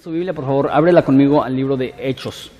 su 0.00 0.10
Biblia, 0.10 0.32
por 0.32 0.46
favor, 0.46 0.70
ábrela 0.72 1.04
conmigo 1.04 1.42
al 1.44 1.54
libro 1.54 1.76
de 1.76 1.94
Hechos. 1.98 2.50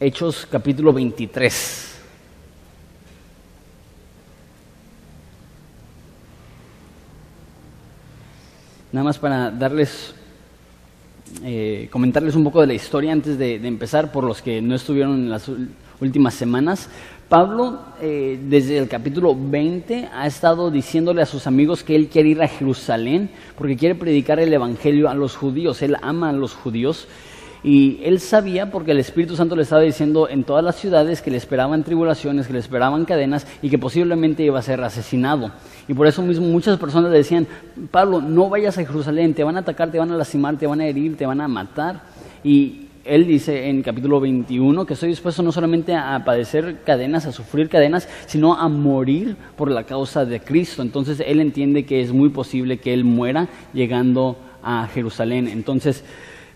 Hechos 0.00 0.46
capítulo 0.50 0.94
23. 0.94 1.98
Nada 8.92 9.04
más 9.04 9.18
para 9.18 9.50
darles, 9.50 10.14
eh, 11.44 11.88
comentarles 11.92 12.34
un 12.34 12.44
poco 12.44 12.62
de 12.62 12.68
la 12.68 12.74
historia 12.74 13.12
antes 13.12 13.36
de, 13.36 13.58
de 13.58 13.68
empezar, 13.68 14.10
por 14.10 14.24
los 14.24 14.40
que 14.40 14.62
no 14.62 14.74
estuvieron 14.74 15.16
en 15.16 15.28
las 15.28 15.50
últimas 16.00 16.32
semanas. 16.32 16.88
Pablo, 17.28 17.80
eh, 18.00 18.40
desde 18.42 18.78
el 18.78 18.88
capítulo 18.88 19.36
20, 19.38 20.08
ha 20.14 20.26
estado 20.26 20.70
diciéndole 20.70 21.20
a 21.20 21.26
sus 21.26 21.46
amigos 21.46 21.84
que 21.84 21.94
él 21.94 22.08
quiere 22.08 22.30
ir 22.30 22.40
a 22.40 22.48
Jerusalén 22.48 23.28
porque 23.54 23.76
quiere 23.76 23.94
predicar 23.94 24.40
el 24.40 24.50
Evangelio 24.50 25.10
a 25.10 25.14
los 25.14 25.36
judíos. 25.36 25.82
Él 25.82 25.96
ama 26.00 26.30
a 26.30 26.32
los 26.32 26.54
judíos. 26.54 27.06
Y 27.62 28.00
él 28.02 28.20
sabía, 28.20 28.70
porque 28.70 28.92
el 28.92 28.98
Espíritu 28.98 29.36
Santo 29.36 29.56
le 29.56 29.64
estaba 29.64 29.82
diciendo 29.82 30.26
en 30.26 30.44
todas 30.44 30.64
las 30.64 30.76
ciudades 30.76 31.20
que 31.20 31.30
le 31.30 31.36
esperaban 31.36 31.84
tribulaciones, 31.84 32.46
que 32.46 32.54
le 32.54 32.60
esperaban 32.60 33.04
cadenas 33.04 33.46
y 33.60 33.68
que 33.68 33.76
posiblemente 33.76 34.42
iba 34.44 34.58
a 34.58 34.62
ser 34.62 34.82
asesinado. 34.82 35.50
Y 35.86 35.92
por 35.92 36.06
eso 36.06 36.22
mismo 36.22 36.46
muchas 36.46 36.78
personas 36.78 37.10
le 37.10 37.18
decían, 37.18 37.46
Pablo, 37.90 38.22
no 38.22 38.48
vayas 38.48 38.78
a 38.78 38.86
Jerusalén, 38.86 39.34
te 39.34 39.44
van 39.44 39.56
a 39.56 39.60
atacar, 39.60 39.90
te 39.90 39.98
van 39.98 40.10
a 40.12 40.16
lastimar, 40.16 40.56
te 40.56 40.66
van 40.66 40.80
a 40.80 40.86
herir, 40.86 41.16
te 41.18 41.26
van 41.26 41.42
a 41.42 41.48
matar. 41.48 42.00
Y 42.42 42.87
él 43.08 43.26
dice 43.26 43.68
en 43.68 43.82
capítulo 43.82 44.20
21 44.20 44.84
que 44.84 44.94
estoy 44.94 45.08
dispuesto 45.08 45.42
no 45.42 45.50
solamente 45.50 45.94
a 45.94 46.22
padecer 46.24 46.82
cadenas, 46.84 47.24
a 47.26 47.32
sufrir 47.32 47.68
cadenas, 47.68 48.08
sino 48.26 48.54
a 48.54 48.68
morir 48.68 49.36
por 49.56 49.70
la 49.70 49.84
causa 49.84 50.24
de 50.26 50.40
Cristo. 50.40 50.82
Entonces 50.82 51.22
él 51.26 51.40
entiende 51.40 51.86
que 51.86 52.02
es 52.02 52.12
muy 52.12 52.28
posible 52.28 52.78
que 52.78 52.92
él 52.92 53.04
muera 53.04 53.48
llegando 53.72 54.36
a 54.62 54.86
Jerusalén. 54.88 55.48
Entonces 55.48 56.04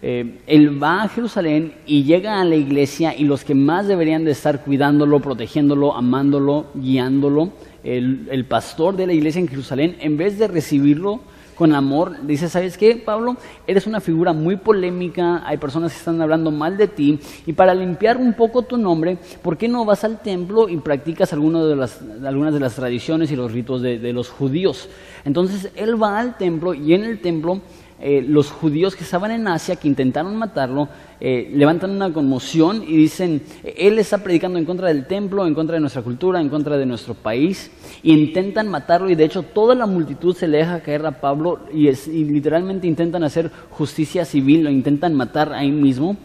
eh, 0.02 0.40
él 0.46 0.82
va 0.82 1.04
a 1.04 1.08
Jerusalén 1.08 1.72
y 1.86 2.04
llega 2.04 2.40
a 2.40 2.44
la 2.44 2.56
iglesia 2.56 3.16
y 3.16 3.24
los 3.24 3.44
que 3.44 3.54
más 3.54 3.88
deberían 3.88 4.24
de 4.24 4.32
estar 4.32 4.62
cuidándolo, 4.62 5.20
protegiéndolo, 5.20 5.96
amándolo, 5.96 6.66
guiándolo, 6.74 7.52
el, 7.82 8.28
el 8.30 8.44
pastor 8.44 8.96
de 8.96 9.06
la 9.06 9.14
iglesia 9.14 9.40
en 9.40 9.48
Jerusalén, 9.48 9.96
en 10.00 10.16
vez 10.16 10.38
de 10.38 10.48
recibirlo, 10.48 11.20
con 11.62 11.76
amor, 11.76 12.16
dice, 12.26 12.48
¿sabes 12.48 12.76
qué, 12.76 12.96
Pablo? 12.96 13.36
Eres 13.68 13.86
una 13.86 14.00
figura 14.00 14.32
muy 14.32 14.56
polémica, 14.56 15.46
hay 15.46 15.58
personas 15.58 15.92
que 15.92 15.98
están 15.98 16.20
hablando 16.20 16.50
mal 16.50 16.76
de 16.76 16.88
ti, 16.88 17.20
y 17.46 17.52
para 17.52 17.72
limpiar 17.72 18.16
un 18.16 18.32
poco 18.32 18.62
tu 18.62 18.76
nombre, 18.76 19.16
¿por 19.42 19.56
qué 19.56 19.68
no 19.68 19.84
vas 19.84 20.02
al 20.02 20.20
templo 20.22 20.68
y 20.68 20.78
practicas 20.78 21.30
de 21.30 21.76
las, 21.76 22.00
algunas 22.26 22.52
de 22.52 22.58
las 22.58 22.74
tradiciones 22.74 23.30
y 23.30 23.36
los 23.36 23.52
ritos 23.52 23.80
de, 23.80 24.00
de 24.00 24.12
los 24.12 24.28
judíos? 24.28 24.88
Entonces 25.24 25.70
él 25.76 26.02
va 26.02 26.18
al 26.18 26.36
templo 26.36 26.74
y 26.74 26.94
en 26.94 27.04
el 27.04 27.20
templo 27.20 27.60
eh, 28.02 28.24
los 28.26 28.50
judíos 28.50 28.96
que 28.96 29.04
estaban 29.04 29.30
en 29.30 29.46
Asia, 29.46 29.76
que 29.76 29.86
intentaron 29.86 30.36
matarlo, 30.36 30.88
eh, 31.20 31.50
levantan 31.54 31.90
una 31.92 32.12
conmoción 32.12 32.82
y 32.82 32.96
dicen, 32.96 33.42
él 33.62 33.98
está 33.98 34.18
predicando 34.18 34.58
en 34.58 34.64
contra 34.64 34.88
del 34.88 35.06
templo, 35.06 35.46
en 35.46 35.54
contra 35.54 35.74
de 35.74 35.80
nuestra 35.80 36.02
cultura, 36.02 36.40
en 36.40 36.48
contra 36.48 36.76
de 36.76 36.84
nuestro 36.84 37.14
país, 37.14 37.70
y 38.02 38.12
intentan 38.12 38.68
matarlo 38.68 39.08
y 39.08 39.14
de 39.14 39.24
hecho 39.24 39.44
toda 39.44 39.76
la 39.76 39.86
multitud 39.86 40.34
se 40.34 40.48
le 40.48 40.58
deja 40.58 40.80
caer 40.80 41.06
a 41.06 41.20
Pablo 41.20 41.60
y, 41.72 41.88
y 41.88 42.24
literalmente 42.24 42.88
intentan 42.88 43.22
hacer 43.22 43.50
justicia 43.70 44.24
civil, 44.24 44.64
lo 44.64 44.70
intentan 44.70 45.14
matar 45.14 45.52
ahí 45.52 45.70
mismo 45.70 46.16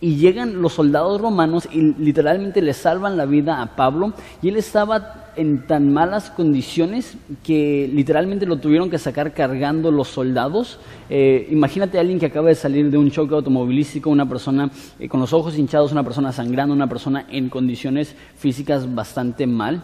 y 0.00 0.16
llegan 0.16 0.60
los 0.60 0.74
soldados 0.74 1.20
romanos 1.20 1.68
y 1.72 1.94
literalmente 1.98 2.60
le 2.60 2.74
salvan 2.74 3.16
la 3.16 3.24
vida 3.24 3.62
a 3.62 3.76
Pablo 3.76 4.12
y 4.42 4.48
él 4.48 4.56
estaba 4.56 5.30
en 5.36 5.66
tan 5.66 5.92
malas 5.92 6.30
condiciones 6.30 7.16
que 7.42 7.88
literalmente 7.92 8.44
lo 8.44 8.56
tuvieron 8.56 8.90
que 8.90 8.98
sacar 8.98 9.32
cargando 9.32 9.90
los 9.90 10.08
soldados. 10.08 10.78
Eh, 11.08 11.48
imagínate 11.50 11.98
a 11.98 12.00
alguien 12.02 12.18
que 12.18 12.26
acaba 12.26 12.48
de 12.48 12.54
salir 12.54 12.90
de 12.90 12.98
un 12.98 13.10
choque 13.10 13.34
automovilístico, 13.34 14.10
una 14.10 14.28
persona 14.28 14.70
eh, 14.98 15.08
con 15.08 15.20
los 15.20 15.32
ojos 15.32 15.56
hinchados, 15.56 15.92
una 15.92 16.04
persona 16.04 16.32
sangrando, 16.32 16.74
una 16.74 16.88
persona 16.88 17.26
en 17.30 17.48
condiciones 17.48 18.14
físicas 18.36 18.92
bastante 18.94 19.46
mal. 19.46 19.82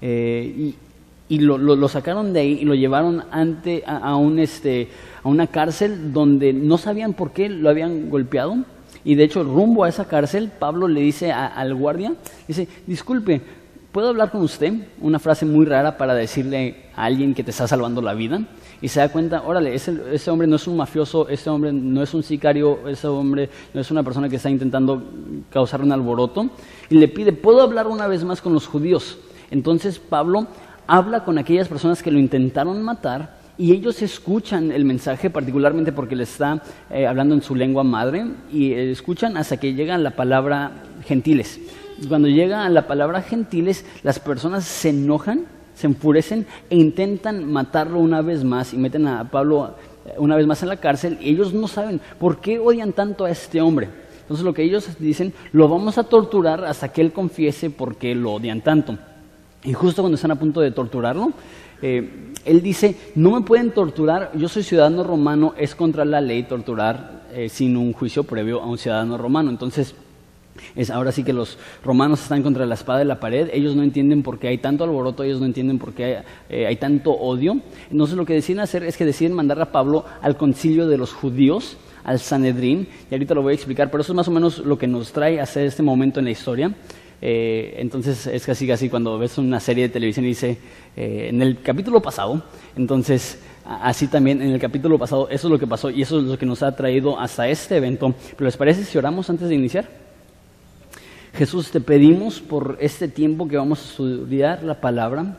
Eh, 0.00 0.74
y, 1.28 1.38
lo, 1.40 1.88
sacaron 1.88 2.32
de 2.32 2.40
ahí 2.40 2.58
y 2.62 2.64
lo 2.64 2.74
llevaron 2.74 3.24
ante, 3.30 3.82
a, 3.86 4.16
un, 4.16 4.38
este, 4.38 4.88
a 5.22 5.28
una 5.28 5.46
cárcel 5.46 6.14
donde 6.14 6.54
no 6.54 6.78
sabían 6.78 7.12
por 7.12 7.32
qué 7.32 7.50
lo 7.50 7.68
habían 7.68 8.08
golpeado 8.08 8.64
y 9.08 9.14
de 9.14 9.24
hecho, 9.24 9.42
rumbo 9.42 9.84
a 9.84 9.88
esa 9.88 10.04
cárcel, 10.04 10.50
Pablo 10.58 10.86
le 10.86 11.00
dice 11.00 11.32
al 11.32 11.74
guardia, 11.74 12.12
dice, 12.46 12.68
disculpe, 12.86 13.40
¿puedo 13.90 14.10
hablar 14.10 14.30
con 14.30 14.42
usted? 14.42 14.70
Una 15.00 15.18
frase 15.18 15.46
muy 15.46 15.64
rara 15.64 15.96
para 15.96 16.12
decirle 16.12 16.90
a 16.94 17.06
alguien 17.06 17.32
que 17.32 17.42
te 17.42 17.50
está 17.50 17.66
salvando 17.66 18.02
la 18.02 18.12
vida. 18.12 18.42
Y 18.82 18.88
se 18.88 19.00
da 19.00 19.08
cuenta, 19.08 19.44
órale, 19.46 19.74
ese 19.74 20.30
hombre 20.30 20.46
no 20.46 20.56
es 20.56 20.66
un 20.66 20.76
mafioso, 20.76 21.26
ese 21.26 21.48
hombre 21.48 21.72
no 21.72 22.02
es 22.02 22.12
un 22.12 22.22
sicario, 22.22 22.86
ese 22.86 23.06
hombre 23.06 23.48
no 23.72 23.80
es 23.80 23.90
una 23.90 24.02
persona 24.02 24.28
que 24.28 24.36
está 24.36 24.50
intentando 24.50 25.02
causar 25.48 25.80
un 25.80 25.90
alboroto. 25.90 26.50
Y 26.90 26.96
le 26.96 27.08
pide, 27.08 27.32
¿puedo 27.32 27.62
hablar 27.62 27.86
una 27.86 28.08
vez 28.08 28.24
más 28.24 28.42
con 28.42 28.52
los 28.52 28.66
judíos? 28.66 29.16
Entonces 29.50 29.98
Pablo 29.98 30.48
habla 30.86 31.24
con 31.24 31.38
aquellas 31.38 31.66
personas 31.66 32.02
que 32.02 32.10
lo 32.10 32.18
intentaron 32.18 32.82
matar 32.82 33.37
y 33.58 33.72
ellos 33.72 34.00
escuchan 34.02 34.70
el 34.70 34.84
mensaje, 34.84 35.30
particularmente 35.30 35.92
porque 35.92 36.14
le 36.14 36.22
está 36.22 36.62
eh, 36.90 37.06
hablando 37.06 37.34
en 37.34 37.42
su 37.42 37.56
lengua 37.56 37.82
madre, 37.82 38.24
y 38.52 38.72
eh, 38.72 38.92
escuchan 38.92 39.36
hasta 39.36 39.56
que 39.56 39.74
llega 39.74 39.98
la 39.98 40.12
palabra 40.12 40.70
gentiles. 41.04 41.60
Cuando 42.08 42.28
llega 42.28 42.68
la 42.68 42.86
palabra 42.86 43.20
gentiles, 43.20 43.84
las 44.04 44.20
personas 44.20 44.64
se 44.64 44.90
enojan, 44.90 45.46
se 45.74 45.88
enfurecen 45.88 46.46
e 46.70 46.76
intentan 46.76 47.44
matarlo 47.44 47.98
una 47.98 48.22
vez 48.22 48.44
más 48.44 48.72
y 48.72 48.78
meten 48.78 49.08
a 49.08 49.28
Pablo 49.28 49.74
eh, 50.06 50.14
una 50.18 50.36
vez 50.36 50.46
más 50.46 50.62
en 50.62 50.68
la 50.68 50.76
cárcel 50.76 51.18
y 51.20 51.30
ellos 51.30 51.52
no 51.52 51.66
saben 51.66 52.00
por 52.20 52.40
qué 52.40 52.60
odian 52.60 52.92
tanto 52.92 53.24
a 53.24 53.30
este 53.30 53.60
hombre. 53.60 53.88
Entonces 54.20 54.44
lo 54.44 54.54
que 54.54 54.62
ellos 54.62 54.88
dicen, 55.00 55.32
lo 55.52 55.68
vamos 55.68 55.98
a 55.98 56.04
torturar 56.04 56.64
hasta 56.64 56.92
que 56.92 57.00
él 57.00 57.12
confiese 57.12 57.70
por 57.70 57.96
qué 57.96 58.14
lo 58.14 58.34
odian 58.34 58.60
tanto. 58.60 58.98
Y 59.64 59.72
justo 59.72 60.02
cuando 60.02 60.16
están 60.16 60.30
a 60.30 60.38
punto 60.38 60.60
de 60.60 60.70
torturarlo, 60.70 61.32
eh, 61.82 62.32
él 62.44 62.62
dice, 62.62 62.96
no 63.14 63.32
me 63.32 63.42
pueden 63.42 63.70
torturar, 63.70 64.32
yo 64.34 64.48
soy 64.48 64.62
ciudadano 64.62 65.04
romano, 65.04 65.54
es 65.56 65.74
contra 65.74 66.04
la 66.04 66.20
ley 66.20 66.44
torturar 66.44 67.24
eh, 67.32 67.48
sin 67.48 67.76
un 67.76 67.92
juicio 67.92 68.24
previo 68.24 68.60
a 68.60 68.66
un 68.66 68.78
ciudadano 68.78 69.18
romano. 69.18 69.50
Entonces, 69.50 69.94
es 70.74 70.90
ahora 70.90 71.12
sí 71.12 71.22
que 71.22 71.32
los 71.32 71.58
romanos 71.84 72.22
están 72.22 72.42
contra 72.42 72.66
la 72.66 72.74
espada 72.74 73.00
de 73.00 73.04
la 73.04 73.20
pared, 73.20 73.48
ellos 73.52 73.76
no 73.76 73.82
entienden 73.82 74.22
por 74.22 74.38
qué 74.38 74.48
hay 74.48 74.58
tanto 74.58 74.84
alboroto, 74.84 75.22
ellos 75.22 75.40
no 75.40 75.46
entienden 75.46 75.78
por 75.78 75.92
qué 75.92 76.04
hay, 76.04 76.14
eh, 76.48 76.66
hay 76.66 76.76
tanto 76.76 77.12
odio. 77.12 77.58
Entonces 77.90 78.16
lo 78.16 78.24
que 78.24 78.34
deciden 78.34 78.60
hacer 78.60 78.82
es 78.82 78.96
que 78.96 79.04
deciden 79.04 79.34
mandar 79.34 79.60
a 79.60 79.72
Pablo 79.72 80.04
al 80.22 80.36
concilio 80.36 80.88
de 80.88 80.98
los 80.98 81.12
judíos, 81.12 81.76
al 82.04 82.18
Sanedrín, 82.18 82.88
y 83.10 83.14
ahorita 83.14 83.34
lo 83.34 83.42
voy 83.42 83.52
a 83.52 83.54
explicar, 83.54 83.90
pero 83.90 84.00
eso 84.00 84.12
es 84.12 84.16
más 84.16 84.28
o 84.28 84.30
menos 84.30 84.58
lo 84.58 84.78
que 84.78 84.86
nos 84.86 85.12
trae 85.12 85.40
hasta 85.40 85.62
este 85.62 85.82
momento 85.82 86.18
en 86.20 86.24
la 86.24 86.30
historia. 86.30 86.74
Eh, 87.20 87.74
entonces 87.78 88.26
es 88.28 88.46
casi 88.46 88.66
casi 88.66 88.88
cuando 88.88 89.18
ves 89.18 89.38
una 89.38 89.58
serie 89.58 89.84
de 89.84 89.92
televisión 89.92 90.24
y 90.24 90.28
dice, 90.28 90.58
eh, 90.96 91.28
en 91.30 91.42
el 91.42 91.60
capítulo 91.62 92.00
pasado, 92.00 92.42
entonces 92.76 93.42
así 93.64 94.06
también 94.06 94.40
en 94.40 94.50
el 94.50 94.60
capítulo 94.60 94.98
pasado, 94.98 95.28
eso 95.28 95.48
es 95.48 95.50
lo 95.50 95.58
que 95.58 95.66
pasó 95.66 95.90
y 95.90 96.02
eso 96.02 96.18
es 96.20 96.24
lo 96.24 96.38
que 96.38 96.46
nos 96.46 96.62
ha 96.62 96.74
traído 96.74 97.18
hasta 97.18 97.48
este 97.48 97.76
evento. 97.76 98.14
Pero 98.30 98.44
¿les 98.44 98.56
parece 98.56 98.84
si 98.84 98.96
oramos 98.96 99.28
antes 99.28 99.48
de 99.48 99.54
iniciar? 99.54 99.88
Jesús, 101.34 101.70
te 101.70 101.80
pedimos 101.80 102.40
por 102.40 102.78
este 102.80 103.08
tiempo 103.08 103.46
que 103.46 103.56
vamos 103.56 103.80
a 103.80 103.90
estudiar 103.90 104.62
la 104.62 104.80
palabra. 104.80 105.38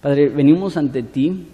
Padre, 0.00 0.28
venimos 0.28 0.76
ante 0.76 1.02
ti 1.02 1.48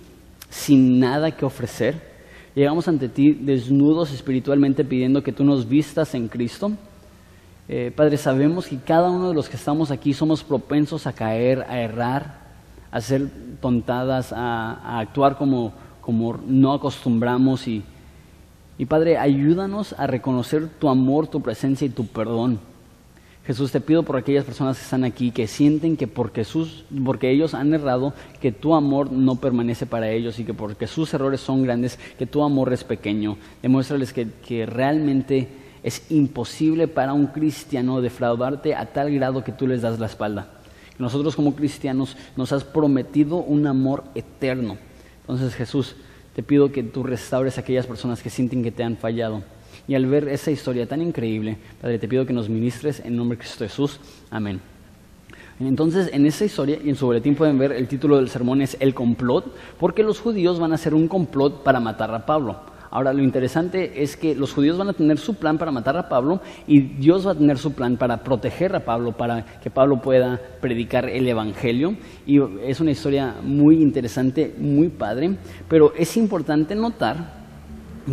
sin 0.50 1.00
nada 1.00 1.30
que 1.30 1.44
ofrecer. 1.44 2.16
Llegamos 2.54 2.86
ante 2.88 3.08
ti 3.08 3.32
desnudos 3.32 4.12
espiritualmente 4.12 4.84
pidiendo 4.84 5.22
que 5.22 5.32
tú 5.32 5.44
nos 5.44 5.68
vistas 5.68 6.14
en 6.14 6.28
Cristo. 6.28 6.72
Eh, 7.68 7.92
Padre, 7.94 8.16
sabemos 8.16 8.66
que 8.66 8.78
cada 8.78 9.10
uno 9.10 9.28
de 9.28 9.34
los 9.34 9.48
que 9.48 9.56
estamos 9.56 9.90
aquí 9.90 10.14
somos 10.14 10.44
propensos 10.44 11.06
a 11.06 11.12
caer, 11.12 11.66
a 11.68 11.80
errar, 11.80 12.38
a 12.92 12.98
hacer 12.98 13.28
tontadas, 13.60 14.32
a, 14.32 14.74
a 14.74 15.00
actuar 15.00 15.36
como, 15.36 15.72
como, 16.00 16.38
no 16.46 16.72
acostumbramos. 16.72 17.66
Y, 17.66 17.82
y 18.78 18.86
Padre, 18.86 19.18
ayúdanos 19.18 19.94
a 19.98 20.06
reconocer 20.06 20.68
tu 20.78 20.88
amor, 20.88 21.26
tu 21.26 21.42
presencia 21.42 21.86
y 21.86 21.90
tu 21.90 22.06
perdón. 22.06 22.60
Jesús, 23.46 23.70
te 23.70 23.80
pido 23.80 24.02
por 24.02 24.16
aquellas 24.16 24.44
personas 24.44 24.76
que 24.76 24.84
están 24.84 25.04
aquí, 25.04 25.30
que 25.30 25.46
sienten 25.46 25.96
que 25.96 26.08
porque, 26.08 26.44
sus, 26.44 26.84
porque 27.04 27.30
ellos 27.30 27.54
han 27.54 27.72
errado, 27.74 28.12
que 28.40 28.50
tu 28.50 28.74
amor 28.74 29.12
no 29.12 29.36
permanece 29.36 29.86
para 29.86 30.10
ellos 30.10 30.38
y 30.40 30.44
que 30.44 30.54
porque 30.54 30.88
sus 30.88 31.14
errores 31.14 31.40
son 31.40 31.62
grandes, 31.62 31.98
que 32.18 32.26
tu 32.26 32.42
amor 32.42 32.72
es 32.72 32.82
pequeño. 32.82 33.36
Demuéstrales 33.62 34.12
que, 34.12 34.28
que 34.46 34.66
realmente 34.66 35.48
es 35.86 36.10
imposible 36.10 36.88
para 36.88 37.12
un 37.12 37.28
cristiano 37.28 38.00
defraudarte 38.00 38.74
a 38.74 38.86
tal 38.86 39.14
grado 39.14 39.44
que 39.44 39.52
tú 39.52 39.68
les 39.68 39.82
das 39.82 40.00
la 40.00 40.06
espalda. 40.06 40.48
Nosotros 40.98 41.36
como 41.36 41.54
cristianos 41.54 42.16
nos 42.36 42.50
has 42.50 42.64
prometido 42.64 43.36
un 43.36 43.68
amor 43.68 44.02
eterno. 44.16 44.78
Entonces 45.20 45.54
Jesús, 45.54 45.94
te 46.34 46.42
pido 46.42 46.72
que 46.72 46.82
tú 46.82 47.04
restaures 47.04 47.56
a 47.56 47.60
aquellas 47.60 47.86
personas 47.86 48.20
que 48.20 48.30
sienten 48.30 48.64
que 48.64 48.72
te 48.72 48.82
han 48.82 48.96
fallado. 48.96 49.44
Y 49.86 49.94
al 49.94 50.06
ver 50.06 50.26
esa 50.26 50.50
historia 50.50 50.88
tan 50.88 51.02
increíble, 51.02 51.56
Padre, 51.80 52.00
te 52.00 52.08
pido 52.08 52.26
que 52.26 52.32
nos 52.32 52.48
ministres 52.48 53.00
en 53.04 53.14
nombre 53.14 53.36
de 53.36 53.44
Cristo 53.44 53.62
Jesús. 53.62 54.00
Amén. 54.28 54.60
Entonces, 55.60 56.10
en 56.12 56.26
esa 56.26 56.44
historia 56.44 56.80
y 56.84 56.88
en 56.88 56.96
su 56.96 57.06
boletín 57.06 57.36
pueden 57.36 57.58
ver 57.58 57.70
el 57.70 57.86
título 57.86 58.16
del 58.16 58.28
sermón 58.28 58.60
es 58.60 58.76
El 58.80 58.92
complot, 58.92 59.54
porque 59.78 60.02
los 60.02 60.18
judíos 60.18 60.58
van 60.58 60.72
a 60.72 60.74
hacer 60.74 60.94
un 60.94 61.06
complot 61.06 61.62
para 61.62 61.78
matar 61.78 62.12
a 62.12 62.26
Pablo. 62.26 62.74
Ahora, 62.96 63.12
lo 63.12 63.22
interesante 63.22 64.02
es 64.02 64.16
que 64.16 64.34
los 64.34 64.54
judíos 64.54 64.78
van 64.78 64.88
a 64.88 64.94
tener 64.94 65.18
su 65.18 65.34
plan 65.34 65.58
para 65.58 65.70
matar 65.70 65.98
a 65.98 66.08
Pablo 66.08 66.40
y 66.66 66.80
Dios 66.80 67.26
va 67.26 67.32
a 67.32 67.34
tener 67.34 67.58
su 67.58 67.74
plan 67.74 67.98
para 67.98 68.22
proteger 68.24 68.74
a 68.74 68.86
Pablo, 68.86 69.12
para 69.12 69.44
que 69.60 69.68
Pablo 69.68 70.00
pueda 70.00 70.40
predicar 70.62 71.06
el 71.10 71.28
Evangelio. 71.28 71.94
Y 72.24 72.38
es 72.62 72.80
una 72.80 72.92
historia 72.92 73.34
muy 73.42 73.82
interesante, 73.82 74.54
muy 74.58 74.88
padre, 74.88 75.36
pero 75.68 75.92
es 75.94 76.16
importante 76.16 76.74
notar 76.74 77.34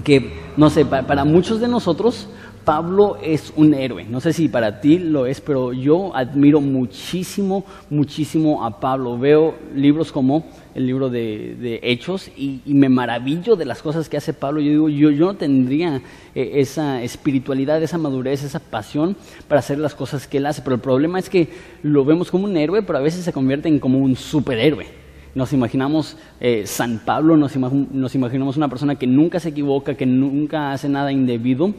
que, 0.04 0.34
no 0.58 0.70
sé, 0.70 0.84
para 0.84 1.24
muchos 1.24 1.62
de 1.62 1.70
nosotros 1.70 2.28
Pablo 2.64 3.18
es 3.22 3.54
un 3.56 3.74
héroe. 3.74 4.06
No 4.06 4.20
sé 4.20 4.34
si 4.34 4.48
para 4.48 4.80
ti 4.80 4.98
lo 4.98 5.26
es, 5.26 5.42
pero 5.42 5.74
yo 5.74 6.16
admiro 6.16 6.62
muchísimo, 6.62 7.66
muchísimo 7.90 8.66
a 8.66 8.80
Pablo. 8.80 9.18
Veo 9.18 9.56
libros 9.76 10.12
como 10.12 10.46
el 10.76 10.88
libro 10.88 11.10
de, 11.10 11.80
Hechos 11.84 12.30
y, 12.36 12.62
me 12.66 12.90
maravillo 12.90 13.56
de 13.56 13.66
las 13.66 13.82
cosas 13.82 14.10
que 14.10 14.18
hace 14.18 14.34
Pablo. 14.34 14.62
Yo 14.62 14.70
digo, 14.72 14.90
yo, 14.90 15.12
yo 15.12 15.26
no 15.28 15.36
tendría 15.36 16.02
eh, 16.36 16.52
esa 16.56 17.02
espiritualidad, 17.04 17.82
esa 17.82 17.98
madurez, 17.98 18.44
esa 18.44 18.60
pasión 18.60 19.16
para 19.48 19.60
hacer 19.60 19.78
las 19.80 19.96
cosas 19.96 20.28
que 20.28 20.38
él 20.38 20.46
hace. 20.46 20.62
Pero 20.62 20.76
el 20.76 20.82
problema 20.82 21.20
es 21.20 21.30
que 21.30 21.50
lo 21.82 22.06
vemos 22.06 22.32
como 22.32 22.46
un 22.46 22.58
héroe, 22.58 22.82
pero 22.82 22.98
a 22.98 23.02
veces 23.02 23.24
se 23.24 23.34
convierte 23.34 23.68
en 23.68 23.80
como 23.80 24.00
un 24.00 24.16
superhéroe. 24.16 24.88
Nos 25.36 25.52
imaginamos 25.52 26.18
eh, 26.40 26.64
San 26.66 27.02
Pablo, 27.04 27.36
nos, 27.38 27.56
nos 27.56 28.16
imaginamos 28.16 28.56
una 28.58 28.68
persona 28.68 28.96
que 28.96 29.08
nunca 29.08 29.40
se 29.40 29.50
equivoca, 29.50 29.96
que 29.96 30.06
nunca 30.06 30.72
hace 30.72 30.90
nada 30.90 31.12
indebido. 31.12 31.74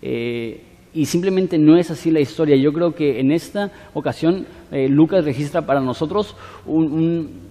Eh, 0.00 0.62
y 0.92 1.06
simplemente 1.06 1.56
no 1.58 1.76
es 1.76 1.90
así 1.90 2.10
la 2.10 2.20
historia. 2.20 2.56
Yo 2.56 2.72
creo 2.72 2.94
que 2.94 3.20
en 3.20 3.30
esta 3.30 3.70
ocasión 3.94 4.46
eh, 4.72 4.88
Lucas 4.88 5.24
registra 5.24 5.62
para 5.62 5.80
nosotros 5.80 6.34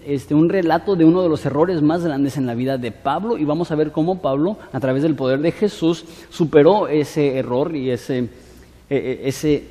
este, 0.06 0.36
un, 0.36 0.50
relato 0.50 0.96
de 0.96 1.06
uno 1.06 1.24
de 1.24 1.30
los 1.30 1.46
errores 1.46 1.82
más 1.82 2.04
grandes 2.04 2.38
en 2.38 2.46
la 2.46 2.56
vida 2.56 2.78
de 2.78 2.92
Pablo 2.92 3.38
y 3.38 3.46
vamos 3.46 3.72
a 3.72 3.76
ver 3.76 3.92
cómo 3.92 4.22
Pablo, 4.22 4.58
a 4.74 4.80
través 4.80 5.04
del 5.04 5.16
poder 5.16 5.40
de 5.40 5.52
Jesús, 5.52 6.04
superó 6.30 6.88
ese 6.88 7.38
error 7.38 7.76
y 7.76 7.92
ese, 7.92 8.20
e, 8.20 8.28
e, 8.90 9.22
ese 9.24 9.64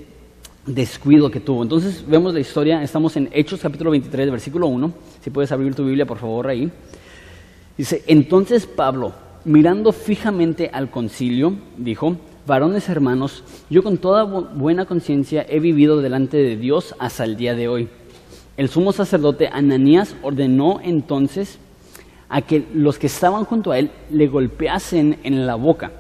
descuido 0.64 1.31
que 1.31 1.41
tuvo. 1.41 1.62
Entonces 1.62 2.05
vemos 2.06 2.32
la 2.32 2.41
historia, 2.41 2.82
estamos 2.82 3.17
en 3.17 3.29
Hechos 3.32 3.61
capítulo 3.61 3.91
23, 3.91 4.31
versículo 4.31 4.67
1, 4.69 4.93
si 5.23 5.31
puedes 5.31 5.53
abrir 5.53 5.75
tu 5.75 5.85
Biblia 5.85 6.06
por 6.06 6.19
favor 6.19 6.49
ahí. 6.49 6.71
Dice, 7.76 8.03
entonces 8.06 8.67
Pablo, 8.67 9.12
mirando 9.44 9.93
fijamente 9.93 10.71
al 10.73 10.91
concilio, 10.91 11.55
dijo, 11.76 12.17
varones 12.49 12.89
hermanos, 12.89 13.45
yo 13.71 13.85
con 13.85 13.99
toda 13.99 14.25
buena 14.25 14.87
conciencia 14.87 15.47
he 15.49 15.61
vivido 15.61 16.00
delante 16.00 16.39
de 16.39 16.56
Dios 16.56 16.97
hasta 16.99 17.23
el 17.23 17.37
día 17.37 17.55
de 17.55 17.69
hoy. 17.69 17.89
El 18.56 18.71
sumo 18.71 18.93
sacerdote 18.93 19.49
Ananías 19.53 20.17
ordenó 20.23 20.81
entonces 20.83 21.59
a 22.29 22.43
que 22.43 22.67
los 22.75 22.99
que 22.99 23.06
estaban 23.06 23.45
junto 23.45 23.71
a 23.71 23.79
él 23.79 23.91
le 24.11 24.27
golpeasen 24.27 25.19
en 25.23 25.47
la 25.47 25.55
boca, 25.55 25.93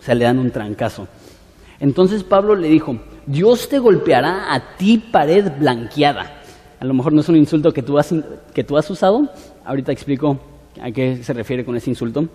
o 0.00 0.02
sea, 0.02 0.14
le 0.14 0.24
dan 0.24 0.38
un 0.38 0.52
trancazo. 0.52 1.08
Entonces 1.80 2.22
Pablo 2.22 2.54
le 2.54 2.68
dijo, 2.68 2.96
Dios 3.26 3.68
te 3.68 3.80
golpeará 3.80 4.54
a 4.54 4.76
ti 4.76 4.98
pared 4.98 5.50
blanqueada. 5.58 6.42
A 6.78 6.84
lo 6.84 6.94
mejor 6.94 7.12
no 7.12 7.20
es 7.20 7.28
un 7.28 7.36
insulto 7.36 7.72
que 7.72 7.82
tú 7.82 7.98
has, 7.98 8.14
que 8.54 8.64
tú 8.64 8.78
has 8.78 8.88
usado, 8.88 9.28
ahorita 9.64 9.90
explico 9.90 10.38
a 10.80 10.92
qué 10.92 11.22
se 11.24 11.32
refiere 11.32 11.64
con 11.64 11.76
ese 11.76 11.90
insulto. 11.90 12.28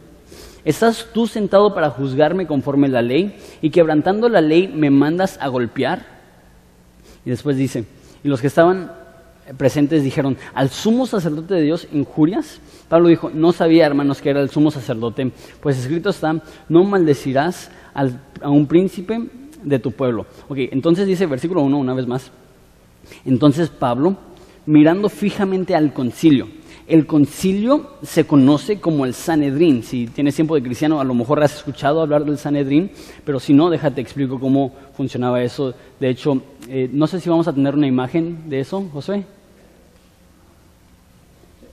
¿Estás 0.66 1.08
tú 1.14 1.28
sentado 1.28 1.74
para 1.74 1.90
juzgarme 1.90 2.48
conforme 2.48 2.90
la 2.90 3.02
ley 3.02 3.38
y 3.62 3.70
quebrantando 3.70 4.28
la 4.28 4.42
ley 4.42 4.68
me 4.68 4.90
mandas 4.90 5.38
a 5.42 5.48
golpear? 5.48 6.06
Y 7.26 7.30
después 7.30 7.58
dice, 7.58 7.86
y 8.24 8.28
los 8.28 8.42
que 8.42 8.48
estaban 8.48 8.92
presentes 9.58 10.04
dijeron, 10.04 10.38
¿al 10.54 10.70
sumo 10.70 11.06
sacerdote 11.06 11.54
de 11.54 11.62
Dios 11.62 11.88
injurias? 11.94 12.60
Pablo 12.90 13.08
dijo, 13.08 13.30
no 13.34 13.54
sabía, 13.54 13.86
hermanos, 13.86 14.22
que 14.22 14.30
era 14.30 14.42
el 14.42 14.50
sumo 14.50 14.72
sacerdote, 14.72 15.32
pues 15.62 15.78
escrito 15.78 16.10
está, 16.10 16.42
no 16.68 16.84
maldecirás 16.84 17.72
a 17.94 18.50
un 18.50 18.68
príncipe 18.68 19.30
de 19.64 19.80
tu 19.80 19.92
pueblo. 19.92 20.26
Ok, 20.48 20.58
entonces 20.72 21.08
dice 21.08 21.26
versículo 21.26 21.62
1 21.62 21.78
una 21.78 21.94
vez 21.94 22.08
más. 22.08 22.32
Entonces 23.26 23.70
Pablo, 23.70 24.18
mirando 24.66 25.10
fijamente 25.10 25.76
al 25.76 25.94
concilio, 25.94 26.50
el 26.88 27.06
concilio 27.06 27.96
se 28.02 28.26
conoce 28.26 28.80
como 28.80 29.06
el 29.06 29.14
Sanedrín. 29.14 29.84
Si 29.84 30.08
tienes 30.08 30.36
tiempo 30.36 30.56
de 30.56 30.64
cristiano, 30.64 31.02
a 31.02 31.04
lo 31.04 31.14
mejor 31.14 31.44
has 31.44 31.58
escuchado 31.58 32.02
hablar 32.02 32.24
del 32.24 32.38
Sanedrín, 32.38 32.92
pero 33.26 33.42
si 33.42 33.54
no, 33.54 33.70
déjate 33.70 34.00
explico 34.00 34.40
cómo 34.40 34.74
funcionaba 34.96 35.44
eso. 35.44 35.74
De 36.00 36.10
hecho, 36.10 36.42
eh, 36.70 36.90
no 36.92 37.06
sé 37.08 37.20
si 37.20 37.30
vamos 37.30 37.48
a 37.50 37.54
tener 37.54 37.76
una 37.76 37.88
imagen 37.88 38.50
de 38.50 38.62
eso, 38.62 38.88
José. 38.94 39.26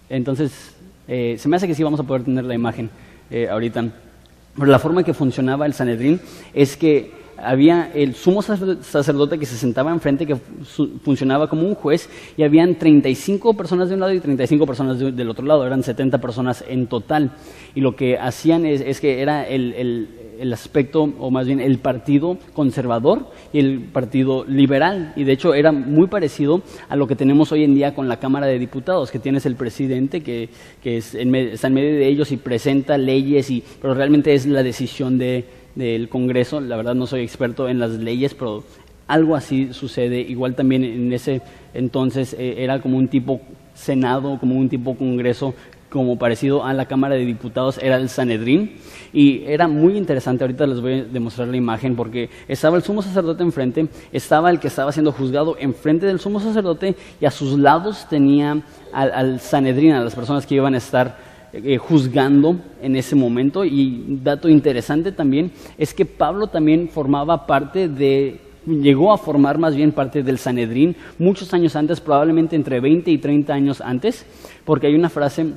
Entonces, 0.08 0.75
eh, 1.06 1.37
se 1.38 1.49
me 1.49 1.56
hace 1.56 1.69
que 1.69 1.76
sí 1.76 1.84
vamos 1.84 2.00
a 2.00 2.05
poder 2.05 2.25
tener 2.25 2.44
la 2.44 2.55
imagen 2.55 2.90
eh, 3.31 3.49
ahorita. 3.49 3.84
Pero 4.56 4.66
la 4.66 4.81
forma 4.81 5.05
que 5.05 5.14
funcionaba 5.14 5.64
el 5.64 5.75
Sanedrín 5.75 6.20
es 6.52 6.76
que 6.76 7.12
había 7.36 7.90
el 7.94 8.14
sumo 8.14 8.42
sacerdote 8.42 9.38
que 9.38 9.46
se 9.46 9.56
sentaba 9.56 9.92
enfrente, 9.92 10.26
que 10.26 10.36
funcionaba 11.02 11.48
como 11.48 11.66
un 11.66 11.75
juez, 11.75 12.08
y 12.36 12.42
habían 12.42 12.76
35 12.76 13.54
personas 13.54 13.88
de 13.88 13.94
un 13.94 14.00
lado 14.00 14.12
y 14.12 14.20
35 14.20 14.66
personas 14.66 14.98
del 14.98 15.31
otro 15.31 15.46
lado, 15.46 15.66
eran 15.66 15.82
70 15.82 16.20
personas 16.20 16.64
en 16.69 16.86
total. 16.86 17.32
Y 17.75 17.81
lo 17.81 17.96
que 17.96 18.19
hacían 18.19 18.66
es, 18.66 19.00
que 19.00 19.20
era 19.20 19.46
el, 19.46 20.08
aspecto, 20.52 21.02
o 21.19 21.31
más 21.31 21.46
bien 21.46 21.60
el 21.60 21.78
partido 21.78 22.38
conservador 22.52 23.26
y 23.52 23.58
el 23.58 23.80
partido 23.80 24.44
liberal. 24.44 25.12
Y 25.16 25.25
de 25.25 25.32
hecho 25.32 25.54
era 25.54 25.72
muy 25.72 26.06
parecido 26.06 26.62
a 26.88 26.96
lo 26.96 27.06
que 27.06 27.16
tenemos 27.16 27.50
hoy 27.52 27.64
en 27.64 27.75
día 27.75 27.94
con 27.94 28.08
la 28.08 28.19
Cámara 28.19 28.46
de 28.46 28.58
Diputados, 28.58 29.10
que 29.10 29.19
tienes 29.19 29.46
el 29.46 29.56
presidente 29.56 30.22
que, 30.22 30.48
está 30.84 31.19
en 31.19 31.75
medio 31.75 31.98
de 31.98 32.06
ellos 32.06 32.30
y 32.32 32.37
presenta 32.37 32.98
leyes, 32.98 33.50
y, 33.50 33.62
pero 33.80 33.94
realmente 33.94 34.34
es 34.34 34.46
la 34.46 34.62
decisión 34.62 35.19
de 35.19 35.63
del 35.75 36.09
Congreso. 36.09 36.61
La 36.61 36.76
verdad 36.76 36.94
no 36.94 37.06
soy 37.06 37.23
experto 37.23 37.69
en 37.69 37.79
las 37.79 37.93
leyes, 37.93 38.35
pero 38.35 38.65
algo 39.06 39.37
así 39.37 39.73
sucede. 39.73 40.21
Igual 40.21 40.55
también 40.55 40.85
en 40.85 41.12
ese 41.12 41.43
entonces 41.73 42.35
eh, 42.38 42.56
era 42.59 42.81
como 42.81 42.97
un 42.97 43.09
tipo 43.09 43.41
Senado, 43.75 44.38
como 44.38 44.56
un 44.56 44.69
tipo 44.69 44.97
Congreso, 44.97 45.55
como 45.91 46.19
parecido 46.19 46.65
a 46.65 46.73
la 46.75 46.87
Cámara 46.87 47.15
de 47.15 47.25
Diputados, 47.25 47.79
era 47.81 47.97
el 47.97 48.09
Sanedrín. 48.09 48.73
Y 49.12 49.44
era 49.44 49.69
muy 49.69 49.97
interesante, 49.97 50.43
ahorita 50.43 50.67
les 50.67 50.81
voy 50.81 50.93
a 50.94 51.05
demostrar 51.05 51.47
la 51.47 51.56
imagen, 51.56 51.94
porque 51.94 52.31
estaba 52.49 52.76
el 52.76 52.82
sumo 52.82 53.00
sacerdote 53.00 53.44
enfrente, 53.44 53.88
estaba 54.12 54.50
el 54.50 54.59
que 54.59 54.69
estaba 54.69 54.91
siendo 54.91 55.12
juzgado 55.12 55.56
enfrente 55.59 56.06
del 56.06 56.19
sumo 56.19 56.41
sacerdote 56.41 56.97
y 57.21 57.26
a 57.26 57.31
sus 57.31 57.56
lados 57.59 58.09
tenía 58.09 58.61
al, 58.93 59.12
al 59.12 59.41
Sanedrín, 59.41 59.93
a 59.93 60.03
las 60.03 60.17
personas 60.17 60.47
que 60.47 60.56
iban 60.56 60.75
a 60.75 60.78
estar 60.78 61.34
eh, 61.56 61.78
juzgando 61.78 62.58
en 62.82 62.96
ese 62.96 63.14
momento. 63.14 63.64
Y 63.64 64.18
dato 64.23 64.49
interesante 64.49 65.12
también 65.12 65.52
es 65.78 65.94
que 65.94 66.04
Pablo 66.04 66.49
también 66.49 66.88
formaba 66.88 67.46
parte 67.46 67.88
de, 67.88 68.40
llegó 68.66 69.12
a 69.12 69.18
formar 69.18 69.58
más 69.58 69.76
bien 69.76 69.92
parte 69.92 70.25
del 70.25 70.38
Sanedrín 70.38 70.96
muchos 71.16 71.54
años 71.54 71.76
antes, 71.76 72.00
probablemente 72.00 72.56
entre 72.56 72.80
20 72.80 73.08
y 73.11 73.18
30 73.18 73.54
años 73.54 73.80
antes, 73.80 74.26
porque 74.64 74.88
hay 74.88 74.96
una 74.96 75.11
frase 75.11 75.52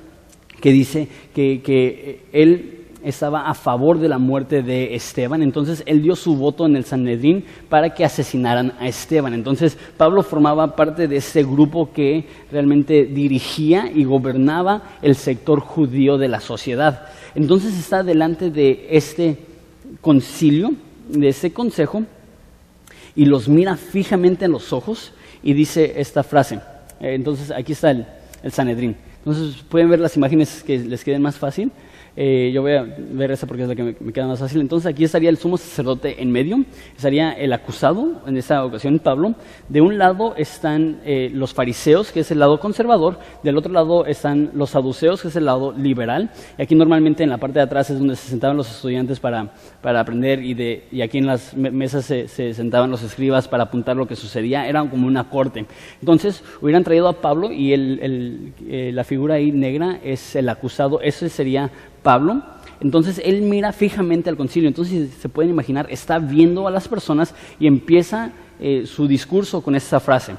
que 0.61 0.71
dice 0.71 1.07
que, 1.33 1.61
que 1.63 2.25
él 2.31 2.76
estaba 3.07 3.47
a 3.47 3.53
favor 3.53 3.99
de 3.99 4.09
la 4.09 4.17
muerte 4.17 4.61
de 4.61 4.95
Esteban, 4.95 5.41
entonces 5.41 5.83
él 5.85 6.01
dio 6.01 6.15
su 6.15 6.35
voto 6.35 6.65
en 6.65 6.75
el 6.75 6.83
Sanedrín 6.83 7.45
para 7.69 7.93
que 7.93 8.03
asesinaran 8.03 8.73
a 8.79 8.87
Esteban. 8.87 9.33
Entonces 9.33 9.77
Pablo 9.97 10.23
formaba 10.23 10.75
parte 10.75 11.07
de 11.07 11.17
ese 11.17 11.43
grupo 11.43 11.91
que 11.93 12.25
realmente 12.51 13.05
dirigía 13.05 13.89
y 13.93 14.03
gobernaba 14.03 14.81
el 15.01 15.15
sector 15.15 15.59
judío 15.61 16.17
de 16.17 16.27
la 16.27 16.41
sociedad. 16.41 17.07
Entonces 17.35 17.77
está 17.77 18.03
delante 18.03 18.51
de 18.51 18.87
este 18.91 19.37
concilio, 20.01 20.73
de 21.09 21.29
ese 21.29 21.53
consejo, 21.53 22.03
y 23.15 23.25
los 23.25 23.47
mira 23.47 23.77
fijamente 23.77 24.45
en 24.45 24.51
los 24.51 24.73
ojos 24.73 25.13
y 25.41 25.53
dice 25.53 25.93
esta 25.97 26.23
frase. 26.23 26.55
Eh, 26.99 27.15
entonces 27.15 27.51
aquí 27.51 27.71
está 27.71 27.91
el, 27.91 28.05
el 28.43 28.51
Sanedrín. 28.51 28.95
Entonces 29.19 29.63
pueden 29.69 29.89
ver 29.89 29.99
las 29.99 30.15
imágenes 30.15 30.63
que 30.63 30.77
les 30.79 31.03
queden 31.03 31.21
más 31.21 31.37
fácil. 31.37 31.71
Eh, 32.19 32.49
yo 32.51 32.63
voy 32.63 32.73
a 32.73 32.81
ver 32.81 33.29
esa 33.29 33.45
porque 33.45 33.61
es 33.61 33.69
la 33.69 33.75
que 33.75 33.83
me, 33.83 34.11
queda 34.11 34.25
más 34.25 34.39
fácil. 34.39 34.59
Entonces 34.59 34.91
aquí 34.91 35.03
estaría 35.03 35.29
el 35.29 35.37
sumo 35.37 35.55
sacerdote 35.55 36.19
en 36.19 36.31
medio, 36.31 36.65
estaría 36.95 37.31
el 37.33 37.53
acusado, 37.53 38.23
en 38.25 38.37
esta 38.37 38.65
ocasión 38.65 38.97
Pablo. 38.97 39.35
De 39.69 39.81
un 39.81 39.99
lado 39.99 40.33
están 40.35 40.99
eh, 41.05 41.29
los 41.31 41.53
fariseos, 41.53 42.11
que 42.11 42.21
es 42.21 42.31
el 42.31 42.39
lado 42.39 42.59
conservador, 42.59 43.19
del 43.43 43.55
otro 43.55 43.71
lado 43.71 44.07
están 44.07 44.49
los 44.55 44.71
saduceos, 44.71 45.21
que 45.21 45.27
es 45.27 45.35
el 45.35 45.45
lado 45.45 45.71
liberal. 45.73 46.31
Y 46.57 46.63
aquí 46.63 46.73
normalmente 46.73 47.21
en 47.21 47.29
la 47.29 47.37
parte 47.37 47.59
de 47.59 47.65
atrás 47.65 47.91
es 47.91 47.99
donde 47.99 48.15
se 48.15 48.29
sentaban 48.29 48.57
los 48.57 48.71
estudiantes 48.71 49.19
para, 49.19 49.51
para 49.83 49.99
aprender 49.99 50.43
y, 50.43 50.55
de, 50.55 50.87
y 50.91 51.01
aquí 51.01 51.19
en 51.19 51.27
las 51.27 51.55
mesas 51.55 52.05
se, 52.05 52.27
sentaban 52.27 52.89
los 52.89 53.03
escribas 53.03 53.47
para 53.47 53.65
apuntar 53.65 53.95
lo 53.95 54.07
que 54.07 54.15
sucedía. 54.15 54.67
Era 54.67 54.83
como 54.89 55.05
una 55.05 55.29
corte. 55.29 55.67
Entonces 55.99 56.43
hubieran 56.61 56.83
traído 56.83 57.07
a 57.09 57.21
Pablo 57.21 57.51
y 57.51 57.73
el, 57.73 58.53
eh, 58.67 58.89
la 58.91 59.03
figura 59.03 59.35
ahí 59.35 59.51
negra 59.51 59.99
es 60.03 60.35
el 60.35 60.49
acusado. 60.49 60.99
Ese 61.01 61.29
sería 61.29 61.69
Pablo, 62.07 62.41
entonces 62.79 63.19
él 63.21 63.41
mira 63.41 63.73
fijamente 63.73 64.29
al 64.29 64.37
concilio, 64.37 64.69
entonces 64.69 65.09
se 65.19 65.27
pueden 65.27 65.51
imaginar, 65.51 65.87
está 65.89 66.19
viendo 66.19 66.65
a 66.65 66.71
las 66.71 66.87
personas 66.87 67.35
y 67.59 67.67
empieza 67.67 68.31
eh, 68.61 68.85
su 68.85 69.09
discurso 69.09 69.59
con 69.59 69.75
esta 69.75 69.99
frase. 69.99 70.37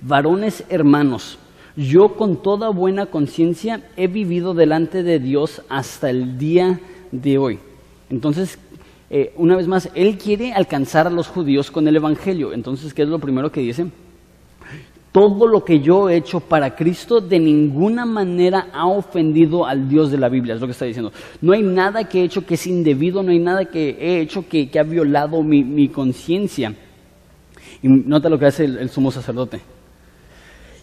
varones 0.00 0.62
hermanos, 0.68 1.36
yo 1.76 2.14
con 2.14 2.40
toda 2.40 2.68
buena 2.68 3.06
conciencia 3.06 3.82
he 3.96 4.06
vivido 4.06 4.54
delante 4.54 5.02
de 5.02 5.18
Dios 5.18 5.62
hasta 5.68 6.10
el 6.10 6.38
día 6.38 6.78
de 7.10 7.38
hoy. 7.38 7.58
Entonces, 8.08 8.56
eh, 9.10 9.32
una 9.36 9.56
vez 9.56 9.66
más, 9.66 9.90
Él 9.96 10.16
quiere 10.16 10.52
alcanzar 10.52 11.08
a 11.08 11.10
los 11.10 11.26
judíos 11.26 11.72
con 11.72 11.88
el 11.88 11.96
Evangelio. 11.96 12.52
Entonces, 12.52 12.94
¿qué 12.94 13.02
es 13.02 13.08
lo 13.08 13.18
primero 13.18 13.50
que 13.50 13.62
dice? 13.62 13.86
Todo 15.12 15.46
lo 15.46 15.62
que 15.62 15.80
yo 15.80 16.08
he 16.08 16.16
hecho 16.16 16.40
para 16.40 16.74
Cristo 16.74 17.20
de 17.20 17.38
ninguna 17.38 18.06
manera 18.06 18.68
ha 18.72 18.86
ofendido 18.86 19.66
al 19.66 19.88
Dios 19.88 20.10
de 20.10 20.18
la 20.18 20.30
Biblia, 20.30 20.54
es 20.54 20.60
lo 20.60 20.66
que 20.66 20.72
está 20.72 20.86
diciendo. 20.86 21.12
No 21.42 21.52
hay 21.52 21.62
nada 21.62 22.04
que 22.04 22.20
he 22.20 22.24
hecho 22.24 22.46
que 22.46 22.54
es 22.54 22.66
indebido, 22.66 23.22
no 23.22 23.30
hay 23.30 23.38
nada 23.38 23.66
que 23.66 23.90
he 23.90 24.20
hecho 24.20 24.48
que, 24.48 24.70
ha 24.78 24.82
violado 24.82 25.42
mi, 25.42 25.88
conciencia. 25.88 26.74
Y 27.82 27.88
nota 27.88 28.30
lo 28.30 28.38
que 28.38 28.46
hace 28.46 28.64
el 28.64 28.88
sumo 28.88 29.10
sacerdote. 29.10 29.60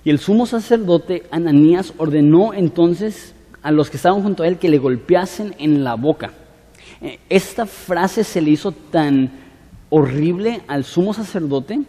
Y 0.03 0.09
el 0.09 0.19
sumo 0.19 0.45
sacerdote 0.45 1.24
Ananías 1.31 1.93
ordenó 1.98 2.53
entonces 2.53 3.36
a 3.62 3.71
los 3.71 3.89
que 3.89 3.98
estaban 3.98 4.21
junto 4.21 4.43
a 4.43 4.48
él 4.48 4.57
que 4.57 4.69
le 4.69 4.77
golpeasen 4.77 5.55
en 5.59 5.83
la 5.83 5.95
boca. 5.95 6.31
Eh, 7.01 7.19
esta 7.29 7.65
frase 7.65 8.24
se 8.24 8.41
le 8.41 8.51
hizo 8.51 8.71
tan 8.71 9.31
horrible 9.89 10.62
al 10.67 10.83
sumo 10.83 11.13
sacerdote, 11.13 11.79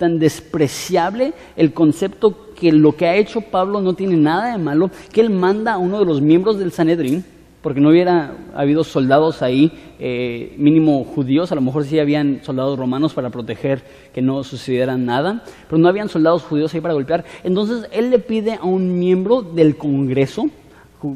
tan 0.00 0.18
despreciable 0.18 1.34
el 1.56 1.74
concepto 1.74 2.54
que 2.54 2.72
lo 2.72 2.96
que 2.96 3.06
ha 3.06 3.16
hecho 3.16 3.42
Pablo 3.42 3.82
no 3.82 3.92
tiene 3.92 4.16
nada 4.16 4.52
de 4.52 4.58
malo, 4.58 4.90
que 5.12 5.20
él 5.20 5.28
manda 5.28 5.74
a 5.74 5.78
uno 5.78 5.98
de 5.98 6.06
los 6.06 6.22
miembros 6.22 6.58
del 6.58 6.72
Sanedrín 6.72 7.22
porque 7.60 7.82
no 7.82 7.90
hubiera 7.90 8.34
habido 8.54 8.82
soldados 8.82 9.42
ahí, 9.42 9.70
eh, 9.98 10.54
mínimo 10.56 11.04
judíos, 11.04 11.52
a 11.52 11.54
lo 11.54 11.60
mejor 11.60 11.84
sí 11.84 11.98
habían 11.98 12.40
soldados 12.42 12.78
romanos 12.78 13.12
para 13.12 13.28
proteger 13.28 13.82
que 14.14 14.22
no 14.22 14.42
sucediera 14.42 14.96
nada, 14.96 15.44
pero 15.68 15.76
no 15.76 15.86
habían 15.86 16.08
soldados 16.08 16.42
judíos 16.44 16.72
ahí 16.72 16.80
para 16.80 16.94
golpear. 16.94 17.26
Entonces 17.44 17.86
él 17.92 18.08
le 18.08 18.18
pide 18.18 18.54
a 18.54 18.64
un 18.64 18.98
miembro 18.98 19.42
del 19.42 19.76
Congreso, 19.76 20.48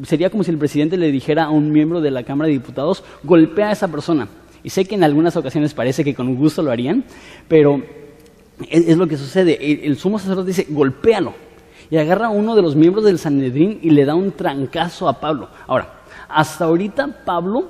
sería 0.03 0.29
como 0.29 0.45
si 0.45 0.51
el 0.51 0.59
presidente 0.59 0.99
le 0.99 1.11
dijera 1.11 1.45
a 1.45 1.51
un 1.51 1.73
miembro 1.73 2.03
de 2.03 2.11
la 2.11 2.25
Cámara 2.25 2.49
de 2.49 2.53
Diputados, 2.53 3.03
golpea 3.23 3.71
a 3.71 3.73
esa 3.73 3.89
persona. 3.89 4.29
Y 4.63 4.69
sé 4.69 4.85
que 4.85 4.95
en 4.95 5.05
algunas 5.05 5.37
ocasiones 5.39 5.73
parece 5.73 6.05
que 6.05 6.15
con 6.15 6.35
gusto 6.37 6.63
lo 6.63 6.71
harían, 6.71 7.05
pero 7.49 7.83
es, 8.69 8.97
lo 8.97 9.07
que 9.07 9.17
sucede. 9.17 9.59
El, 9.61 9.85
el 9.85 9.97
sumo 9.99 10.19
sacerdote 10.19 10.49
dice, 10.49 10.67
golpéalo. 10.69 11.35
Y 11.91 11.97
agarra 11.97 12.27
a 12.27 12.31
uno 12.31 12.57
de 12.57 12.63
los 12.63 12.77
miembros 12.77 13.05
del 13.05 13.19
Sanedrín 13.19 13.79
y 13.83 13.91
le 13.91 14.05
da 14.05 14.15
un 14.15 14.33
trancazo 14.33 15.09
a 15.09 15.21
Pablo. 15.21 15.49
Ahora, 15.67 16.01
hasta 16.29 16.65
ahorita 16.65 17.25
Pablo 17.25 17.69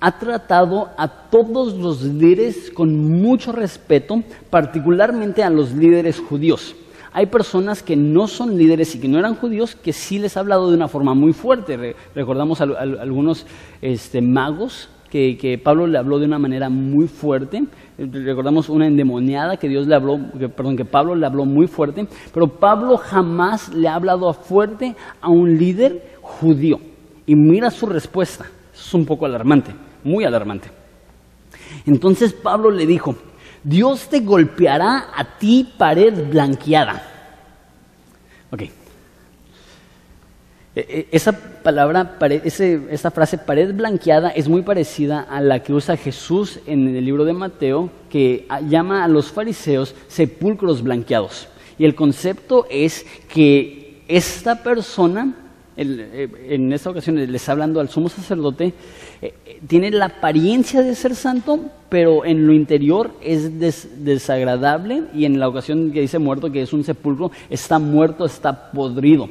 ha 0.00 0.18
tratado 0.18 0.90
a 0.98 1.08
todos 1.08 1.74
los 1.74 2.02
líderes 2.02 2.70
con 2.70 3.22
mucho 3.22 3.52
respeto, 3.52 4.22
particularmente 4.50 5.42
a 5.42 5.50
los 5.50 5.72
líderes 5.72 6.18
judíos. 6.18 6.76
Hay 7.12 7.26
personas 7.26 7.82
que 7.82 7.96
no 7.96 8.26
son 8.26 8.58
líderes 8.58 8.94
y 8.94 9.00
que 9.00 9.08
no 9.08 9.18
eran 9.18 9.36
judíos 9.36 9.76
que 9.76 9.92
sí 9.92 10.18
les 10.18 10.36
ha 10.36 10.40
hablado 10.40 10.68
de 10.68 10.76
una 10.76 10.88
forma 10.88 11.14
muy 11.14 11.32
fuerte. 11.32 11.94
recordamos 12.14 12.60
a, 12.60 12.64
algunos 12.64 13.46
este, 13.80 14.20
magos 14.20 14.88
que, 15.14 15.60
Pablo 15.62 15.86
le 15.86 15.96
habló 15.96 16.18
de 16.18 16.26
una 16.26 16.40
manera 16.40 16.68
muy 16.68 17.06
fuerte. 17.06 17.64
Recordamos 17.98 18.68
una 18.68 18.88
endemoniada 18.88 19.56
que 19.56 19.68
Dios 19.68 19.86
le 19.86 19.94
habló, 19.94 20.18
perdón, 20.56 20.76
que 20.76 20.84
Pablo 20.84 21.14
le 21.14 21.24
habló 21.24 21.44
muy 21.44 21.68
fuerte. 21.68 22.08
Pero 22.32 22.48
Pablo 22.48 22.96
jamás 22.96 23.72
le 23.72 23.86
ha 23.86 23.94
hablado 23.94 24.32
fuerte 24.32 24.96
a 25.20 25.28
un 25.28 25.56
líder 25.56 26.18
judío. 26.20 26.80
Y 27.26 27.36
mira 27.36 27.70
su 27.70 27.86
respuesta. 27.86 28.46
Es 28.74 28.92
un 28.92 29.06
poco 29.06 29.24
alarmante, 29.24 29.72
muy 30.02 30.24
alarmante. 30.24 30.68
Entonces 31.86 32.32
Pablo 32.32 32.70
le 32.72 32.84
dijo, 32.84 33.14
Dios 33.62 34.08
te 34.08 34.18
golpeará 34.18 35.10
a 35.14 35.38
ti 35.38 35.72
pared 35.78 36.28
blanqueada. 36.28 37.02
Ok. 38.50 38.62
E, 40.76 40.80
e, 40.80 41.08
esa 41.12 41.32
palabra, 41.62 42.18
esa 42.20 43.10
frase 43.10 43.38
pared 43.38 43.72
blanqueada 43.72 44.30
es 44.30 44.48
muy 44.48 44.62
parecida 44.62 45.20
a 45.20 45.40
la 45.40 45.62
que 45.62 45.72
usa 45.72 45.96
Jesús 45.96 46.58
en 46.66 46.96
el 46.96 47.04
libro 47.04 47.24
de 47.24 47.32
Mateo, 47.32 47.90
que 48.10 48.46
llama 48.68 49.04
a 49.04 49.08
los 49.08 49.30
fariseos 49.30 49.94
sepulcros 50.08 50.82
blanqueados. 50.82 51.48
Y 51.78 51.84
el 51.84 51.94
concepto 51.94 52.66
es 52.70 53.06
que 53.28 54.02
esta 54.08 54.62
persona 54.62 55.34
eh, 55.76 56.28
en 56.50 56.72
esta 56.72 56.90
ocasión 56.90 57.16
le 57.16 57.36
está 57.36 57.52
hablando 57.52 57.80
al 57.80 57.88
sumo 57.88 58.08
sacerdote, 58.08 58.72
eh, 59.22 59.34
tiene 59.66 59.90
la 59.90 60.06
apariencia 60.06 60.82
de 60.82 60.94
ser 60.94 61.16
santo, 61.16 61.70
pero 61.88 62.24
en 62.24 62.46
lo 62.46 62.52
interior 62.52 63.12
es 63.20 63.58
desagradable 63.58 65.04
y 65.14 65.24
en 65.24 65.40
la 65.40 65.48
ocasión 65.48 65.90
que 65.92 66.00
dice 66.00 66.18
muerto, 66.18 66.52
que 66.52 66.62
es 66.62 66.72
un 66.72 66.84
sepulcro, 66.84 67.32
está 67.50 67.78
muerto, 67.78 68.24
está 68.24 68.70
podrido. 68.70 69.28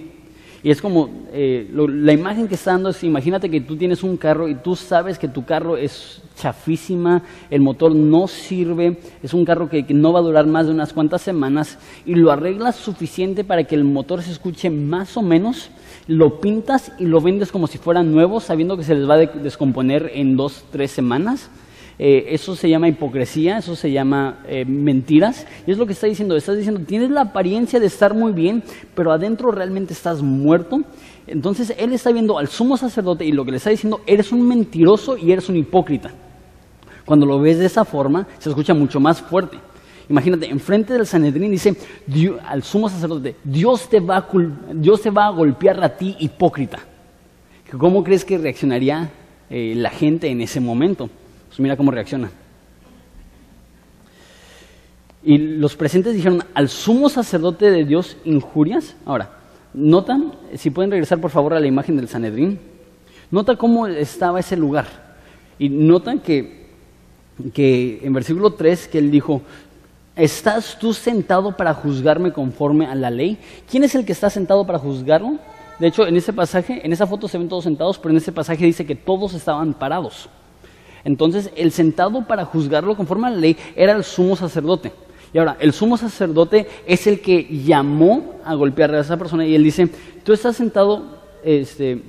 Y 0.64 0.72
es 0.72 0.82
como, 0.82 1.10
eh, 1.34 1.70
la 1.74 2.14
imagen 2.14 2.48
que 2.48 2.56
está 2.56 2.72
dando 2.72 2.90
es, 2.90 3.04
imagínate 3.04 3.50
que 3.50 3.60
tú 3.60 3.76
tienes 3.76 4.02
un 4.02 4.16
carro 4.16 4.48
y 4.48 4.56
tú 4.56 4.78
sabes 4.78 5.20
que 5.20 5.28
tu 5.28 5.44
carro 5.44 5.76
es 5.76 6.22
chafísima, 6.38 7.22
el 7.50 7.60
motor 7.60 7.94
no 7.94 8.30
sirve, 8.30 8.98
es 9.22 9.34
un 9.34 9.44
carro 9.44 9.68
que, 9.68 9.86
no 9.90 10.14
va 10.14 10.20
a 10.20 10.24
durar 10.24 10.48
más 10.48 10.68
de 10.68 10.72
unas 10.72 10.94
cuantas 10.94 11.22
semanas 11.22 11.78
y 12.06 12.16
lo 12.16 12.32
arreglas 12.32 12.78
suficiente 12.78 13.44
para 13.44 13.66
que 13.66 13.76
el 13.76 13.84
motor 13.84 14.24
se 14.24 14.32
escuche 14.32 14.70
más 14.70 15.18
o 15.18 15.22
menos, 15.22 15.70
lo 16.08 16.40
pintas 16.40 16.94
y 16.98 17.08
lo 17.08 17.20
vendes 17.20 17.52
como 17.52 17.68
si 17.68 17.78
fuera 17.78 18.02
nuevo, 18.02 18.40
sabiendo 18.40 18.78
que 18.78 18.86
se 18.86 18.96
les 18.96 19.10
va 19.10 19.16
a 19.16 19.18
descomponer 19.18 20.12
en 20.14 20.38
dos, 20.38 20.64
tres 20.72 20.92
semanas. 20.92 21.50
Eh, 22.00 22.26
eso 22.30 22.56
se 22.56 22.70
llama 22.70 22.88
hipocresía, 22.88 23.60
eso 23.60 23.76
se 23.76 23.92
llama 23.92 24.40
eh, 24.48 24.66
mentiras. 24.66 25.46
Y 25.68 25.72
es 25.72 25.78
lo 25.78 25.86
que 25.86 25.94
está 25.94 26.08
diciendo, 26.08 26.36
estás 26.36 26.58
diciendo, 26.58 26.82
tienes 26.86 27.10
la 27.10 27.22
apariencia 27.22 27.80
de 27.80 27.86
estar 27.86 28.14
muy 28.14 28.32
bien, 28.32 28.64
pero 28.96 29.12
adentro 29.12 29.52
realmente 29.52 29.94
estás 29.94 30.22
muerto. 30.22 30.82
Entonces 31.28 31.74
él 31.78 31.94
está 31.94 32.12
viendo 32.12 32.38
al 32.38 32.48
sumo 32.48 32.78
sacerdote 32.78 33.26
y 33.26 33.32
lo 33.32 33.46
que 33.46 33.52
le 33.52 33.58
está 33.58 33.70
diciendo, 33.70 34.02
eres 34.06 34.32
un 34.32 34.48
mentiroso 34.48 35.18
y 35.18 35.32
eres 35.32 35.50
un 35.50 35.58
hipócrita. 35.58 36.12
Cuando 37.06 37.26
lo 37.26 37.40
ves 37.40 37.60
de 37.60 37.66
esa 37.66 37.86
forma, 37.86 38.28
se 38.40 38.50
escucha 38.50 38.74
mucho 38.74 39.00
más 39.00 39.22
fuerte. 39.22 39.58
Imagínate, 40.10 40.50
enfrente 40.50 40.94
del 40.94 41.06
Sanedrín 41.06 41.52
dice 41.52 41.76
al 42.46 42.64
sumo 42.64 42.90
sacerdote, 42.90 43.36
Dios 43.44 43.88
te, 43.88 44.00
va 44.00 44.18
a, 44.18 44.28
Dios 44.74 45.02
te 45.02 45.10
va 45.10 45.28
a 45.28 45.30
golpear 45.30 45.82
a 45.84 45.96
ti, 45.96 46.16
hipócrita. 46.20 46.80
¿Cómo 47.78 48.04
crees 48.04 48.26
que 48.26 48.38
reaccionaría 48.38 49.10
eh, 49.50 49.74
la 49.76 49.90
gente 49.90 50.28
en 50.28 50.42
ese 50.42 50.60
momento? 50.60 51.10
Pues 51.54 51.60
mira 51.60 51.78
cómo 51.78 51.92
reacciona. 51.92 52.32
Y 55.24 55.38
los 55.38 55.76
presentes 55.76 56.16
dijeron, 56.16 56.44
al 56.56 56.68
sumo 56.68 57.10
sacerdote 57.10 57.70
de 57.70 57.86
Dios 57.86 58.18
injurias. 58.26 58.96
Ahora, 59.06 59.30
notan, 59.72 60.34
si 60.56 60.72
pueden 60.72 60.90
regresar 60.90 61.22
por 61.22 61.30
favor 61.30 61.54
a 61.54 61.60
la 61.60 61.68
imagen 61.68 61.96
del 61.96 62.08
Sanedrín, 62.10 62.60
nota 63.30 63.56
cómo 63.56 63.86
estaba 63.86 64.40
ese 64.40 64.58
lugar. 64.58 64.88
Y 65.60 65.70
notan 65.70 66.22
que, 66.22 66.70
que 67.54 68.00
en 68.02 68.14
versículo 68.14 68.56
3 68.56 68.88
que 68.88 68.98
él 68.98 69.12
dijo, 69.12 69.44
¿estás 70.16 70.80
tú 70.80 70.92
sentado 70.92 71.56
para 71.56 71.76
juzgarme 71.76 72.34
conforme 72.34 72.88
a 72.88 72.96
la 72.96 73.12
ley? 73.12 73.38
¿Quién 73.70 73.84
es 73.84 73.94
el 73.94 74.06
que 74.06 74.14
está 74.14 74.32
sentado 74.32 74.66
para 74.66 74.80
juzgarlo? 74.80 75.38
De 75.78 75.86
hecho, 75.86 76.08
en 76.08 76.18
ese 76.18 76.34
pasaje, 76.34 76.84
en 76.84 76.92
esa 76.92 77.06
foto 77.06 77.28
se 77.28 77.38
ven 77.38 77.48
todos 77.48 77.66
sentados, 77.66 78.00
pero 78.00 78.10
en 78.10 78.18
ese 78.18 78.32
pasaje 78.32 78.66
dice 78.66 78.88
que 78.88 78.96
todos 78.96 79.36
estaban 79.36 79.76
parados. 79.76 80.28
Entonces, 81.06 81.52
el 81.56 81.72
sentado 81.72 82.26
para 82.26 82.46
juzgarlo 82.46 82.96
conforme 82.96 83.28
a 83.28 83.32
la 83.32 83.38
ley 83.38 83.58
era 83.76 83.94
el 83.94 84.04
sumo 84.04 84.36
sacerdote. 84.36 84.92
Y 85.34 85.38
ahora, 85.40 85.58
el 85.60 85.74
sumo 85.74 85.98
sacerdote 85.98 86.68
es 86.86 87.08
el 87.08 87.20
que 87.20 87.44
llamó 87.44 88.36
a 88.46 88.54
golpear 88.54 88.94
a 88.94 89.00
esa 89.00 89.18
persona 89.18 89.46
y 89.46 89.56
él 89.56 89.64
dice, 89.64 89.90
tú 90.24 90.32
estás 90.32 90.56
sentado 90.56 91.18
este, 91.44 92.02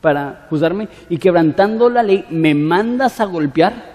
para 0.00 0.46
juzgarme 0.50 0.88
y 1.08 1.18
quebrantando 1.18 1.88
la 1.88 2.02
ley 2.02 2.24
me 2.30 2.54
mandas 2.54 3.20
a 3.20 3.24
golpear. 3.24 3.94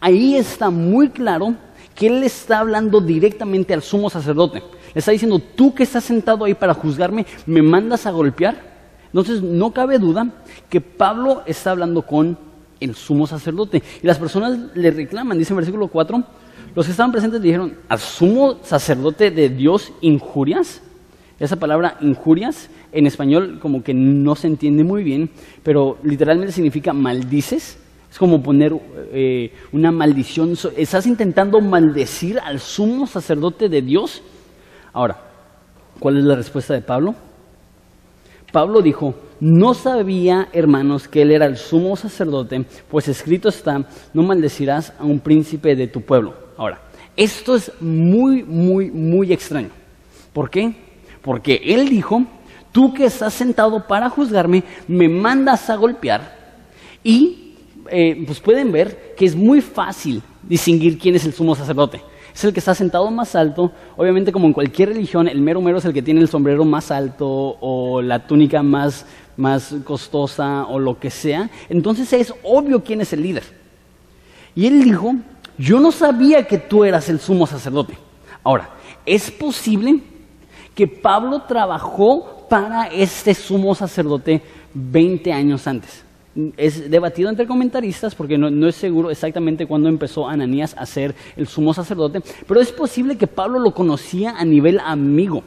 Ahí 0.00 0.36
está 0.36 0.70
muy 0.70 1.10
claro 1.10 1.54
que 1.94 2.06
él 2.06 2.22
está 2.22 2.60
hablando 2.60 3.00
directamente 3.00 3.74
al 3.74 3.82
sumo 3.82 4.08
sacerdote. 4.08 4.62
Le 4.94 4.98
está 4.98 5.12
diciendo, 5.12 5.38
tú 5.38 5.74
que 5.74 5.82
estás 5.82 6.04
sentado 6.04 6.44
ahí 6.44 6.54
para 6.54 6.74
juzgarme, 6.74 7.26
me 7.46 7.60
mandas 7.60 8.06
a 8.06 8.10
golpear. 8.10 8.56
Entonces, 9.06 9.42
no 9.42 9.72
cabe 9.72 9.98
duda 9.98 10.28
que 10.68 10.80
Pablo 10.80 11.42
está 11.46 11.72
hablando 11.72 12.02
con 12.02 12.47
el 12.80 12.94
sumo 12.94 13.26
sacerdote. 13.26 13.82
Y 14.02 14.06
las 14.06 14.18
personas 14.18 14.58
le 14.74 14.90
reclaman, 14.90 15.38
dice 15.38 15.52
en 15.52 15.58
versículo 15.58 15.88
4, 15.88 16.24
los 16.74 16.86
que 16.86 16.92
estaban 16.92 17.12
presentes 17.12 17.42
dijeron, 17.42 17.74
¿al 17.88 17.98
sumo 17.98 18.58
sacerdote 18.62 19.30
de 19.30 19.48
Dios 19.48 19.92
injurias? 20.00 20.82
Esa 21.38 21.56
palabra 21.56 21.96
injurias 22.00 22.68
en 22.92 23.06
español 23.06 23.58
como 23.60 23.82
que 23.82 23.94
no 23.94 24.34
se 24.34 24.48
entiende 24.48 24.82
muy 24.82 25.04
bien, 25.04 25.30
pero 25.62 25.98
literalmente 26.02 26.52
significa 26.52 26.92
maldices. 26.92 27.78
Es 28.10 28.18
como 28.18 28.42
poner 28.42 28.72
eh, 29.12 29.52
una 29.72 29.92
maldición. 29.92 30.54
Estás 30.76 31.06
intentando 31.06 31.60
maldecir 31.60 32.40
al 32.40 32.58
sumo 32.58 33.06
sacerdote 33.06 33.68
de 33.68 33.82
Dios. 33.82 34.22
Ahora, 34.92 35.18
¿cuál 36.00 36.18
es 36.18 36.24
la 36.24 36.34
respuesta 36.34 36.74
de 36.74 36.80
Pablo? 36.80 37.14
Pablo 38.50 38.80
dijo, 38.80 39.14
no 39.40 39.74
sabía, 39.74 40.48
hermanos, 40.52 41.08
que 41.08 41.22
él 41.22 41.30
era 41.30 41.46
el 41.46 41.56
sumo 41.56 41.96
sacerdote, 41.96 42.64
pues 42.90 43.08
escrito 43.08 43.48
está, 43.48 43.84
no 44.12 44.22
maldecirás 44.22 44.92
a 44.98 45.04
un 45.04 45.20
príncipe 45.20 45.76
de 45.76 45.86
tu 45.86 46.00
pueblo. 46.00 46.34
Ahora, 46.56 46.80
esto 47.16 47.56
es 47.56 47.72
muy, 47.80 48.42
muy, 48.42 48.90
muy 48.90 49.32
extraño, 49.32 49.70
¿Por 50.32 50.50
qué? 50.50 50.72
Porque 51.22 51.60
él 51.64 51.88
dijo, 51.88 52.24
tú 52.70 52.94
que 52.94 53.06
estás 53.06 53.34
sentado 53.34 53.86
para 53.86 54.08
juzgarme, 54.08 54.62
me 54.86 55.08
mandas 55.08 55.68
a 55.68 55.76
golpear 55.76 56.36
y 57.02 57.54
eh, 57.90 58.22
pues 58.26 58.38
pueden 58.40 58.70
ver 58.70 59.14
que 59.16 59.24
es 59.24 59.34
muy 59.34 59.60
fácil 59.60 60.22
distinguir 60.42 60.98
quién 60.98 61.16
es 61.16 61.24
el 61.24 61.32
sumo 61.32 61.54
sacerdote. 61.54 62.00
Es 62.38 62.44
el 62.44 62.52
que 62.52 62.60
está 62.60 62.72
sentado 62.72 63.10
más 63.10 63.34
alto. 63.34 63.72
Obviamente, 63.96 64.30
como 64.30 64.46
en 64.46 64.52
cualquier 64.52 64.90
religión, 64.90 65.26
el 65.26 65.40
mero 65.40 65.60
mero 65.60 65.78
es 65.78 65.84
el 65.86 65.92
que 65.92 66.02
tiene 66.02 66.20
el 66.20 66.28
sombrero 66.28 66.64
más 66.64 66.92
alto 66.92 67.26
o 67.26 68.00
la 68.00 68.28
túnica 68.28 68.62
más, 68.62 69.04
más 69.36 69.74
costosa 69.82 70.64
o 70.66 70.78
lo 70.78 71.00
que 71.00 71.10
sea. 71.10 71.50
Entonces 71.68 72.12
es 72.12 72.32
obvio 72.44 72.84
quién 72.84 73.00
es 73.00 73.12
el 73.12 73.22
líder. 73.22 73.42
Y 74.54 74.68
él 74.68 74.84
dijo, 74.84 75.16
yo 75.58 75.80
no 75.80 75.90
sabía 75.90 76.46
que 76.46 76.58
tú 76.58 76.84
eras 76.84 77.08
el 77.08 77.18
sumo 77.18 77.44
sacerdote. 77.44 77.98
Ahora, 78.44 78.70
es 79.04 79.32
posible 79.32 80.00
que 80.76 80.86
Pablo 80.86 81.42
trabajó 81.42 82.46
para 82.48 82.86
este 82.86 83.34
sumo 83.34 83.74
sacerdote 83.74 84.40
20 84.74 85.32
años 85.32 85.66
antes 85.66 86.04
es 86.56 86.90
debatido 86.90 87.28
entre 87.28 87.46
comentaristas 87.46 88.14
porque 88.14 88.38
no, 88.38 88.68
es 88.68 88.76
seguro 88.76 89.10
exactamente 89.10 89.66
cuándo 89.66 89.88
empezó 89.88 90.28
Ananías 90.28 90.74
a 90.78 90.86
ser 90.86 91.14
el 91.36 91.48
sumo 91.48 91.74
sacerdote, 91.74 92.22
pero 92.46 92.60
es 92.60 92.72
posible 92.72 93.16
que 93.16 93.26
Pablo 93.26 93.58
lo 93.58 93.72
conocía 93.72 94.36
a 94.38 94.44
nivel 94.44 94.80
amigo. 94.80 95.42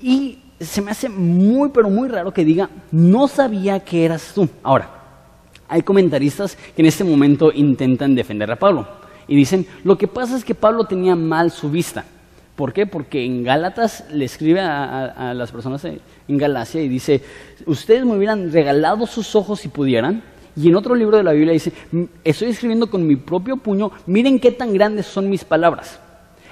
Y 0.00 0.38
se 0.58 0.80
me 0.80 0.90
hace 0.90 1.08
muy, 1.08 1.70
pero 1.70 1.90
muy 1.90 2.08
raro 2.08 2.32
que 2.32 2.44
diga, 2.44 2.70
no 2.90 3.28
sabía 3.28 3.80
que 3.80 4.04
eras 4.04 4.32
tú. 4.34 4.48
Ahora, 4.62 4.90
hay 5.68 5.82
comentaristas 5.82 6.56
que 6.74 6.82
en 6.82 6.86
este 6.86 7.04
momento 7.04 7.52
intentan 7.52 8.14
defender 8.14 8.50
a 8.50 8.56
Pablo 8.56 8.86
y 9.28 9.36
dicen, 9.36 9.66
lo 9.84 9.96
que 9.96 10.08
pasa 10.08 10.36
es 10.36 10.44
que 10.44 10.54
Pablo 10.54 10.84
tenía 10.84 11.14
mal 11.14 11.50
su 11.50 11.70
vista. 11.70 12.04
¿Por 12.60 12.74
qué? 12.74 12.84
Porque 12.84 13.24
en 13.24 13.42
Gálatas 13.42 14.04
le 14.12 14.26
escribe 14.26 14.60
a, 14.60 15.32
las 15.34 15.50
personas 15.50 15.82
en 15.82 16.36
Galacia 16.36 16.82
y 16.82 16.88
dice, 16.88 17.22
ustedes 17.64 18.04
me 18.04 18.14
hubieran 18.14 18.52
regalado 18.52 19.06
sus 19.06 19.34
ojos 19.34 19.60
si 19.60 19.68
pudieran. 19.68 20.22
Y 20.54 20.68
en 20.68 20.76
otro 20.76 20.94
libro 20.94 21.16
de 21.16 21.22
la 21.22 21.32
Biblia 21.32 21.54
dice, 21.54 21.72
estoy 22.22 22.50
escribiendo 22.50 22.90
con 22.90 23.06
mi 23.06 23.16
propio 23.16 23.56
puño, 23.56 23.92
miren 24.04 24.38
qué 24.38 24.52
tan 24.52 24.74
grandes 24.74 25.06
son 25.06 25.30
mis 25.30 25.42
palabras. 25.42 26.00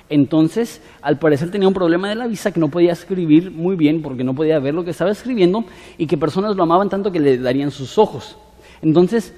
Entonces, 0.09 0.81
al 1.03 1.19
parecer 1.19 1.51
tenía 1.51 1.69
un 1.69 1.75
problema 1.75 2.09
de 2.09 2.15
la 2.15 2.27
vista 2.27 2.53
que 2.53 2.61
no 2.61 2.71
podía 2.71 2.93
escribir 2.93 3.51
muy 3.51 3.77
bien 3.77 4.01
porque 4.01 4.25
no 4.25 4.35
podía 4.35 4.59
ver 4.61 4.73
lo 4.73 4.85
que 4.85 4.93
estaba 4.93 5.11
escribiendo 5.11 5.67
y 5.99 6.07
que 6.07 6.17
personas 6.17 6.57
lo 6.57 6.63
amaban 6.63 6.89
tanto 6.89 7.13
que 7.13 7.21
le 7.21 7.37
darían 7.37 7.71
sus 7.71 7.99
ojos. 7.99 8.39
Entonces, 8.81 9.35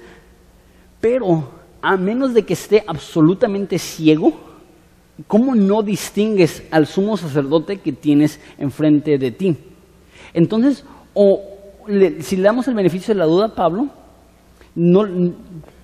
pero 1.01 1.49
a 1.81 1.97
menos 1.97 2.33
de 2.33 2.45
que 2.45 2.53
esté 2.53 2.81
absolutamente 2.87 3.77
ciego, 3.77 4.50
¿cómo 5.27 5.55
no 5.55 5.83
distingues 5.83 6.63
al 6.71 6.87
sumo 6.87 7.17
sacerdote 7.17 7.77
que 7.77 7.91
tienes 7.91 8.39
enfrente 8.57 9.17
de 9.17 9.31
ti? 9.31 9.55
Entonces, 10.33 10.83
si 12.21 12.37
le 12.37 12.43
damos 12.43 12.67
el 12.67 12.73
beneficio 12.73 13.13
de 13.13 13.19
la 13.19 13.25
duda 13.25 13.47
a 13.47 13.55
Pablo, 13.55 13.87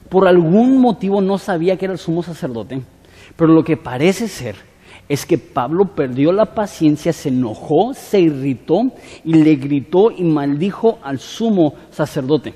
por 0.10 0.28
algún 0.28 0.80
motivo 0.80 1.22
no 1.22 1.38
sabía 1.38 1.78
que 1.78 1.86
era 1.86 1.94
el 1.94 2.00
sumo 2.00 2.24
sacerdote, 2.24 2.82
pero 3.36 3.54
lo 3.54 3.64
que 3.64 3.78
parece 3.78 4.28
ser 4.28 4.56
es 5.10 5.26
que 5.26 5.38
Pablo 5.38 5.96
perdió 5.96 6.32
la 6.32 6.54
paciencia, 6.54 7.14
se 7.14 7.30
enojó, 7.30 7.94
se 7.94 8.20
irritó 8.20 8.92
y 9.24 9.34
le 9.36 9.56
gritó 9.56 10.12
y 10.12 10.24
maldijo 10.24 11.00
al 11.02 11.20
sumo 11.20 11.76
sacerdote. 11.92 12.54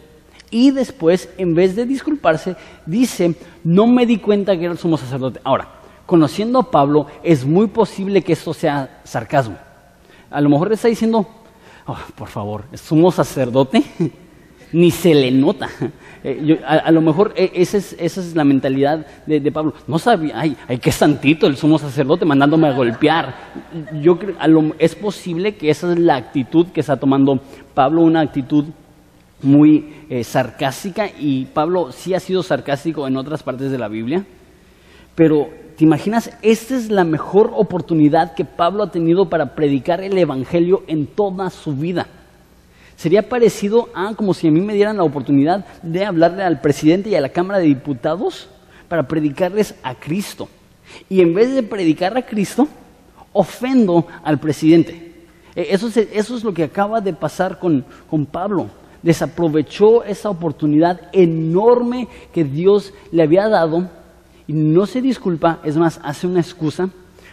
Y 0.50 0.72
después, 0.72 1.30
en 1.38 1.56
vez 1.56 1.78
de 1.78 1.86
disculparse, 1.86 2.58
dice, 2.86 3.36
no 3.64 3.88
me 3.88 4.06
di 4.06 4.18
cuenta 4.18 4.58
que 4.58 4.66
era 4.66 4.74
el 4.74 4.78
sumo 4.78 4.98
sacerdote. 4.98 5.40
Ahora, 5.46 5.81
conociendo 6.12 6.60
a 6.60 6.70
Pablo, 6.70 7.08
es 7.24 7.46
muy 7.46 7.68
posible 7.68 8.22
que 8.22 8.34
esto 8.34 8.54
sea 8.54 9.00
sarcasmo. 9.06 9.56
A 10.30 10.42
lo 10.42 10.50
mejor 10.50 10.68
le 10.68 10.76
está 10.76 10.90
diciendo, 10.90 11.26
oh, 11.88 11.98
por 12.16 12.28
favor, 12.28 12.66
¿es 12.74 12.82
sumo 12.82 13.14
sacerdote? 13.14 13.82
Ni 14.74 14.92
se 14.92 15.16
le 15.16 15.32
nota. 15.32 15.70
Eh, 16.24 16.62
a, 16.68 16.92
lo 16.92 17.02
mejor 17.02 17.34
eh, 17.36 17.50
esa 17.56 17.78
es, 17.80 18.36
la 18.36 18.44
mentalidad 18.44 19.08
de, 19.26 19.52
Pablo. 19.52 19.74
No 19.88 19.98
sabía, 19.98 20.40
ay, 20.40 20.56
ay, 20.68 20.78
qué 20.78 20.92
santito 20.92 21.48
el 21.48 21.58
sumo 21.58 21.80
sacerdote 21.80 22.26
mandándome 22.26 22.68
a 22.68 22.74
golpear. 22.74 23.34
Yo 24.04 24.20
creo, 24.20 24.36
es 24.78 24.94
posible 24.94 25.56
que 25.56 25.72
esa 25.72 25.92
es 25.92 25.98
la 25.98 26.18
actitud 26.18 26.68
que 26.68 26.82
está 26.82 26.98
tomando 26.98 27.40
Pablo, 27.74 28.02
una 28.02 28.20
actitud 28.20 28.66
muy 29.42 30.06
eh, 30.12 30.24
sarcástica, 30.24 31.08
y 31.08 31.46
Pablo 31.46 31.92
sí 31.92 32.14
ha 32.14 32.20
sido 32.20 32.44
sarcástico 32.44 33.08
en 33.08 33.18
otras 33.18 33.42
partes 33.42 33.72
de 33.72 33.80
la 33.80 33.88
Biblia, 33.88 34.24
pero 35.16 35.50
¿Te 35.82 35.86
imaginas? 35.86 36.30
Esta 36.44 36.76
es 36.76 36.92
la 36.92 37.04
mejor 37.04 37.54
oportunidad 37.56 38.36
que 38.36 38.46
Pablo 38.46 38.84
ha 38.84 38.92
tenido 38.92 39.30
para 39.30 39.56
predicar 39.56 40.00
el 40.04 40.16
Evangelio 40.16 40.84
en 40.86 41.08
toda 41.08 41.50
su 41.50 41.76
vida. 41.76 42.06
Sería 42.96 43.28
parecido 43.28 43.90
a 43.96 44.14
como 44.14 44.36
si 44.36 44.48
a 44.48 44.52
mí 44.52 44.62
me 44.62 44.76
dieran 44.76 44.98
la 44.98 45.04
oportunidad 45.04 45.66
de 45.82 46.06
hablarle 46.06 46.44
al 46.44 46.62
presidente 46.62 47.10
y 47.10 47.16
a 47.16 47.22
la 47.22 47.30
Cámara 47.30 47.58
de 47.58 47.66
Diputados 47.66 48.48
para 48.88 49.08
predicarles 49.08 49.74
a 49.82 49.96
Cristo. 49.96 50.50
Y 51.10 51.20
en 51.20 51.34
vez 51.34 51.52
de 51.52 51.64
predicar 51.64 52.16
a 52.16 52.28
Cristo, 52.28 52.68
ofendo 53.34 54.06
al 54.24 54.40
presidente. 54.40 55.16
E, 55.56 55.66
eso 55.72 55.88
es, 55.88 55.98
eso 55.98 56.38
es 56.38 56.44
lo 56.44 56.54
que 56.54 56.66
acaba 56.66 57.02
de 57.02 57.14
pasar 57.14 57.58
con, 57.58 57.84
con 58.08 58.28
Pablo. 58.28 58.70
Desaprovechó 59.02 60.04
esa 60.04 60.30
oportunidad 60.30 61.10
enorme 61.12 62.08
que 62.32 62.44
Dios 62.44 62.94
le 63.12 63.24
había 63.24 63.50
dado 63.50 63.90
y 64.52 64.54
no 64.54 64.86
se 64.86 65.02
disculpa, 65.02 65.62
es 65.64 65.78
más, 65.78 65.98
hace 66.04 66.28
una 66.28 66.42
excusa, 66.42 66.90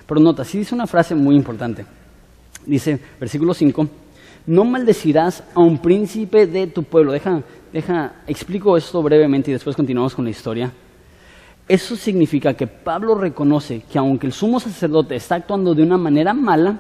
pero 0.07 0.21
nota, 0.21 0.45
sí 0.45 0.59
dice 0.59 0.73
una 0.73 0.87
frase 0.87 1.17
muy 1.17 1.35
importante. 1.35 1.85
Dice, 2.65 3.01
versículo 3.19 3.55
5, 3.55 3.89
no 4.47 4.65
maldecirás 4.65 5.43
a 5.53 5.59
un 5.59 5.79
príncipe 5.79 6.47
de 6.47 6.69
tu 6.69 6.85
pueblo. 6.85 7.11
Deja, 7.11 7.43
deja, 7.73 8.13
explico 8.29 8.77
esto 8.77 9.03
brevemente 9.03 9.51
y 9.51 9.55
después 9.55 9.75
continuamos 9.75 10.15
con 10.15 10.27
la 10.27 10.31
historia. 10.31 10.73
Eso 11.67 11.97
significa 11.97 12.55
que 12.55 12.69
Pablo 12.69 13.17
reconoce 13.17 13.83
que 13.91 13.99
aunque 13.99 14.29
el 14.29 14.33
sumo 14.33 14.61
sacerdote 14.61 15.17
está 15.17 15.35
actuando 15.35 15.75
de 15.75 15.83
una 15.83 15.99
manera 15.99 16.33
mala, 16.33 16.79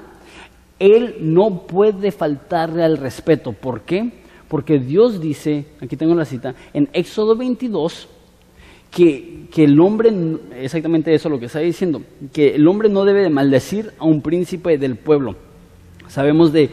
él 0.79 1.16
no 1.20 1.66
puede 1.66 2.12
faltarle 2.12 2.85
al 2.85 2.96
respeto. 2.96 3.51
¿Por 3.55 3.81
qué? 3.81 4.12
Porque 4.46 4.79
Dios 4.79 5.20
dice, 5.20 5.66
aquí 5.81 5.96
tengo 5.96 6.14
la 6.14 6.24
cita, 6.24 6.55
en 6.72 6.88
Éxodo 6.92 7.35
22, 7.35 8.09
que, 8.90 9.48
el 9.57 9.81
hombre, 9.81 10.12
exactamente 10.57 11.14
eso 11.14 11.29
lo 11.29 11.38
que 11.38 11.46
está 11.46 11.61
diciendo, 11.61 12.03
que 12.33 12.55
el 12.55 12.66
hombre 12.68 12.88
no 12.88 13.05
debe 13.05 13.22
de 13.22 13.31
maldecir 13.31 13.92
a 13.98 14.05
un 14.05 14.22
príncipe 14.22 14.79
del 14.79 14.96
pueblo. 14.96 15.37
Sabemos 16.09 16.53
de, 16.53 16.70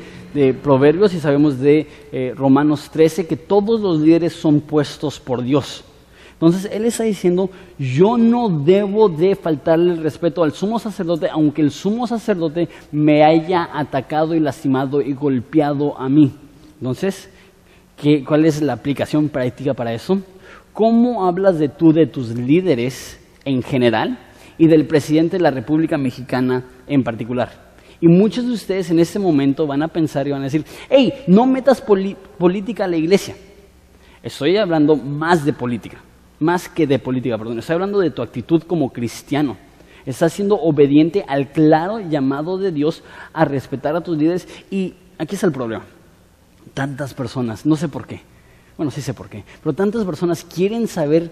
Proverbios 0.61 1.13
y 1.13 1.19
sabemos 1.21 1.59
de 1.59 1.87
eh, 2.11 2.33
Romanos 2.35 2.89
13 2.91 3.25
que 3.25 3.37
todos 3.37 3.79
los 3.79 4.01
líderes 4.01 4.33
son 4.33 4.59
puestos 4.59 5.17
por 5.17 5.41
Dios. 5.41 5.85
Entonces 6.33 6.69
él 6.73 6.83
está 6.83 7.05
diciendo, 7.05 7.49
yo 7.79 8.17
no 8.17 8.49
debo 8.49 9.07
de 9.07 9.35
faltarle 9.35 9.93
el 9.93 10.03
respeto 10.03 10.43
al 10.43 10.51
sumo 10.51 10.77
sacerdote, 10.77 11.29
aunque 11.29 11.61
el 11.61 11.71
sumo 11.71 12.05
sacerdote 12.05 12.67
me 12.91 13.23
haya 13.23 13.69
atacado 13.73 14.35
y 14.35 14.41
lastimado 14.41 15.01
y 15.01 15.13
golpeado 15.13 15.97
a 15.97 16.09
mí. 16.09 16.33
Entonces, 16.77 17.29
¿qué, 17.95 18.25
¿cuál 18.25 18.43
es 18.43 18.61
la 18.61 18.73
aplicación 18.73 19.29
práctica 19.29 19.73
para 19.73 19.93
eso? 19.93 20.21
¿Cómo 20.75 21.25
hablas 21.25 21.57
de 21.57 21.69
tú 21.69 21.93
de 21.93 22.05
tus 22.05 22.35
líderes 22.35 23.17
en 23.45 23.63
general 23.63 24.19
y 24.57 24.67
del 24.67 24.85
presidente 24.85 25.37
de 25.37 25.43
la 25.43 25.49
República 25.49 25.97
Mexicana 25.97 26.65
en 26.85 27.01
particular? 27.01 27.49
Y 28.01 28.09
muchos 28.09 28.45
de 28.45 28.51
ustedes 28.51 28.91
en 28.91 28.99
este 28.99 29.17
momento 29.17 29.65
van 29.65 29.83
a 29.83 29.87
pensar 29.87 30.27
y 30.27 30.31
van 30.31 30.41
a 30.41 30.43
decir, 30.51 30.65
hey, 30.89 31.13
no 31.27 31.45
metas 31.45 31.81
política 31.81 32.83
a 32.83 32.87
la 32.89 32.97
iglesia. 32.97 33.37
Estoy 34.21 34.57
hablando 34.57 34.97
más 34.97 35.45
de 35.45 35.53
política, 35.53 36.01
más 36.41 36.67
que 36.67 36.85
de 36.85 36.99
política, 36.99 37.37
perdón. 37.37 37.59
Estoy 37.59 37.75
hablando 37.75 37.99
de 37.99 38.11
tu 38.11 38.21
actitud 38.21 38.61
como 38.63 38.89
cristiano. 38.89 39.55
Estás 40.05 40.33
siendo 40.33 40.55
obediente 40.55 41.23
al 41.25 41.53
claro 41.53 42.01
llamado 42.01 42.57
de 42.57 42.73
Dios 42.73 43.01
a 43.31 43.45
respetar 43.45 43.95
a 43.95 44.01
tus 44.01 44.17
líderes. 44.17 44.45
Y 44.69 44.95
aquí 45.17 45.35
está 45.35 45.47
el 45.47 45.53
problema. 45.53 45.85
Tantas 46.73 47.13
personas, 47.13 47.65
no 47.65 47.77
sé 47.77 47.87
por 47.87 48.05
qué, 48.05 48.23
bueno, 48.77 48.91
sí 48.91 49.01
sé 49.01 49.13
por 49.13 49.29
qué. 49.29 49.43
Pero 49.63 49.73
tantas 49.73 50.03
personas 50.05 50.43
quieren 50.43 50.87
saber 50.87 51.31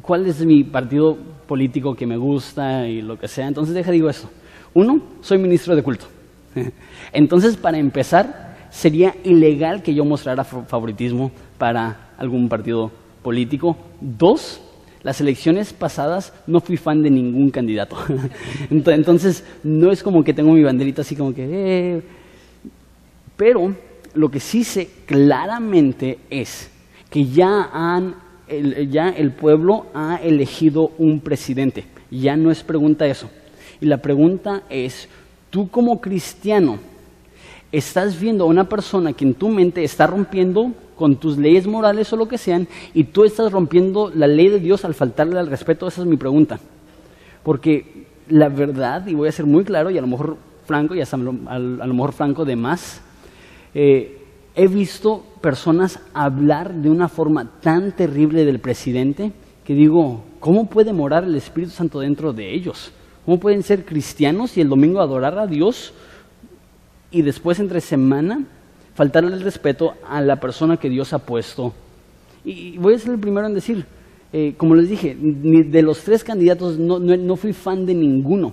cuál 0.00 0.26
es 0.26 0.44
mi 0.44 0.64
partido 0.64 1.16
político 1.46 1.94
que 1.94 2.06
me 2.06 2.16
gusta 2.16 2.88
y 2.88 3.02
lo 3.02 3.18
que 3.18 3.28
sea. 3.28 3.46
Entonces, 3.46 3.74
deja 3.74 3.90
digo 3.90 4.08
eso. 4.08 4.30
Uno, 4.74 5.00
soy 5.20 5.38
ministro 5.38 5.76
de 5.76 5.82
culto. 5.82 6.06
Entonces, 7.12 7.56
para 7.56 7.78
empezar, 7.78 8.56
sería 8.70 9.14
ilegal 9.24 9.82
que 9.82 9.94
yo 9.94 10.04
mostrara 10.04 10.44
favoritismo 10.44 11.30
para 11.58 12.12
algún 12.16 12.48
partido 12.48 12.90
político. 13.22 13.76
Dos, 14.00 14.60
las 15.02 15.20
elecciones 15.20 15.72
pasadas 15.72 16.32
no 16.46 16.60
fui 16.60 16.76
fan 16.76 17.02
de 17.02 17.10
ningún 17.10 17.50
candidato. 17.50 17.96
Entonces, 18.70 19.44
no 19.62 19.92
es 19.92 20.02
como 20.02 20.24
que 20.24 20.34
tengo 20.34 20.52
mi 20.52 20.62
banderita 20.62 21.02
así 21.02 21.14
como 21.14 21.34
que... 21.34 21.46
Eh. 21.48 22.02
Pero 23.36 23.74
lo 24.14 24.30
que 24.30 24.40
sí 24.40 24.64
sé 24.64 24.88
claramente 25.06 26.18
es 26.30 26.70
que 27.10 27.26
ya, 27.26 27.70
han, 27.72 28.14
el, 28.48 28.90
ya 28.90 29.08
el 29.08 29.32
pueblo 29.32 29.86
ha 29.94 30.16
elegido 30.22 30.92
un 30.98 31.20
presidente. 31.20 31.84
Ya 32.10 32.36
no 32.36 32.50
es 32.50 32.62
pregunta 32.62 33.06
eso. 33.06 33.30
Y 33.80 33.86
la 33.86 33.98
pregunta 33.98 34.62
es, 34.70 35.08
tú 35.50 35.68
como 35.68 36.00
cristiano 36.00 36.78
estás 37.70 38.20
viendo 38.20 38.44
a 38.44 38.48
una 38.48 38.68
persona 38.68 39.12
que 39.12 39.24
en 39.24 39.34
tu 39.34 39.48
mente 39.48 39.82
está 39.82 40.06
rompiendo 40.06 40.72
con 40.96 41.16
tus 41.16 41.36
leyes 41.36 41.66
morales 41.66 42.12
o 42.12 42.16
lo 42.16 42.28
que 42.28 42.38
sean, 42.38 42.68
y 42.94 43.04
tú 43.04 43.24
estás 43.24 43.50
rompiendo 43.50 44.12
la 44.14 44.26
ley 44.26 44.48
de 44.48 44.60
Dios 44.60 44.84
al 44.84 44.94
faltarle 44.94 45.38
al 45.38 45.48
respeto, 45.48 45.88
esa 45.88 46.02
es 46.02 46.06
mi 46.06 46.16
pregunta. 46.16 46.60
Porque 47.42 48.06
la 48.28 48.48
verdad, 48.48 49.06
y 49.06 49.14
voy 49.14 49.28
a 49.28 49.32
ser 49.32 49.46
muy 49.46 49.64
claro, 49.64 49.90
y 49.90 49.98
a 49.98 50.00
lo 50.00 50.06
mejor 50.06 50.36
franco, 50.64 50.94
y 50.94 51.00
a, 51.00 51.06
lo 51.16 51.94
mejor 51.94 52.12
franco 52.12 52.44
de 52.44 52.56
más, 52.56 53.00
eh, 53.74 54.18
he 54.54 54.66
visto 54.68 55.24
personas 55.40 56.00
hablar 56.12 56.74
de 56.74 56.90
una 56.90 57.08
forma 57.08 57.60
tan 57.60 57.92
terrible 57.92 58.44
del 58.44 58.60
presidente 58.60 59.32
que 59.64 59.74
digo, 59.74 60.24
¿cómo 60.40 60.66
puede 60.66 60.92
morar 60.92 61.24
el 61.24 61.34
Espíritu 61.36 61.72
Santo 61.72 62.00
dentro 62.00 62.32
de 62.32 62.54
ellos? 62.54 62.92
¿Cómo 63.24 63.38
pueden 63.38 63.62
ser 63.62 63.84
cristianos 63.84 64.56
y 64.56 64.60
el 64.60 64.68
domingo 64.68 65.00
adorar 65.00 65.38
a 65.38 65.46
Dios 65.46 65.94
y 67.10 67.22
después 67.22 67.60
entre 67.60 67.80
semana 67.80 68.44
faltarle 68.94 69.34
el 69.34 69.42
respeto 69.42 69.92
a 70.08 70.20
la 70.20 70.36
persona 70.36 70.76
que 70.76 70.88
Dios 70.88 71.12
ha 71.12 71.20
puesto? 71.20 71.72
Y 72.44 72.76
voy 72.78 72.94
a 72.94 72.98
ser 72.98 73.12
el 73.12 73.20
primero 73.20 73.46
en 73.46 73.54
decir, 73.54 73.86
eh, 74.32 74.54
como 74.56 74.74
les 74.74 74.88
dije, 74.88 75.16
de 75.16 75.82
los 75.82 76.02
tres 76.02 76.24
candidatos 76.24 76.78
no, 76.78 76.98
no 76.98 77.36
fui 77.36 77.52
fan 77.52 77.86
de 77.86 77.94
ninguno, 77.94 78.52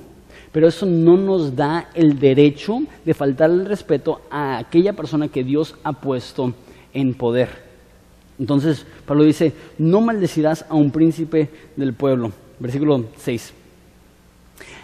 pero 0.51 0.67
eso 0.67 0.85
no 0.85 1.17
nos 1.17 1.55
da 1.55 1.89
el 1.93 2.19
derecho 2.19 2.79
de 3.05 3.13
faltar 3.13 3.49
el 3.49 3.65
respeto 3.65 4.21
a 4.29 4.57
aquella 4.57 4.93
persona 4.93 5.27
que 5.27 5.43
Dios 5.43 5.75
ha 5.83 5.93
puesto 5.93 6.53
en 6.93 7.13
poder. 7.13 7.69
Entonces, 8.39 8.85
Pablo 9.05 9.25
dice, 9.25 9.53
no 9.77 10.01
maldecirás 10.01 10.65
a 10.69 10.75
un 10.75 10.91
príncipe 10.91 11.49
del 11.75 11.93
pueblo. 11.93 12.31
Versículo 12.59 13.05
6. 13.17 13.53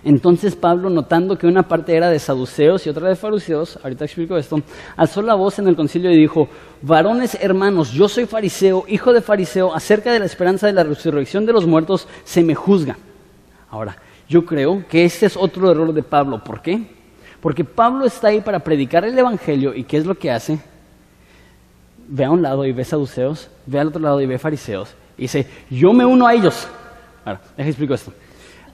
Entonces 0.04 0.56
Pablo, 0.56 0.90
notando 0.92 1.38
que 1.38 1.48
una 1.48 1.64
parte 1.64 1.96
era 1.96 2.10
de 2.10 2.20
saduceos 2.20 2.86
y 2.86 2.90
otra 2.90 3.10
de 3.10 3.16
fariseos, 3.16 3.80
ahorita 3.82 4.06
explico 4.06 4.38
esto, 4.38 4.62
alzó 4.96 5.22
la 5.24 5.34
voz 5.34 5.58
en 5.58 5.68
el 5.68 5.76
concilio 5.76 6.12
y 6.12 6.18
dijo, 6.18 6.48
varones 6.84 7.36
hermanos, 7.42 7.92
yo 7.92 8.08
soy 8.08 8.28
fariseo, 8.28 8.86
hijo 8.88 9.12
de 9.14 9.22
fariseo, 9.22 9.74
acerca 9.74 10.14
de 10.14 10.20
la 10.20 10.26
esperanza 10.26 10.68
de 10.68 10.74
la 10.74 10.84
resurrección 10.84 11.46
de 11.48 11.54
los 11.54 11.66
muertos 11.66 12.08
se 12.24 12.44
me 12.44 12.54
juzga. 12.54 12.98
Ahora, 13.70 13.98
yo 14.28 14.46
creo 14.46 14.86
que 14.88 15.06
este 15.06 15.26
es 15.26 15.38
otro 15.38 15.72
error 15.72 15.94
de 15.94 16.04
Pablo. 16.04 16.44
¿Por 16.44 16.62
qué? 16.62 16.82
Porque 17.42 17.64
Pablo 17.64 18.06
está 18.06 18.30
ahí 18.30 18.42
para 18.42 18.60
predicar 18.60 19.06
el 19.06 19.18
Evangelio 19.18 19.74
y 19.74 19.84
¿qué 19.84 19.98
es 19.98 20.06
lo 20.06 20.16
que 20.16 20.32
hace? 20.32 20.60
Ve 22.08 22.26
a 22.26 22.32
un 22.32 22.42
lado 22.42 22.66
y 22.66 22.72
ve 22.72 22.84
saduceos, 22.84 23.50
ve 23.66 23.80
al 23.80 23.88
otro 23.88 24.02
lado 24.02 24.22
y 24.22 24.26
ve 24.26 24.40
fariseos 24.40 24.96
y 25.18 25.24
dice, 25.24 25.48
yo 25.70 25.94
me 25.94 26.06
uno 26.06 26.28
a 26.28 26.34
ellos. 26.34 26.68
Ahora, 27.24 27.42
déjame 27.56 27.70
explico 27.70 27.94
esto 27.94 28.12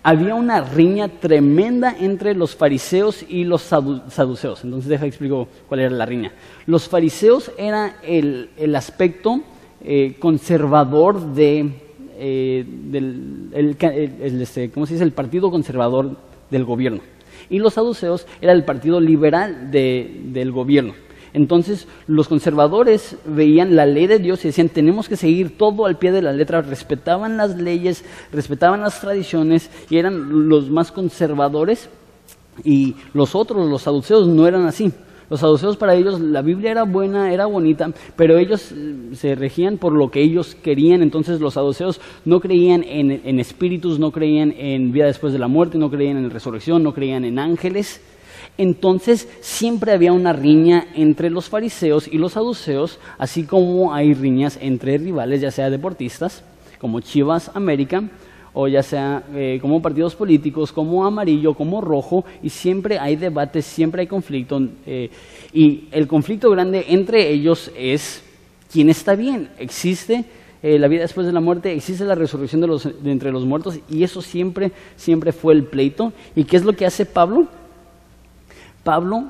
había 0.04 0.34
una 0.34 0.62
riña 0.62 1.08
tremenda 1.08 1.96
entre 2.00 2.34
los 2.34 2.56
fariseos 2.56 3.24
y 3.28 3.44
los 3.44 3.62
saduceos. 3.62 4.64
Entonces, 4.64 4.90
deja 4.90 5.06
explico 5.06 5.48
cuál 5.68 5.82
era 5.82 5.90
la 5.92 6.06
riña. 6.06 6.34
Los 6.66 6.90
fariseos 6.90 7.52
era 7.58 7.98
el, 8.04 8.50
aspecto 8.76 9.42
eh, 9.84 10.16
conservador 10.20 11.34
de, 11.34 11.91
eh, 12.24 12.64
del, 12.68 13.50
el, 13.52 14.42
este, 14.42 14.70
¿cómo 14.70 14.86
se 14.86 14.94
dice? 14.94 15.04
el 15.04 15.12
partido 15.12 15.50
conservador 15.50 16.18
del 16.52 16.66
gobierno. 16.66 17.02
Y 17.50 17.58
los 17.58 17.74
saduceos 17.74 18.28
era 18.42 18.52
el 18.52 18.64
partido 18.64 19.00
liberal 19.00 19.72
del 19.72 20.52
gobierno. 20.52 20.94
Entonces 21.34 21.88
los 22.06 22.28
conservadores 22.28 23.16
veían 23.26 23.76
la 23.76 23.88
ley 23.88 24.06
de 24.06 24.20
Dios 24.20 24.46
y 24.46 24.50
decían, 24.50 24.70
tenemos 24.70 25.10
que 25.10 25.16
seguir 25.16 25.58
todo 25.58 25.88
al 25.88 25.98
pie 25.98 26.12
de 26.12 26.22
la 26.22 26.32
letra, 26.32 26.62
respetaban 26.62 27.38
las 27.38 27.58
leyes, 27.58 28.06
respetaban 28.32 28.82
las 28.82 29.02
tradiciones 29.02 29.72
y 29.90 29.98
eran 29.98 30.48
los 30.48 30.70
más 30.70 30.92
conservadores 30.92 31.90
y 32.64 32.96
los 33.14 33.34
otros, 33.34 33.68
los 33.68 33.82
saduceos, 33.82 34.28
no 34.28 34.48
eran 34.48 34.68
así. 34.68 34.92
Los 35.32 35.40
saduceos 35.40 35.78
para 35.78 35.96
ellos 35.96 36.20
la 36.20 36.42
Biblia 36.42 36.72
era 36.72 36.84
buena, 36.84 37.32
era 37.32 37.46
bonita, 37.46 37.90
pero 38.18 38.38
ellos 38.38 38.74
eh, 38.74 39.12
se 39.14 39.34
regían 39.34 39.78
por 39.78 39.94
lo 39.94 40.12
que 40.12 40.22
ellos 40.22 40.56
querían. 40.62 41.02
Entonces 41.02 41.40
los 41.40 41.54
saduceos 41.54 42.02
no 42.26 42.42
creían 42.42 42.84
en, 42.84 43.22
en 43.24 43.40
espíritus, 43.40 43.98
no 43.98 44.12
creían 44.12 44.54
en 44.58 44.92
vida 44.92 45.06
después 45.06 45.32
de 45.32 45.40
la 45.40 45.48
muerte, 45.48 45.78
no 45.78 45.90
creían 45.90 46.18
en 46.18 46.30
resurrección, 46.32 46.84
no 46.84 46.94
creían 46.94 47.24
en 47.24 47.40
ángeles. 47.40 48.02
Entonces 48.58 49.30
siempre 49.40 49.94
había 49.94 50.12
una 50.12 50.34
riña 50.34 50.88
entre 50.96 51.30
los 51.30 51.48
fariseos 51.48 52.10
y 52.10 52.18
los 52.18 52.34
saduceos, 52.34 53.00
así 53.18 53.46
como 53.46 53.94
hay 53.94 54.14
riñas 54.14 54.60
entre 54.62 54.98
rivales, 54.98 55.40
ya 55.40 55.52
sea 55.52 55.70
deportistas, 55.70 56.44
como 56.78 57.00
Chivas 57.00 57.52
América, 57.56 58.04
o 58.54 58.68
ya 58.68 58.84
sea 58.84 59.24
eh, 59.34 59.60
como 59.62 59.82
partidos 59.82 60.16
políticos, 60.16 60.72
como 60.72 61.06
amarillo, 61.06 61.54
como 61.54 61.82
rojo, 61.82 62.26
y 62.44 62.50
siempre 62.50 63.00
hay 63.00 63.16
debates, 63.16 63.66
siempre 63.66 64.02
hay 64.02 64.08
conflicto. 64.08 64.62
Eh, 64.86 65.10
y 65.54 65.88
el 65.92 66.08
conflicto 66.08 66.50
grande 66.50 66.86
entre 66.90 67.30
ellos 67.30 67.72
es 67.78 68.24
quién 68.72 68.90
está 68.90 69.16
bien. 69.16 69.50
Existe 69.58 70.26
eh, 70.62 70.78
la 70.78 70.88
vida 70.88 71.02
después 71.02 71.26
de 71.26 71.34
la 71.34 71.40
muerte, 71.40 71.74
existe 71.74 72.04
la 72.04 72.16
resurrección 72.16 72.62
de, 72.62 72.68
los, 72.68 72.84
de 72.84 73.12
entre 73.12 73.32
los 73.32 73.46
muertos, 73.46 73.80
y 73.90 74.04
eso 74.04 74.22
siempre, 74.22 74.72
siempre 74.96 75.32
fue 75.32 75.54
el 75.54 75.64
pleito. 75.64 76.12
¿Y 76.36 76.44
qué 76.44 76.58
es 76.58 76.66
lo 76.66 76.74
que 76.74 76.86
hace 76.86 77.06
Pablo? 77.06 77.48
Pablo 78.84 79.26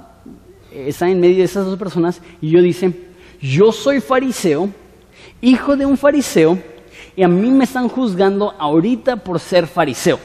está 0.73 1.09
en 1.09 1.19
medio 1.19 1.37
de 1.37 1.43
esas 1.43 1.65
dos 1.65 1.77
personas 1.77 2.21
y 2.41 2.49
yo 2.49 2.61
dice, 2.61 2.93
yo 3.41 3.71
soy 3.71 3.99
fariseo, 3.99 4.69
hijo 5.41 5.75
de 5.75 5.85
un 5.85 5.97
fariseo, 5.97 6.57
y 7.15 7.23
a 7.23 7.27
mí 7.27 7.49
me 7.51 7.63
están 7.63 7.87
juzgando 7.87 8.53
ahorita 8.57 9.17
por 9.17 9.39
ser 9.39 9.67
fariseo. 9.67 10.19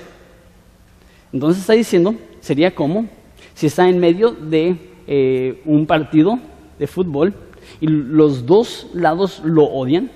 Entonces 1.33 1.61
está 1.61 1.72
diciendo, 1.72 2.14
sería 2.40 2.75
como 2.75 3.07
si 3.55 3.66
está 3.66 3.88
en 3.88 3.99
medio 3.99 4.31
de 4.33 4.77
eh, 5.07 5.62
un 5.64 5.87
partido 5.87 6.38
de 6.79 6.87
fútbol 6.87 7.35
y 7.81 7.87
los 7.87 8.46
dos 8.46 8.88
lados 8.94 9.40
lo 9.44 9.64
odian. 9.64 10.11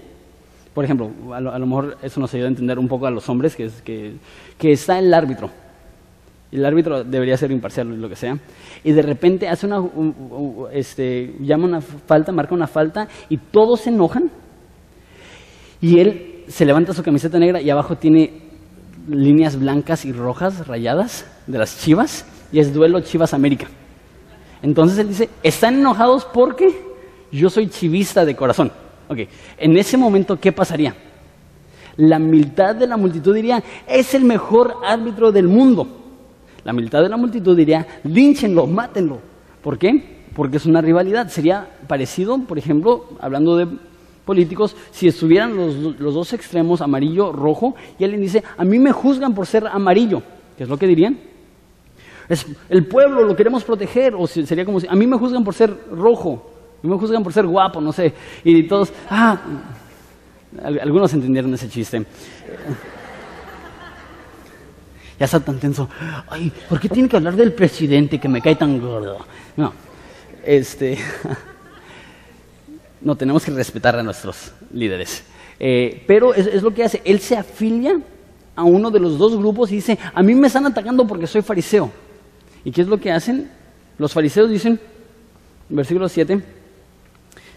Por 0.74 0.84
ejemplo, 0.84 1.10
a 1.34 1.40
lo, 1.40 1.66
mejor 1.66 1.98
eso 2.02 2.20
nos 2.20 2.32
ayuda 2.32 2.46
a 2.46 2.50
entender 2.50 2.78
un 2.78 2.86
poco 2.86 3.06
a 3.06 3.10
los 3.10 3.28
hombres, 3.28 3.56
que, 3.56 3.64
es, 3.64 3.82
que, 3.82 4.14
que 4.56 4.72
está 4.72 4.98
el 4.98 5.12
árbitro 5.12 5.50
el 6.52 6.64
árbitro 6.64 7.04
debería 7.04 7.36
ser 7.36 7.52
imparcial, 7.52 8.00
lo 8.00 8.08
que 8.08 8.16
sea, 8.16 8.38
y 8.82 8.92
de 8.92 9.02
repente 9.02 9.48
hace 9.48 9.66
una, 9.66 9.82
este, 10.72 11.36
llama 11.40 11.66
una 11.66 11.80
falta, 11.80 12.32
marca 12.32 12.54
una 12.54 12.66
falta, 12.66 13.08
y 13.28 13.36
todos 13.36 13.82
se 13.82 13.90
enojan, 13.90 14.30
y 15.80 16.00
él 16.00 16.29
se 16.50 16.64
levanta 16.64 16.92
su 16.92 17.02
camiseta 17.02 17.38
negra 17.38 17.60
y 17.60 17.70
abajo 17.70 17.96
tiene 17.96 18.42
líneas 19.08 19.58
blancas 19.58 20.04
y 20.04 20.12
rojas 20.12 20.66
rayadas 20.66 21.26
de 21.46 21.58
las 21.58 21.78
chivas, 21.78 22.24
y 22.52 22.58
es 22.58 22.72
duelo 22.74 23.00
Chivas 23.00 23.34
América. 23.34 23.66
Entonces 24.62 24.98
él 24.98 25.08
dice, 25.08 25.30
están 25.42 25.74
enojados 25.76 26.26
porque 26.26 26.80
yo 27.32 27.48
soy 27.48 27.68
chivista 27.68 28.24
de 28.24 28.36
corazón. 28.36 28.70
Ok, 29.08 29.18
en 29.58 29.76
ese 29.76 29.96
momento, 29.96 30.38
¿qué 30.38 30.52
pasaría? 30.52 30.94
La 31.96 32.18
mitad 32.18 32.74
de 32.74 32.86
la 32.86 32.96
multitud 32.96 33.34
diría, 33.34 33.62
es 33.86 34.14
el 34.14 34.24
mejor 34.24 34.76
árbitro 34.84 35.32
del 35.32 35.48
mundo. 35.48 35.86
La 36.64 36.72
mitad 36.72 37.02
de 37.02 37.08
la 37.08 37.16
multitud 37.16 37.56
diría, 37.56 37.86
línchenlo, 38.04 38.66
mátenlo. 38.66 39.20
¿Por 39.62 39.78
qué? 39.78 40.20
Porque 40.34 40.58
es 40.58 40.66
una 40.66 40.80
rivalidad. 40.80 41.28
Sería 41.28 41.68
parecido, 41.88 42.38
por 42.38 42.58
ejemplo, 42.58 43.08
hablando 43.20 43.56
de 43.56 43.68
políticos, 44.30 44.76
si 44.92 45.08
estuvieran 45.08 45.56
los, 45.56 45.98
dos 45.98 46.32
extremos, 46.32 46.80
amarillo, 46.80 47.32
rojo, 47.32 47.74
y 47.98 48.04
alguien 48.04 48.22
dice, 48.22 48.44
a 48.56 48.64
mí 48.64 48.78
me 48.78 48.92
juzgan 48.92 49.34
por 49.34 49.44
ser 49.44 49.66
amarillo. 49.66 50.22
¿Qué 50.56 50.62
es 50.62 50.68
lo 50.68 50.76
que 50.76 50.86
dirían? 50.86 51.18
Es, 52.28 52.46
el 52.68 52.86
pueblo 52.86 53.24
lo 53.24 53.34
queremos 53.34 53.64
proteger, 53.64 54.14
o 54.14 54.28
sería 54.28 54.64
como 54.64 54.78
si, 54.78 54.86
a 54.86 54.94
mí 54.94 55.04
me 55.04 55.18
juzgan 55.18 55.42
por 55.42 55.52
ser 55.52 55.76
rojo, 55.90 56.48
a 56.80 56.86
mí 56.86 56.92
me 56.92 56.96
juzgan 56.96 57.24
por 57.24 57.32
ser 57.32 57.44
guapo, 57.44 57.80
no 57.80 57.92
sé. 57.92 58.14
Y 58.44 58.62
todos, 58.68 58.92
ah, 59.08 59.36
algunos 60.80 61.12
entendieron 61.12 61.52
ese 61.54 61.68
chiste 61.68 61.98
ya 65.18 65.24
está 65.24 65.40
tan 65.40 65.58
tenso. 65.58 65.88
Ay, 66.28 66.52
¿por 66.68 66.78
qué 66.78 66.88
tiene 66.88 67.08
que 67.08 67.16
hablar 67.16 67.34
del 67.34 67.52
presidente 67.52 68.20
que 68.20 68.28
me 68.28 68.40
cae 68.40 68.54
tan 68.54 68.80
gordo? 68.80 69.26
No, 69.56 69.72
este, 70.44 70.98
no 73.00 73.16
tenemos 73.16 73.44
que 73.44 73.50
respetar 73.50 73.96
a 73.96 74.02
nuestros 74.02 74.52
líderes. 74.72 75.24
Eh, 75.58 76.04
pero 76.06 76.34
es, 76.34 76.46
es, 76.46 76.62
lo 76.62 76.72
que 76.72 76.84
hace, 76.84 77.02
él 77.04 77.20
se 77.20 77.36
afilia 77.36 78.00
a 78.56 78.64
uno 78.64 78.90
de 78.90 79.00
los 79.00 79.18
dos 79.18 79.36
grupos 79.36 79.72
y 79.72 79.76
dice, 79.76 79.98
a 80.14 80.22
mí 80.22 80.34
me 80.34 80.46
están 80.46 80.66
atacando 80.66 81.06
porque 81.06 81.26
soy 81.26 81.42
fariseo. 81.42 81.90
¿Y 82.64 82.70
qué 82.70 82.82
es 82.82 82.88
lo 82.88 82.98
que 82.98 83.10
hacen? 83.10 83.50
Los 83.98 84.12
fariseos 84.12 84.50
dicen, 84.50 84.80
versículo 85.68 86.08
7, 86.08 86.42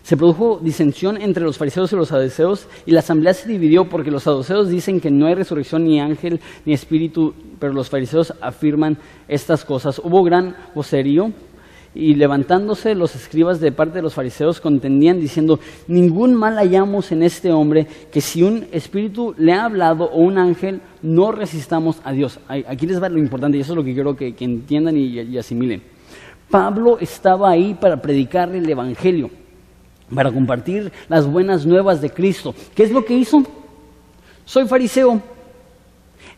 se 0.04 0.18
produjo 0.18 0.60
disensión 0.62 1.22
entre 1.22 1.44
los 1.44 1.58
fariseos 1.58 1.92
y 1.94 1.96
los 1.96 2.10
saduceos 2.10 2.68
y 2.86 2.92
la 2.92 3.00
asamblea 3.00 3.34
se 3.34 3.48
dividió 3.48 3.88
porque 3.88 4.12
los 4.12 4.24
saduceos 4.24 4.68
dicen 4.68 5.00
que 5.00 5.10
no 5.10 5.28
hay 5.28 5.36
resurrección 5.36 5.86
ni 5.86 6.02
ángel 6.02 6.42
ni 6.66 6.74
espíritu, 6.74 7.34
pero 7.58 7.72
los 7.72 7.90
fariseos 7.90 8.34
afirman 8.42 8.98
estas 9.30 9.64
cosas. 9.64 10.00
Hubo 10.00 10.24
gran 10.24 10.58
vocerío 10.76 11.32
y 11.96 12.16
levantándose 12.16 12.96
los 12.96 13.16
escribas 13.16 13.60
de 13.60 13.72
parte 13.72 13.96
de 13.96 14.02
los 14.02 14.14
fariseos 14.14 14.60
contendían 14.60 15.20
diciendo, 15.20 15.60
ningún 15.88 16.34
mal 16.34 16.58
hallamos 16.58 17.12
en 17.12 17.24
este 17.24 17.52
hombre 17.52 17.88
que 18.12 18.22
si 18.22 18.44
un 18.44 18.68
espíritu 18.72 19.36
le 19.38 19.54
ha 19.54 19.66
hablado 19.66 20.06
o 20.06 20.22
un 20.22 20.38
ángel, 20.38 20.82
no 21.02 21.32
resistamos 21.32 22.02
a 22.04 22.12
Dios. 22.12 22.40
Aquí 22.48 22.88
les 22.88 23.02
va 23.02 23.10
lo 23.10 23.20
importante 23.20 23.58
y 23.58 23.62
eso 23.62 23.74
es 23.74 23.78
lo 23.78 23.84
que 23.84 23.94
quiero 23.94 24.16
que, 24.16 24.34
entiendan 24.40 24.98
y 24.98 25.38
asimilen. 25.38 25.94
Pablo 26.54 27.00
estaba 27.00 27.50
ahí 27.50 27.74
para 27.74 28.00
predicarle 28.00 28.60
el 28.60 28.70
Evangelio, 28.70 29.32
para 30.14 30.32
compartir 30.32 30.92
las 31.10 31.26
buenas 31.26 31.66
nuevas 31.66 32.00
de 32.00 32.12
Cristo. 32.12 32.54
¿Qué 32.76 32.84
es 32.84 32.92
lo 32.92 33.04
que 33.04 33.16
hizo? 33.16 33.44
Soy 34.46 34.68
fariseo. 34.68 35.20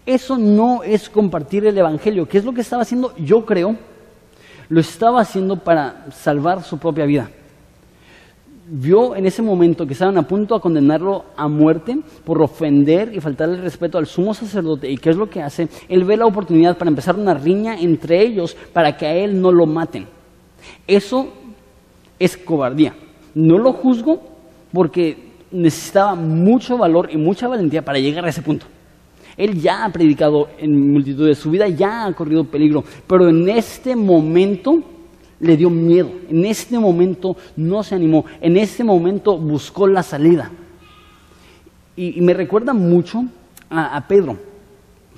Eso 0.05 0.37
no 0.37 0.83
es 0.83 1.09
compartir 1.09 1.65
el 1.65 1.77
Evangelio. 1.77 2.27
¿Qué 2.29 2.37
es 2.37 2.45
lo 2.45 2.53
que 2.53 2.61
estaba 2.61 2.83
haciendo? 2.83 3.13
Yo 3.17 3.45
creo, 3.45 3.75
lo 4.69 4.79
estaba 4.79 5.21
haciendo 5.21 5.57
para 5.57 6.05
salvar 6.11 6.63
su 6.63 6.77
propia 6.77 7.05
vida 7.05 7.29
vio 8.67 9.15
en 9.15 9.25
ese 9.25 9.41
momento 9.41 9.85
que 9.85 9.93
estaban 9.93 10.17
a 10.17 10.27
punto 10.27 10.55
de 10.55 10.61
condenarlo 10.61 11.25
a 11.37 11.47
muerte 11.47 11.97
por 12.23 12.41
ofender 12.41 13.13
y 13.13 13.19
faltarle 13.19 13.61
respeto 13.61 13.97
al 13.97 14.07
sumo 14.07 14.33
sacerdote. 14.33 14.89
¿Y 14.89 14.97
qué 14.97 15.11
es 15.11 15.15
lo 15.15 15.29
que 15.29 15.41
hace? 15.41 15.67
Él 15.87 16.03
ve 16.03 16.17
la 16.17 16.25
oportunidad 16.25 16.77
para 16.77 16.89
empezar 16.89 17.15
una 17.15 17.33
riña 17.33 17.79
entre 17.79 18.21
ellos 18.21 18.55
para 18.73 18.97
que 18.97 19.05
a 19.05 19.13
él 19.13 19.39
no 19.39 19.51
lo 19.51 19.65
maten. 19.65 20.07
Eso 20.87 21.27
es 22.17 22.37
cobardía. 22.37 22.95
No 23.33 23.57
lo 23.57 23.73
juzgo 23.73 24.21
porque 24.73 25.17
necesitaba 25.51 26.15
mucho 26.15 26.77
valor 26.77 27.09
y 27.11 27.17
mucha 27.17 27.47
valentía 27.47 27.83
para 27.83 27.99
llegar 27.99 28.25
a 28.25 28.29
ese 28.29 28.41
punto. 28.41 28.65
Él 29.37 29.61
ya 29.61 29.83
ha 29.83 29.91
predicado 29.91 30.49
en 30.57 30.93
multitud 30.93 31.27
de 31.27 31.35
su 31.35 31.51
vida, 31.51 31.67
ya 31.67 32.05
ha 32.05 32.13
corrido 32.13 32.45
peligro, 32.45 32.83
pero 33.07 33.27
en 33.27 33.49
este 33.49 33.95
momento 33.95 34.83
le 35.39 35.57
dio 35.57 35.69
miedo. 35.69 36.11
En 36.29 36.45
este 36.45 36.77
momento 36.79 37.35
no 37.55 37.83
se 37.83 37.95
animó. 37.95 38.25
En 38.41 38.57
este 38.57 38.83
momento 38.83 39.37
buscó 39.37 39.87
la 39.87 40.03
salida. 40.03 40.51
Y, 41.95 42.19
me 42.21 42.33
recuerda 42.33 42.73
mucho 42.73 43.25
a, 43.69 44.05
Pedro, 44.07 44.37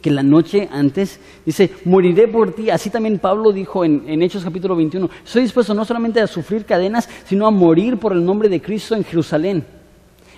que 0.01 0.12
la 0.12 0.23
noche 0.23 0.69
antes 0.71 1.19
dice, 1.45 1.71
moriré 1.86 2.27
por 2.27 2.53
ti. 2.53 2.69
Así 2.69 2.89
también 2.89 3.19
Pablo 3.19 3.51
dijo 3.51 3.84
en, 3.84 4.21
Hechos 4.21 4.43
capítulo 4.43 4.75
21, 4.75 5.10
soy 5.23 5.43
dispuesto 5.43 5.73
no 5.73 5.86
solamente 5.86 6.21
a 6.21 6.27
sufrir 6.27 6.65
cadenas, 6.65 7.10
sino 7.25 7.47
a 7.47 7.51
morir 7.51 7.97
por 7.97 8.13
el 8.13 8.23
nombre 8.23 8.49
de 8.49 8.62
Cristo 8.62 8.95
en 8.95 9.03
Jerusalén. 9.03 9.77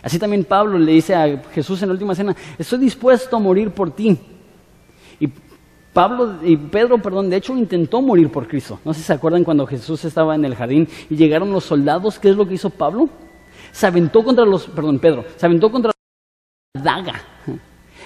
Así 0.01 0.17
también 0.19 0.43
Pablo 0.45 0.77
le 0.77 0.93
dice 0.93 1.15
a 1.15 1.41
Jesús 1.51 1.81
en 1.81 1.89
la 1.89 1.93
última 1.93 2.15
cena, 2.15 2.35
estoy 2.57 2.79
dispuesto 2.79 3.35
a 3.35 3.39
morir 3.39 3.71
por 3.71 3.91
ti. 3.91 4.17
Pablo 5.93 6.35
y 6.43 6.55
Pedro, 6.55 7.01
perdón, 7.01 7.29
de 7.29 7.37
hecho 7.37 7.57
intentó 7.57 8.01
morir 8.01 8.31
por 8.31 8.47
Cristo. 8.47 8.79
No 8.85 8.93
sé 8.93 9.01
si 9.01 9.07
se 9.07 9.13
acuerdan 9.13 9.43
cuando 9.43 9.65
Jesús 9.65 10.05
estaba 10.05 10.35
en 10.35 10.45
el 10.45 10.55
jardín 10.55 10.87
y 11.09 11.15
llegaron 11.15 11.51
los 11.51 11.65
soldados, 11.65 12.19
¿qué 12.19 12.29
es 12.29 12.35
lo 12.35 12.47
que 12.47 12.53
hizo 12.53 12.69
Pablo? 12.69 13.09
Se 13.71 13.87
aventó 13.87 14.23
contra 14.23 14.45
los, 14.45 14.67
perdón, 14.67 14.99
Pedro, 14.99 15.25
se 15.35 15.45
aventó 15.45 15.71
contra 15.71 15.91
la 16.73 16.81
daga. 16.81 17.21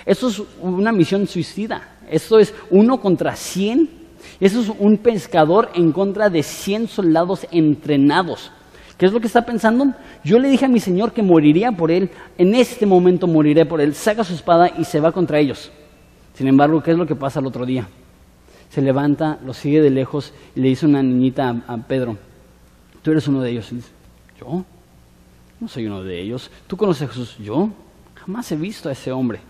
Eso 0.05 0.27
es 0.29 0.41
una 0.61 0.91
misión 0.91 1.27
suicida. 1.27 1.97
Eso 2.09 2.39
es 2.39 2.53
uno 2.69 2.99
contra 2.99 3.35
cien. 3.35 3.89
Eso 4.39 4.61
es 4.61 4.71
un 4.79 4.97
pescador 4.97 5.69
en 5.73 5.91
contra 5.91 6.29
de 6.29 6.43
cien 6.43 6.87
soldados 6.87 7.45
entrenados. 7.51 8.51
¿Qué 9.03 9.07
es 9.07 9.11
lo 9.11 9.19
que 9.19 9.27
está 9.27 9.45
pensando? 9.45 9.93
Yo 10.23 10.39
le 10.39 10.47
dije 10.47 10.63
a 10.63 10.69
mi 10.69 10.79
Señor 10.79 11.11
que 11.11 11.21
moriría 11.21 11.73
por 11.73 11.91
él. 11.91 12.09
En 12.37 12.55
este 12.55 12.85
momento 12.85 13.27
moriré 13.27 13.65
por 13.65 13.81
él. 13.81 13.95
Saca 13.95 14.23
su 14.23 14.33
espada 14.33 14.71
y 14.77 14.85
se 14.85 15.01
va 15.01 15.11
contra 15.11 15.39
ellos. 15.39 15.73
Sin 16.33 16.47
embargo, 16.47 16.81
¿qué 16.81 16.91
es 16.91 16.97
lo 16.97 17.05
que 17.05 17.13
pasa 17.13 17.41
el 17.41 17.45
otro 17.45 17.65
día? 17.65 17.85
Se 18.69 18.81
levanta, 18.81 19.39
lo 19.45 19.53
sigue 19.53 19.81
de 19.81 19.89
lejos 19.89 20.33
y 20.55 20.61
le 20.61 20.69
dice 20.69 20.85
una 20.85 21.03
niñita 21.03 21.63
a, 21.67 21.75
Pedro, 21.79 22.15
tú 23.01 23.11
eres 23.11 23.27
uno 23.27 23.41
de 23.41 23.51
ellos. 23.51 23.73
Y 23.73 23.75
dice, 23.75 23.89
¿yo? 24.39 24.63
No 25.59 25.67
soy 25.67 25.85
uno 25.85 26.01
de 26.01 26.21
ellos. 26.21 26.49
¿Tú 26.67 26.77
conoces 26.77 27.01
a 27.01 27.11
Jesús? 27.11 27.35
¿Yo? 27.39 27.71
Jamás 28.15 28.49
he 28.53 28.55
visto 28.55 28.87
a 28.87 28.93
ese 28.93 29.11
hombre. 29.11 29.41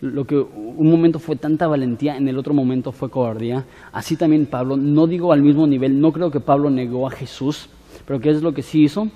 Lo 0.00 0.24
que 0.24 0.36
un 0.38 0.90
momento 0.90 1.18
fue 1.18 1.36
tanta 1.36 1.66
valentía, 1.66 2.16
en 2.16 2.28
el 2.28 2.38
otro 2.38 2.54
momento 2.54 2.92
fue 2.92 3.10
cobardía. 3.10 3.66
Así 3.92 4.16
también 4.16 4.46
Pablo, 4.46 4.78
no 4.78 5.06
digo 5.06 5.34
al 5.34 5.42
mismo 5.42 5.66
nivel, 5.66 6.00
no 6.00 6.12
creo 6.12 6.30
que 6.30 6.40
Pablo 6.40 6.70
negó 6.70 7.06
a 7.06 7.10
Jesús, 7.10 7.68
pero 8.06 8.20
¿qué 8.20 8.30
es 8.30 8.42
lo 8.42 8.52
que 8.52 8.62
sí 8.62 8.84
hizo? 8.84 9.08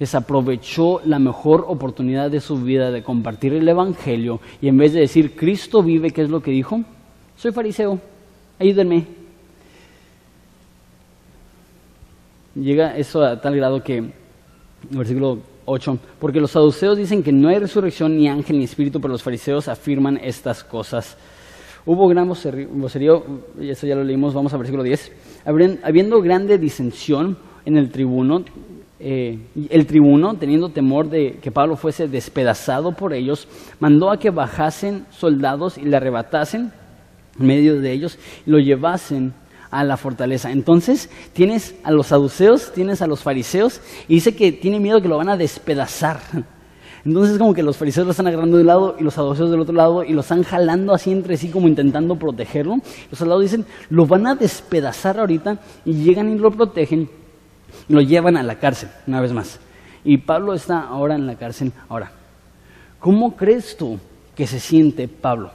desaprovechó 0.00 1.02
la 1.04 1.18
mejor 1.18 1.66
oportunidad 1.68 2.30
de 2.30 2.40
su 2.40 2.56
vida 2.56 2.90
de 2.90 3.02
compartir 3.02 3.52
el 3.52 3.68
Evangelio 3.68 4.40
y 4.62 4.68
en 4.68 4.78
vez 4.78 4.94
de 4.94 5.00
decir 5.00 5.36
Cristo 5.36 5.82
vive, 5.82 6.10
¿qué 6.10 6.22
es 6.22 6.30
lo 6.30 6.42
que 6.42 6.50
dijo? 6.50 6.82
Soy 7.36 7.52
fariseo, 7.52 8.00
ayúdenme. 8.58 9.06
Llega 12.54 12.96
eso 12.96 13.22
a 13.22 13.40
tal 13.40 13.54
grado 13.54 13.84
que, 13.84 14.10
versículo 14.88 15.38
8, 15.66 15.98
porque 16.18 16.40
los 16.40 16.50
saduceos 16.50 16.96
dicen 16.96 17.22
que 17.22 17.30
no 17.30 17.48
hay 17.48 17.58
resurrección 17.58 18.16
ni 18.16 18.26
ángel 18.26 18.58
ni 18.58 18.64
espíritu, 18.64 19.02
pero 19.02 19.12
los 19.12 19.22
fariseos 19.22 19.68
afirman 19.68 20.18
estas 20.22 20.64
cosas. 20.64 21.18
Hubo 21.84 22.08
gran 22.08 22.26
vocerío, 22.26 23.22
eso 23.60 23.86
ya 23.86 23.94
lo 23.94 24.04
leímos, 24.04 24.32
vamos 24.32 24.52
al 24.54 24.58
versículo 24.60 24.82
10. 24.82 25.12
Habiendo 25.82 26.22
grande 26.22 26.56
disensión 26.56 27.36
en 27.64 27.76
el 27.76 27.90
tribuno, 27.90 28.44
eh, 28.98 29.38
el 29.70 29.86
tribuno, 29.86 30.34
teniendo 30.34 30.68
temor 30.68 31.08
de 31.08 31.38
que 31.40 31.50
Pablo 31.50 31.76
fuese 31.76 32.08
despedazado 32.08 32.92
por 32.92 33.14
ellos, 33.14 33.48
mandó 33.78 34.10
a 34.10 34.18
que 34.18 34.30
bajasen 34.30 35.06
soldados 35.10 35.78
y 35.78 35.82
le 35.82 35.96
arrebatasen 35.96 36.72
en 37.38 37.46
medio 37.46 37.80
de 37.80 37.92
ellos 37.92 38.18
y 38.46 38.50
lo 38.50 38.58
llevasen 38.58 39.32
a 39.70 39.84
la 39.84 39.96
fortaleza. 39.96 40.50
Entonces 40.50 41.08
tienes 41.32 41.76
a 41.84 41.90
los 41.90 42.08
saduceos, 42.08 42.72
tienes 42.72 43.02
a 43.02 43.06
los 43.06 43.22
fariseos 43.22 43.80
y 44.08 44.14
dice 44.14 44.34
que 44.34 44.52
tiene 44.52 44.80
miedo 44.80 45.00
que 45.00 45.08
lo 45.08 45.16
van 45.16 45.28
a 45.28 45.36
despedazar. 45.36 46.20
Entonces 47.04 47.38
como 47.38 47.54
que 47.54 47.62
los 47.62 47.78
fariseos 47.78 48.04
lo 48.06 48.10
están 48.10 48.26
agarrando 48.26 48.56
de 48.56 48.62
un 48.62 48.66
lado 48.66 48.96
y 48.98 49.02
los 49.02 49.14
saduceos 49.14 49.50
del 49.50 49.60
otro 49.60 49.74
lado 49.74 50.04
y 50.04 50.12
lo 50.12 50.20
están 50.20 50.42
jalando 50.42 50.92
así 50.92 51.10
entre 51.10 51.38
sí 51.38 51.48
como 51.48 51.66
intentando 51.66 52.16
protegerlo. 52.16 52.76
Los 53.10 53.18
soldados 53.18 53.42
dicen, 53.42 53.64
lo 53.88 54.06
van 54.06 54.26
a 54.26 54.34
despedazar 54.34 55.18
ahorita 55.18 55.58
y 55.86 55.94
llegan 55.94 56.28
y 56.30 56.38
lo 56.38 56.50
protegen 56.50 57.08
lo 57.88 58.00
llevan 58.00 58.36
a 58.36 58.42
la 58.42 58.58
cárcel, 58.58 58.88
una 59.06 59.20
vez 59.20 59.32
más. 59.32 59.60
Y 60.04 60.18
Pablo 60.18 60.54
está 60.54 60.80
ahora 60.80 61.14
en 61.14 61.26
la 61.26 61.36
cárcel. 61.36 61.72
Ahora, 61.88 62.12
¿cómo 62.98 63.36
crees 63.36 63.76
tú 63.76 63.98
que 64.34 64.46
se 64.46 64.60
siente 64.60 65.08
Pablo? 65.08 65.50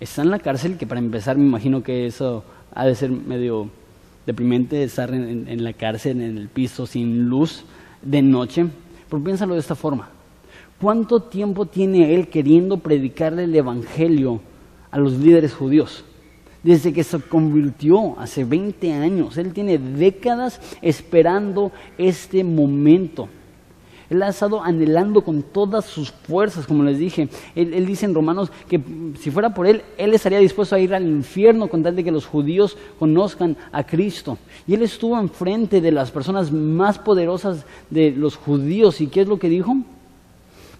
Está 0.00 0.22
en 0.22 0.30
la 0.30 0.38
cárcel, 0.38 0.78
que 0.78 0.86
para 0.86 1.00
empezar 1.00 1.36
me 1.36 1.44
imagino 1.44 1.82
que 1.82 2.06
eso 2.06 2.44
ha 2.74 2.84
de 2.86 2.94
ser 2.94 3.10
medio 3.10 3.70
deprimente 4.26 4.82
estar 4.82 5.12
en, 5.12 5.48
en 5.48 5.64
la 5.64 5.72
cárcel, 5.72 6.20
en 6.20 6.38
el 6.38 6.48
piso, 6.48 6.86
sin 6.86 7.28
luz, 7.28 7.64
de 8.02 8.22
noche. 8.22 8.66
Pero 9.08 9.22
piénsalo 9.22 9.54
de 9.54 9.60
esta 9.60 9.74
forma. 9.74 10.08
¿Cuánto 10.80 11.20
tiempo 11.20 11.66
tiene 11.66 12.14
él 12.14 12.28
queriendo 12.28 12.78
predicarle 12.78 13.44
el 13.44 13.54
Evangelio 13.54 14.40
a 14.90 14.98
los 14.98 15.12
líderes 15.12 15.54
judíos? 15.54 16.04
Desde 16.62 16.92
que 16.92 17.04
se 17.04 17.20
convirtió 17.20 18.18
hace 18.18 18.44
20 18.44 18.92
años. 18.92 19.36
Él 19.36 19.52
tiene 19.52 19.78
décadas 19.78 20.60
esperando 20.80 21.72
este 21.98 22.44
momento. 22.44 23.28
Él 24.10 24.22
ha 24.22 24.28
estado 24.28 24.62
anhelando 24.62 25.22
con 25.22 25.42
todas 25.42 25.86
sus 25.86 26.10
fuerzas, 26.10 26.66
como 26.66 26.82
les 26.82 26.98
dije. 26.98 27.30
Él, 27.54 27.86
dice 27.86 28.04
en 28.04 28.14
Romanos 28.14 28.52
que 28.68 28.78
si 29.18 29.30
fuera 29.30 29.54
por 29.54 29.66
él, 29.66 29.82
él 29.96 30.12
estaría 30.12 30.38
dispuesto 30.38 30.74
a 30.74 30.78
ir 30.78 30.94
al 30.94 31.06
infierno 31.06 31.68
con 31.68 31.82
tal 31.82 31.96
de 31.96 32.04
que 32.04 32.10
los 32.10 32.26
judíos 32.26 32.76
conozcan 32.98 33.56
a 33.72 33.84
Cristo. 33.84 34.36
Y 34.66 34.74
él 34.74 34.82
estuvo 34.82 35.18
enfrente 35.18 35.80
de 35.80 35.92
las 35.92 36.10
personas 36.10 36.52
más 36.52 36.98
poderosas 36.98 37.64
de 37.88 38.10
los 38.10 38.36
judíos. 38.36 39.00
¿Y 39.00 39.06
qué 39.06 39.22
es 39.22 39.28
lo 39.28 39.38
que 39.38 39.48
dijo? 39.48 39.74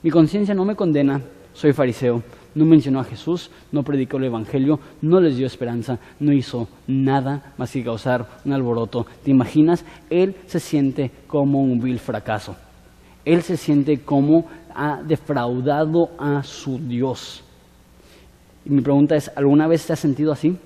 Mi 0.03 0.11
conciencia 0.11 0.55
no 0.55 0.67
me 0.67 0.77
condena, 0.77 1.23
soy 1.55 1.73
fariseo 1.73 2.23
no 2.55 2.65
mencionó 2.65 3.01
a 3.01 3.05
Jesús, 3.05 3.51
no 3.71 3.83
predicó 3.83 4.19
el 4.19 4.25
Evangelio, 4.25 4.79
no 5.01 5.21
les 5.21 5.37
dio 5.37 5.47
esperanza, 5.47 5.99
no 6.21 6.33
hizo 6.33 6.69
nada 6.87 7.53
más 7.57 7.73
que 7.73 7.85
causar 7.85 8.27
un 8.45 8.53
alboroto. 8.53 9.07
¿Te 9.25 9.31
imaginas? 9.31 9.85
Él 10.11 10.37
se 10.47 10.61
siente 10.61 11.11
como 11.27 11.63
un 11.63 11.81
vil 11.81 11.99
fracaso. 11.99 12.57
Él 13.25 13.43
se 13.43 13.57
siente 13.57 14.01
como 14.01 14.47
ha 14.75 15.03
defraudado 15.03 16.11
a 16.19 16.43
su 16.43 16.79
Dios. 16.79 17.43
Y 18.65 18.71
mi 18.71 18.81
pregunta 18.81 19.17
es, 19.17 19.31
¿alguna 19.35 19.67
vez 19.67 19.87
te 19.87 19.93
has 19.93 20.01
sentido 20.01 20.33
así? 20.33 20.57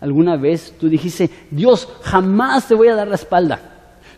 ¿Alguna 0.00 0.36
vez 0.36 0.74
tú 0.78 0.88
dijiste, 0.88 1.30
Dios, 1.50 1.88
jamás 2.02 2.66
te 2.68 2.74
voy 2.74 2.88
a 2.88 2.94
dar 2.94 3.08
la 3.08 3.16
espalda? 3.16 3.60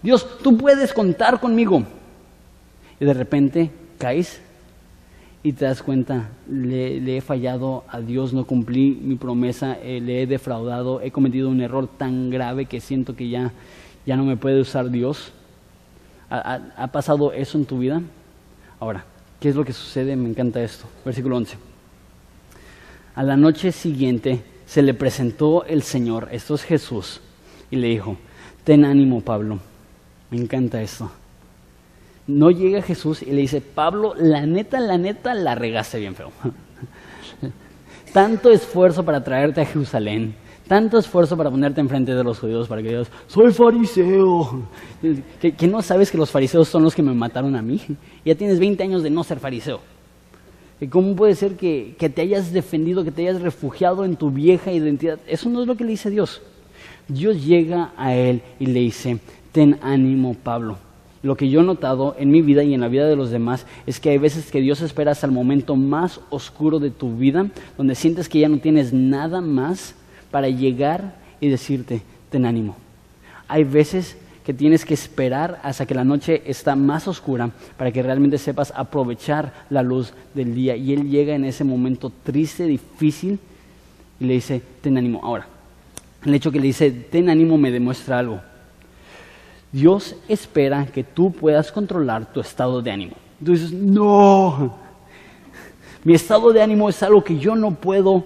Dios, 0.03 0.39
tú 0.43 0.57
puedes 0.57 0.93
contar 0.93 1.41
conmigo. 1.41 1.83
Y 3.01 3.05
de 3.05 3.15
repente 3.15 3.71
caes 3.99 4.41
y 5.45 5.53
te 5.53 5.65
das 5.65 5.83
cuenta, 5.83 6.31
le, 6.49 7.17
he 7.17 7.21
fallado 7.21 7.85
a 7.89 8.01
Dios, 8.01 8.33
no 8.33 8.45
cumplí 8.45 8.99
mi 9.03 9.17
promesa, 9.17 9.77
eh, 9.83 10.01
le 10.01 10.23
he 10.23 10.27
defraudado, 10.27 11.01
he 11.01 11.11
cometido 11.11 11.49
un 11.49 11.61
error 11.61 11.89
tan 11.89 12.31
grave 12.31 12.67
que 12.67 12.81
siento 12.81 13.17
que 13.17 13.29
ya, 13.29 13.53
ya 14.07 14.17
no 14.17 14.25
me 14.25 14.37
puede 14.37 14.61
usar 14.61 14.91
Dios. 14.91 15.33
¿Ha, 16.31 16.61
¿Ha, 16.77 16.87
pasado 16.89 17.33
eso 17.33 17.59
en 17.59 17.65
tu 17.65 17.79
vida? 17.79 18.01
Ahora, 18.79 19.05
¿qué 19.41 19.49
es 19.49 19.57
lo 19.57 19.65
que 19.65 19.73
sucede? 19.73 20.15
Me 20.17 20.29
encanta 20.29 20.63
esto. 20.63 20.87
Versículo 21.05 21.37
11. 21.37 21.59
A 23.15 23.23
la 23.23 23.37
noche 23.37 23.73
siguiente 23.73 24.43
se 24.65 24.81
le 24.81 24.95
presentó 24.95 25.65
el 25.65 25.83
Señor, 25.83 26.29
esto 26.31 26.55
es 26.55 26.63
Jesús, 26.63 27.21
y 27.71 27.77
le 27.77 27.89
dijo, 27.89 28.17
ten 28.65 28.85
ánimo 28.85 29.21
Pablo, 29.21 29.59
me 30.31 30.39
encanta 30.39 30.81
esto 30.81 31.11
no 32.27 32.51
llega 32.51 32.83
Jesús 32.83 33.23
y 33.23 33.27
le 33.27 33.43
dice, 33.43 33.61
Pablo, 33.61 34.15
la 34.17 34.47
neta, 34.47 34.81
la 34.81 34.99
neta, 34.99 35.35
la 35.35 35.55
regaste 35.55 35.99
bien 35.99 36.15
feo. 36.15 36.31
Tanto 38.13 38.51
esfuerzo 38.51 39.05
para 39.05 39.25
traerte 39.25 39.63
a 39.63 39.67
Jerusalén, 39.67 40.35
tanto 40.69 40.99
esfuerzo 40.99 41.37
para 41.37 41.51
ponerte 41.51 41.81
enfrente 41.81 42.15
de 42.15 42.23
los 42.23 42.39
judíos 42.39 42.69
para 42.69 42.83
que 42.83 42.89
digas, 42.89 43.09
soy 43.27 43.53
fariseo. 43.53 44.63
Que, 45.41 45.67
no 45.67 45.83
sabes 45.83 46.11
que 46.11 46.19
los 46.19 46.31
fariseos 46.31 46.69
son 46.69 46.83
los 46.83 46.95
que 46.95 47.03
me 47.03 47.13
mataron 47.13 47.57
a 47.57 47.63
mí. 47.63 47.81
Ya 48.25 48.35
tienes 48.35 48.59
20 48.59 48.83
años 48.83 49.03
de 49.03 49.11
no 49.11 49.25
ser 49.25 49.39
fariseo. 49.39 49.81
¿Cómo 50.91 51.15
puede 51.15 51.35
ser 51.35 51.57
que, 51.57 51.95
que 51.99 52.09
te 52.09 52.23
hayas 52.23 52.53
defendido, 52.53 53.05
que 53.05 53.13
te 53.13 53.29
hayas 53.29 53.43
refugiado 53.43 54.05
en 54.05 54.17
tu 54.17 54.31
vieja 54.31 54.73
identidad? 54.73 55.19
Eso 55.27 55.49
no 55.49 55.63
es 55.63 55.67
lo 55.67 55.77
que 55.77 55.85
le 55.85 55.91
dice 55.91 56.11
Dios. 56.11 56.43
Dios 57.09 57.45
llega 57.45 57.93
a 57.97 58.15
él 58.15 58.43
y 58.59 58.67
le 58.67 58.81
dice, 58.81 59.19
ten 59.53 59.79
ánimo 59.83 60.35
Pablo. 60.35 60.79
Lo 61.23 61.37
que 61.37 61.49
yo 61.49 61.61
he 61.61 61.65
notado 61.65 62.17
en 62.19 62.31
mi 62.31 62.43
vida 62.43 62.65
y 62.65 62.75
en 62.75 62.81
la 62.81 62.89
vida 62.89 63.07
de 63.07 63.15
los 63.15 63.31
demás 63.31 63.67
es 63.87 64.01
que 64.01 64.11
hay 64.11 64.19
veces 64.19 64.51
que 64.51 64.61
Dios 64.61 64.81
espera 64.81 65.13
hasta 65.13 65.27
el 65.27 65.33
momento 65.33 65.77
más 65.77 66.21
oscuro 66.31 66.81
de 66.81 66.91
tu 66.91 67.17
vida, 67.17 67.47
donde 67.79 67.95
sientes 67.95 68.29
que 68.29 68.41
ya 68.41 68.49
no 68.49 68.59
tienes 68.59 68.93
nada 68.93 69.41
más 69.41 69.95
para 70.33 70.49
llegar 70.49 71.15
y 71.41 71.49
decirte, 71.49 72.03
ten 72.31 72.45
ánimo. 72.45 72.77
Hay 73.47 73.63
veces 73.63 74.17
que 74.45 74.53
tienes 74.53 74.85
que 74.85 74.95
esperar 74.95 75.61
hasta 75.63 75.87
que 75.87 75.95
la 75.95 76.05
noche 76.05 76.43
está 76.47 76.75
más 76.75 77.07
oscura 77.07 77.51
para 77.77 77.93
que 77.93 78.03
realmente 78.03 78.39
sepas 78.39 78.73
aprovechar 78.75 79.53
la 79.71 79.83
luz 79.83 80.13
del 80.35 80.55
día. 80.55 80.75
Y 80.75 80.93
Él 80.93 81.09
llega 81.09 81.35
en 81.35 81.45
ese 81.45 81.63
momento 81.63 82.11
triste, 82.25 82.67
difícil, 82.67 83.39
y 84.19 84.25
le 84.25 84.35
dice, 84.35 84.61
ten 84.81 84.99
ánimo. 84.99 85.21
Ahora, 85.23 85.47
el 86.25 86.35
hecho 86.35 86.51
que 86.51 86.59
le 86.59 86.67
dice, 86.67 86.91
ten 86.91 87.31
ánimo 87.31 87.59
me 87.59 87.71
demuestra 87.71 88.19
algo. 88.19 88.41
Dios 89.73 90.15
espera 90.29 90.87
que 90.87 91.03
tú 91.03 91.33
puedas 91.33 91.73
controlar 91.73 92.31
tu 92.33 92.41
estado 92.41 92.83
de 92.83 92.91
ánimo. 92.91 93.17
Tú 93.43 93.53
dices, 93.53 93.73
no, 93.73 94.77
mi 96.05 96.15
estado 96.15 96.53
de 96.53 96.63
ánimo 96.63 96.89
es 96.89 97.03
algo 97.03 97.25
que 97.25 97.39
yo 97.39 97.57
no 97.57 97.75
puedo 97.75 98.25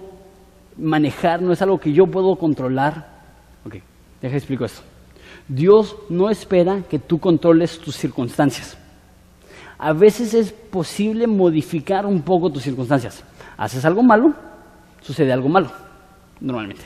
manejar, 0.77 1.41
no 1.41 1.53
es 1.53 1.61
algo 1.61 1.79
que 1.79 1.93
yo 1.93 2.05
puedo 2.07 2.35
controlar. 2.35 3.07
Ok, 3.65 3.75
deja 4.21 4.35
explico 4.35 4.65
esto. 4.65 4.81
Dios 5.47 5.95
no 6.09 6.29
espera 6.29 6.81
que 6.89 6.99
tú 6.99 7.19
controles 7.19 7.79
tus 7.79 7.95
circunstancias. 7.95 8.77
A 9.77 9.93
veces 9.93 10.33
es 10.33 10.51
posible 10.51 11.27
modificar 11.27 12.05
un 12.05 12.21
poco 12.21 12.51
tus 12.51 12.63
circunstancias. 12.63 13.23
Haces 13.55 13.85
algo 13.85 14.03
malo, 14.03 14.33
sucede 15.01 15.31
algo 15.31 15.47
malo, 15.47 15.71
normalmente. 16.41 16.83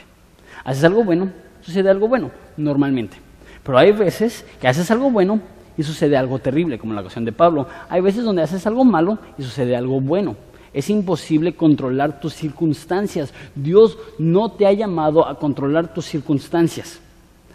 Haces 0.62 0.84
algo 0.84 1.02
bueno, 1.02 1.30
sucede 1.62 1.90
algo 1.90 2.06
bueno, 2.06 2.30
normalmente. 2.56 3.16
Pero 3.62 3.78
hay 3.78 3.92
veces 3.92 4.44
que 4.60 4.68
haces 4.68 4.90
algo 4.90 5.10
bueno 5.10 5.40
y 5.76 5.82
sucede 5.82 6.16
algo 6.16 6.38
terrible, 6.38 6.78
como 6.78 6.94
la 6.94 7.00
ocasión 7.00 7.24
de 7.24 7.32
Pablo. 7.32 7.66
Hay 7.88 8.00
veces 8.00 8.24
donde 8.24 8.42
haces 8.42 8.66
algo 8.66 8.84
malo 8.84 9.18
y 9.38 9.42
sucede 9.42 9.76
algo 9.76 10.00
bueno. 10.00 10.36
Es 10.72 10.88
imposible 10.90 11.54
controlar 11.54 12.20
tus 12.20 12.34
circunstancias. 12.34 13.32
Dios 13.54 13.98
no 14.18 14.52
te 14.52 14.66
ha 14.66 14.72
llamado 14.72 15.26
a 15.26 15.38
controlar 15.38 15.92
tus 15.92 16.06
circunstancias, 16.06 17.00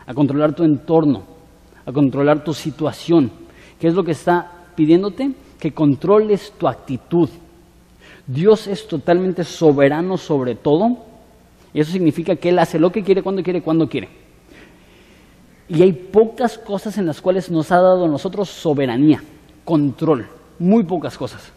a 0.05 0.13
controlar 0.13 0.53
tu 0.53 0.63
entorno, 0.63 1.23
a 1.85 1.91
controlar 1.91 2.43
tu 2.43 2.53
situación. 2.53 3.31
¿Qué 3.79 3.87
es 3.87 3.93
lo 3.93 4.03
que 4.03 4.11
está 4.11 4.51
pidiéndote? 4.75 5.31
Que 5.59 5.73
controles 5.73 6.53
tu 6.57 6.67
actitud. 6.67 7.29
Dios 8.27 8.67
es 8.67 8.87
totalmente 8.87 9.43
soberano 9.43 10.17
sobre 10.17 10.55
todo. 10.55 10.97
Y 11.73 11.81
eso 11.81 11.91
significa 11.91 12.35
que 12.35 12.49
Él 12.49 12.59
hace 12.59 12.79
lo 12.79 12.91
que 12.91 13.03
quiere, 13.03 13.23
cuando 13.23 13.41
quiere, 13.41 13.61
cuando 13.61 13.87
quiere. 13.87 14.26
Y 15.69 15.81
hay 15.81 15.91
pocas 15.91 16.57
cosas 16.57 16.97
en 16.97 17.05
las 17.05 17.19
cuales 17.19 17.51
nos 17.51 17.71
ha 17.71 17.77
dado 17.77 18.05
a 18.05 18.07
nosotros 18.07 18.49
soberanía, 18.49 19.21
control, 19.65 20.27
muy 20.59 20.83
pocas 20.83 21.17
cosas. 21.17 21.51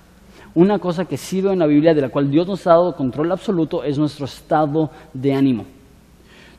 Una 0.55 0.81
cosa 0.81 1.05
que 1.05 1.17
sí 1.17 1.41
veo 1.41 1.53
en 1.53 1.61
la 1.61 1.67
Biblia 1.67 1.95
de 1.95 2.01
la 2.01 2.09
cual 2.09 2.31
Dios 2.31 2.47
nos 2.47 2.67
ha 2.67 2.71
dado 2.71 2.97
control 2.97 3.31
absoluto 3.31 3.85
es 3.85 3.99
nuestro 3.99 4.25
estado 4.25 4.91
de 5.15 5.33
ánimo. 5.33 5.65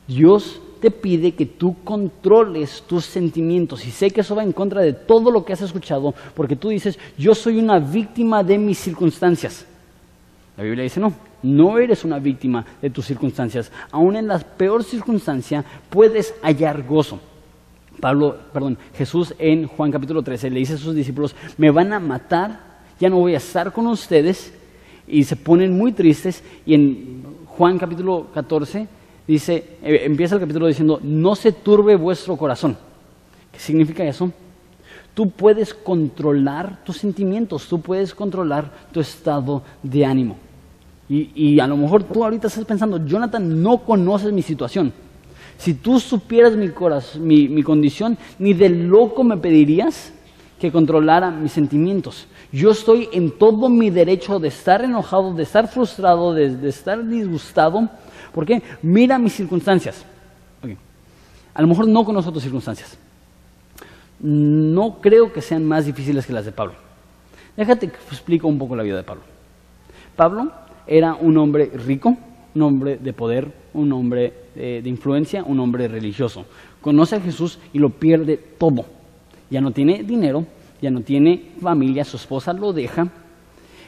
Dios 0.08 0.60
te 0.80 0.90
pide 0.90 1.32
que 1.32 1.46
tú 1.46 1.76
controles 1.84 2.82
tus 2.86 3.04
sentimientos. 3.04 3.86
Y 3.86 3.90
sé 3.90 4.10
que 4.10 4.22
eso 4.22 4.34
va 4.34 4.42
en 4.42 4.52
contra 4.52 4.80
de 4.80 4.94
todo 4.94 5.30
lo 5.30 5.44
que 5.44 5.52
has 5.52 5.60
escuchado, 5.60 6.14
porque 6.34 6.56
tú 6.56 6.70
dices, 6.70 6.98
yo 7.18 7.34
soy 7.34 7.58
una 7.58 7.78
víctima 7.78 8.42
de 8.42 8.58
mis 8.58 8.78
circunstancias. 8.78 9.66
La 10.56 10.64
Biblia 10.64 10.82
dice, 10.82 11.00
no, 11.00 11.12
no 11.42 11.78
eres 11.78 12.04
una 12.04 12.18
víctima 12.18 12.64
de 12.80 12.90
tus 12.90 13.06
circunstancias. 13.06 13.70
Aún 13.90 14.16
en 14.16 14.26
la 14.26 14.38
peor 14.38 14.82
circunstancia 14.82 15.64
puedes 15.88 16.34
hallar 16.42 16.82
gozo. 16.82 17.20
Pablo, 18.02 18.36
perdón, 18.52 18.78
Jesús 18.94 19.32
en 19.38 19.68
Juan 19.68 19.92
capítulo 19.92 20.24
13 20.24 20.50
le 20.50 20.58
dice 20.58 20.74
a 20.74 20.76
sus 20.76 20.92
discípulos, 20.92 21.36
me 21.56 21.70
van 21.70 21.92
a 21.92 22.00
matar, 22.00 22.58
ya 22.98 23.08
no 23.08 23.18
voy 23.18 23.34
a 23.34 23.36
estar 23.36 23.72
con 23.72 23.86
ustedes, 23.86 24.52
y 25.06 25.22
se 25.22 25.36
ponen 25.36 25.78
muy 25.78 25.92
tristes, 25.92 26.42
y 26.66 26.74
en 26.74 27.22
Juan 27.46 27.78
capítulo 27.78 28.26
14 28.34 28.88
dice, 29.28 29.76
eh, 29.84 30.00
empieza 30.02 30.34
el 30.34 30.40
capítulo 30.40 30.66
diciendo, 30.66 30.98
no 31.00 31.36
se 31.36 31.52
turbe 31.52 31.94
vuestro 31.94 32.36
corazón. 32.36 32.76
¿Qué 33.52 33.60
significa 33.60 34.02
eso? 34.02 34.32
Tú 35.14 35.30
puedes 35.30 35.72
controlar 35.72 36.82
tus 36.82 36.96
sentimientos, 36.96 37.68
tú 37.68 37.80
puedes 37.80 38.16
controlar 38.16 38.68
tu 38.90 38.98
estado 38.98 39.62
de 39.80 40.04
ánimo. 40.04 40.38
Y, 41.08 41.30
y 41.36 41.60
a 41.60 41.68
lo 41.68 41.76
mejor 41.76 42.02
tú 42.02 42.24
ahorita 42.24 42.48
estás 42.48 42.64
pensando, 42.64 43.06
Jonathan, 43.06 43.62
no 43.62 43.78
conoces 43.78 44.32
mi 44.32 44.42
situación. 44.42 44.92
Si 45.58 45.74
tú 45.74 46.00
supieras 46.00 46.54
mi, 46.56 47.62
condición, 47.62 48.18
ni 48.38 48.54
de 48.54 48.68
loco 48.68 49.22
me 49.22 49.36
pedirías 49.36 50.12
que 50.58 50.72
controlara 50.72 51.30
mis 51.30 51.52
sentimientos. 51.52 52.26
Yo 52.52 52.70
estoy 52.70 53.08
en 53.12 53.30
todo 53.30 53.68
mi 53.68 53.90
derecho 53.90 54.38
de 54.38 54.48
estar 54.48 54.84
enojado, 54.84 55.34
de 55.34 55.42
estar 55.42 55.68
frustrado, 55.68 56.34
de, 56.34 56.68
estar 56.68 57.06
disgustado. 57.06 57.88
¿Por 58.32 58.46
qué? 58.46 58.62
Mira 58.82 59.18
mis 59.18 59.32
circunstancias. 59.34 60.04
A 61.54 61.60
lo 61.60 61.68
mejor 61.68 61.86
no 61.86 62.04
conozco 62.04 62.32
tus 62.32 62.42
circunstancias. 62.42 62.96
No 64.20 64.98
creo 65.00 65.32
que 65.32 65.42
sean 65.42 65.64
más 65.64 65.84
difíciles 65.84 66.26
que 66.26 66.32
las 66.32 66.44
de 66.44 66.52
Pablo. 66.52 66.74
Déjate 67.56 67.88
que 67.88 67.96
explico 68.10 68.48
un 68.48 68.58
poco 68.58 68.76
la 68.76 68.82
vida 68.82 68.96
de 68.96 69.02
Pablo. 69.02 69.22
Pablo 70.16 70.52
era 70.86 71.14
un 71.14 71.36
hombre 71.36 71.70
rico, 71.86 72.16
un 72.54 72.62
hombre 72.62 72.98
de 72.98 73.12
poder, 73.12 73.52
un 73.74 73.92
hombre 73.92 74.32
eh, 74.54 74.80
de 74.82 74.88
influencia, 74.88 75.42
un 75.44 75.60
hombre 75.60 75.88
religioso. 75.88 76.44
Conoce 76.80 77.16
a 77.16 77.20
Jesús 77.20 77.58
y 77.72 77.78
lo 77.78 77.90
pierde 77.90 78.36
todo. 78.36 78.84
Ya 79.50 79.60
no 79.60 79.70
tiene 79.70 80.02
dinero, 80.02 80.46
ya 80.80 80.90
no 80.90 81.00
tiene 81.00 81.50
familia, 81.60 82.04
su 82.04 82.16
esposa 82.16 82.52
lo 82.52 82.72
deja. 82.72 83.08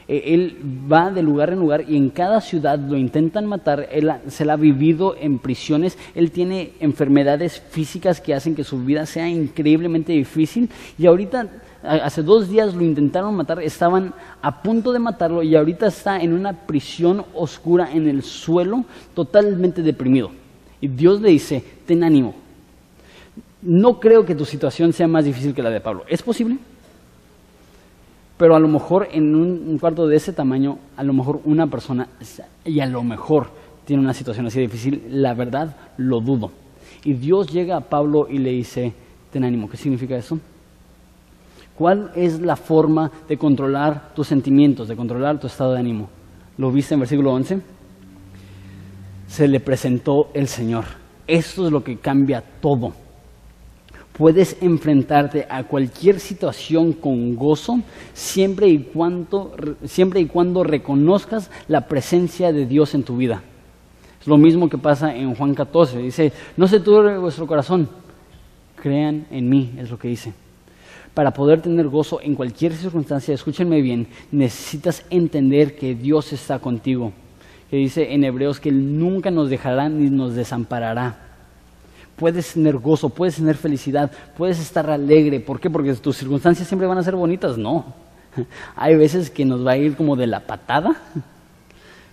Eh, 0.07 0.33
él 0.33 0.57
va 0.91 1.11
de 1.11 1.23
lugar 1.23 1.51
en 1.51 1.59
lugar 1.59 1.85
y 1.87 1.97
en 1.97 2.09
cada 2.09 2.41
ciudad 2.41 2.79
lo 2.79 2.97
intentan 2.97 3.45
matar. 3.45 3.87
Él 3.91 4.11
se 4.27 4.45
la 4.45 4.53
ha 4.53 4.57
vivido 4.57 5.15
en 5.19 5.39
prisiones. 5.39 5.97
Él 6.13 6.31
tiene 6.31 6.71
enfermedades 6.79 7.61
físicas 7.69 8.21
que 8.21 8.33
hacen 8.33 8.55
que 8.55 8.63
su 8.63 8.83
vida 8.83 9.05
sea 9.05 9.27
increíblemente 9.27 10.13
difícil. 10.13 10.69
Y 10.97 11.05
ahorita 11.05 11.49
hace 11.83 12.23
dos 12.23 12.49
días 12.49 12.73
lo 12.73 12.83
intentaron 12.83 13.35
matar, 13.35 13.61
estaban 13.61 14.13
a 14.41 14.61
punto 14.61 14.91
de 14.91 14.99
matarlo 14.99 15.43
y 15.43 15.55
ahorita 15.55 15.87
está 15.87 16.19
en 16.19 16.33
una 16.33 16.53
prisión 16.65 17.25
oscura 17.33 17.91
en 17.93 18.07
el 18.07 18.23
suelo, 18.23 18.85
totalmente 19.13 19.81
deprimido. 19.81 20.31
Y 20.81 20.87
Dios 20.87 21.21
le 21.21 21.29
dice, 21.29 21.63
ten 21.85 22.03
ánimo. 22.03 22.35
No 23.61 23.99
creo 23.99 24.25
que 24.25 24.35
tu 24.35 24.45
situación 24.45 24.93
sea 24.93 25.07
más 25.07 25.25
difícil 25.25 25.53
que 25.53 25.63
la 25.63 25.69
de 25.69 25.81
Pablo. 25.81 26.03
¿Es 26.07 26.21
posible? 26.21 26.57
Pero 28.37 28.55
a 28.55 28.59
lo 28.59 28.67
mejor 28.67 29.07
en 29.11 29.33
un, 29.35 29.77
cuarto 29.79 30.07
de 30.07 30.17
ese 30.17 30.33
tamaño, 30.33 30.77
a 30.97 31.03
lo 31.03 31.13
mejor 31.13 31.39
una 31.45 31.67
persona, 31.67 32.09
y 32.65 32.79
a 32.79 32.85
lo 32.85 33.01
mejor 33.03 33.47
tiene 33.85 34.03
una 34.03 34.13
situación 34.13 34.45
así 34.45 34.59
difícil, 34.59 35.03
la 35.09 35.33
verdad 35.33 35.75
lo 35.97 36.19
dudo. 36.19 36.51
Y 37.03 37.13
Dios 37.13 37.51
llega 37.51 37.77
a 37.77 37.81
Pablo 37.81 38.27
y 38.29 38.39
le 38.39 38.51
dice, 38.51 38.93
ten 39.31 39.43
ánimo. 39.43 39.69
¿Qué 39.69 39.77
significa 39.77 40.15
eso? 40.17 40.39
¿Cuál 41.77 42.11
es 42.15 42.39
la 42.39 42.55
forma 42.55 43.11
de 43.27 43.37
controlar 43.37 44.13
tus 44.13 44.27
sentimientos, 44.27 44.87
de 44.87 44.95
controlar 44.95 45.39
tu 45.39 45.47
estado 45.47 45.73
de 45.73 45.79
ánimo? 45.79 46.09
¿Lo 46.57 46.71
viste 46.71 46.93
en 46.93 47.01
versículo 47.01 47.33
11? 47.33 47.74
Se 49.35 49.49
le 49.49 49.59
presentó 49.59 50.29
el 50.33 50.47
Señor. 50.47 50.85
Esto 51.27 51.65
es 51.65 51.71
lo 51.73 51.83
que 51.83 51.97
cambia 51.97 52.41
todo. 52.61 52.93
Puedes 54.17 54.55
enfrentarte 54.61 55.45
a 55.49 55.65
cualquier 55.65 56.21
situación 56.21 56.93
con 56.93 57.35
gozo 57.35 57.81
siempre 58.13 58.69
y, 58.69 58.77
cuando, 58.77 59.53
siempre 59.83 60.21
y 60.21 60.27
cuando 60.27 60.63
reconozcas 60.63 61.51
la 61.67 61.81
presencia 61.89 62.53
de 62.53 62.65
Dios 62.65 62.95
en 62.95 63.03
tu 63.03 63.17
vida. 63.17 63.43
Es 64.21 64.25
lo 64.25 64.37
mismo 64.37 64.69
que 64.69 64.77
pasa 64.77 65.13
en 65.13 65.35
Juan 65.35 65.53
14. 65.53 65.97
Dice, 65.97 66.31
no 66.55 66.69
se 66.69 66.79
turbe 66.79 67.17
vuestro 67.17 67.45
corazón, 67.45 67.89
crean 68.81 69.27
en 69.31 69.49
mí, 69.49 69.73
es 69.77 69.91
lo 69.91 69.99
que 69.99 70.07
dice 70.07 70.31
para 71.13 71.31
poder 71.31 71.61
tener 71.61 71.87
gozo 71.87 72.19
en 72.21 72.35
cualquier 72.35 72.73
circunstancia, 72.73 73.33
escúchenme 73.33 73.79
bien, 73.81 74.05
necesitas 74.33 75.05
entender 75.09 75.77
que 75.77 75.95
Dios 75.95 76.33
está 76.33 76.59
contigo. 76.59 77.13
Que 77.69 77.77
dice 77.77 78.13
en 78.13 78.23
Hebreos 78.23 78.59
que 78.59 78.69
Él 78.69 78.99
nunca 78.99 79.31
nos 79.31 79.49
dejará 79.49 79.89
ni 79.89 80.09
nos 80.09 80.35
desamparará. 80.35 81.17
Puedes 82.15 82.53
tener 82.53 82.77
gozo, 82.77 83.09
puedes 83.09 83.35
tener 83.35 83.57
felicidad, 83.57 84.11
puedes 84.37 84.59
estar 84.59 84.89
alegre. 84.89 85.39
¿Por 85.39 85.59
qué? 85.59 85.69
Porque 85.69 85.93
tus 85.95 86.17
circunstancias 86.17 86.67
siempre 86.67 86.87
van 86.87 86.97
a 86.97 87.03
ser 87.03 87.15
bonitas. 87.15 87.57
No. 87.57 87.93
Hay 88.75 88.95
veces 88.95 89.29
que 89.29 89.43
nos 89.45 89.65
va 89.65 89.71
a 89.71 89.77
ir 89.77 89.95
como 89.95 90.15
de 90.15 90.27
la 90.27 90.39
patada, 90.41 90.95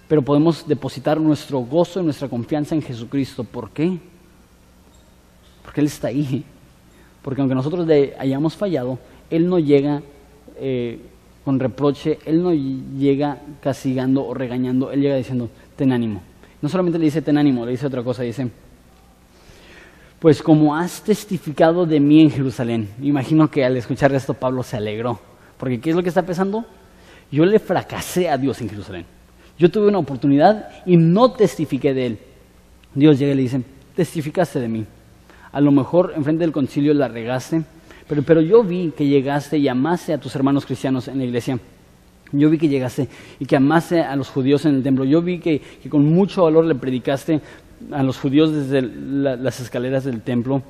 pero 0.09 0.23
podemos 0.23 0.67
depositar 0.67 1.21
nuestro 1.21 1.61
gozo 1.61 2.01
y 2.01 2.05
nuestra 2.05 2.29
confianza 2.29 2.75
en 2.75 2.83
Jesucristo. 2.83 3.45
¿Por 3.45 3.71
qué? 3.71 3.99
Porque 5.63 5.81
Él 5.81 5.87
está 5.87 6.09
ahí. 6.09 6.45
Porque 7.23 7.41
aunque 7.41 7.55
nosotros 7.55 7.87
hayamos 8.19 8.57
fallado, 8.57 8.99
Él 9.31 9.49
no 9.49 9.59
llega 9.59 10.03
eh, 10.57 11.01
con 11.45 11.59
reproche, 11.59 12.19
Él 12.25 12.43
no 12.43 12.53
llega 12.53 13.39
castigando 13.61 14.25
o 14.25 14.35
regañando, 14.35 14.93
Él 14.93 15.01
llega 15.01 15.17
diciendo, 15.17 15.51
ten 15.77 15.93
ánimo. 15.93 16.23
No 16.61 16.69
solamente 16.69 16.99
le 16.99 17.07
dice 17.07 17.23
ten 17.23 17.39
ánimo, 17.39 17.65
le 17.65 17.73
dice 17.73 17.87
otra 17.87 18.03
cosa, 18.03 18.23
dice, 18.23 18.49
pues 20.21 20.41
como 20.41 20.77
has 20.77 21.03
testificado 21.03 21.85
de 21.85 21.99
mí 21.99 22.21
en 22.21 22.31
Jerusalén. 22.31 22.89
Imagino 23.03 23.51
que 23.51 23.65
al 23.65 23.77
escuchar 23.77 24.15
esto 24.15 24.35
Pablo 24.35 24.63
se 24.63 24.77
alegró, 24.77 25.19
porque 25.59 25.81
¿qué 25.81 25.91
es 25.91 25.97
lo 25.97 26.03
que 26.03 26.11
está 26.11 26.23
pensando? 26.23 26.65
Yo 27.33 27.45
le 27.45 27.59
fracasé 27.59 28.29
a 28.29 28.39
Dios 28.39 28.61
en 28.61 28.69
Jerusalén. 28.69 29.05
Yo 29.59 29.71
tuve 29.71 29.89
una 29.89 29.99
oportunidad 29.99 30.69
y 30.87 30.97
no 30.97 31.33
testifiqué 31.33 31.93
de 31.93 32.07
él. 32.07 32.19
Dios 32.95 33.19
llega 33.19 33.33
y 33.33 33.37
le 33.37 33.43
dice, 33.43 33.63
testificaste 33.97 34.61
de 34.61 34.69
mí. 34.69 34.87
A 35.51 35.61
lo 35.61 35.73
mejor 35.73 36.13
enfrente 36.17 36.43
del 36.43 36.53
concilio 36.53 36.95
la 36.95 37.09
regaste, 37.09 37.65
pero, 38.09 38.23
pero 38.23 38.41
yo 38.41 38.63
vi 38.63 38.93
que 38.97 39.07
llegaste 39.07 39.59
y 39.59 39.69
amaste 39.69 40.13
a 40.13 40.19
tus 40.19 40.35
hermanos 40.37 40.67
cristianos 40.67 41.09
en 41.09 41.19
la 41.19 41.25
iglesia. 41.25 41.59
Yo 42.33 42.49
vi 42.49 42.59
que 42.59 42.69
llegaste 42.69 43.09
y 43.39 43.45
que 43.45 43.57
amaste 43.57 44.01
a 44.01 44.17
los 44.17 44.29
judíos 44.29 44.65
en 44.65 44.77
el 44.77 44.83
templo. 44.83 45.05
Yo 45.05 45.21
vi 45.21 45.39
que, 45.39 45.61
con 45.89 46.05
mucho 46.05 46.45
valor 46.45 46.65
le 46.65 46.75
predicaste 46.75 47.41
a 47.91 48.03
los 48.03 48.19
judíos 48.19 48.53
desde 48.53 48.83
las 48.83 49.61
escaleras 49.61 50.05
del 50.05 50.23
templo, 50.23 50.63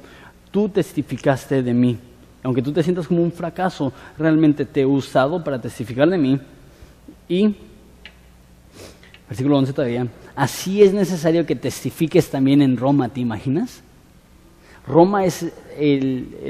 tú 0.51 0.69
testificaste 0.69 1.63
de 1.63 1.73
mí. 1.73 1.99
Aunque 2.43 2.63
tú 2.63 2.73
te 2.73 2.83
sientas 2.83 3.07
como 3.07 3.23
un 3.23 3.31
fracaso, 3.31 3.93
realmente 4.19 4.65
te 4.65 4.81
he 4.81 4.87
usado 4.87 5.45
para 5.45 5.61
testificar 5.61 6.11
de 6.11 6.19
mí. 6.19 6.41
Y, 7.29 7.55
versículo 9.29 9.59
11 9.59 9.73
todavía, 9.73 10.09
así 10.35 10.83
es 10.83 10.93
necesario 10.93 11.47
que 11.47 11.55
testifiques 11.55 12.29
también 12.29 12.61
en 12.61 12.77
Roma, 12.77 13.09
¿te 13.09 13.21
imaginas? 13.21 13.85
Roma 14.87 15.25
es 15.25 15.47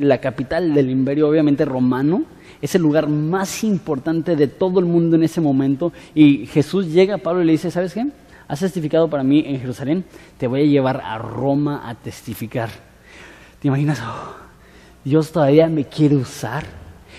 la 0.00 0.18
capital 0.18 0.74
del 0.74 0.90
imperio, 0.90 1.28
obviamente 1.28 1.64
romano, 1.64 2.24
es 2.60 2.74
el 2.74 2.82
lugar 2.82 3.08
más 3.08 3.64
importante 3.64 4.36
de 4.36 4.46
todo 4.46 4.78
el 4.80 4.86
mundo 4.86 5.16
en 5.16 5.24
ese 5.24 5.40
momento. 5.40 5.92
Y 6.14 6.46
Jesús 6.46 6.86
llega 6.86 7.16
a 7.16 7.18
Pablo 7.18 7.42
y 7.42 7.46
le 7.46 7.52
dice, 7.52 7.70
¿sabes 7.70 7.92
qué? 7.92 8.06
has 8.52 8.60
testificado 8.60 9.08
para 9.08 9.22
mí 9.22 9.42
en 9.46 9.58
Jerusalén, 9.58 10.04
te 10.36 10.46
voy 10.46 10.60
a 10.60 10.66
llevar 10.66 11.00
a 11.02 11.16
Roma 11.16 11.88
a 11.88 11.94
testificar. 11.94 12.68
¿Te 13.58 13.68
imaginas? 13.68 13.98
Oh, 14.02 14.34
Dios 15.02 15.32
todavía 15.32 15.68
me 15.68 15.86
quiere 15.86 16.16
usar. 16.16 16.64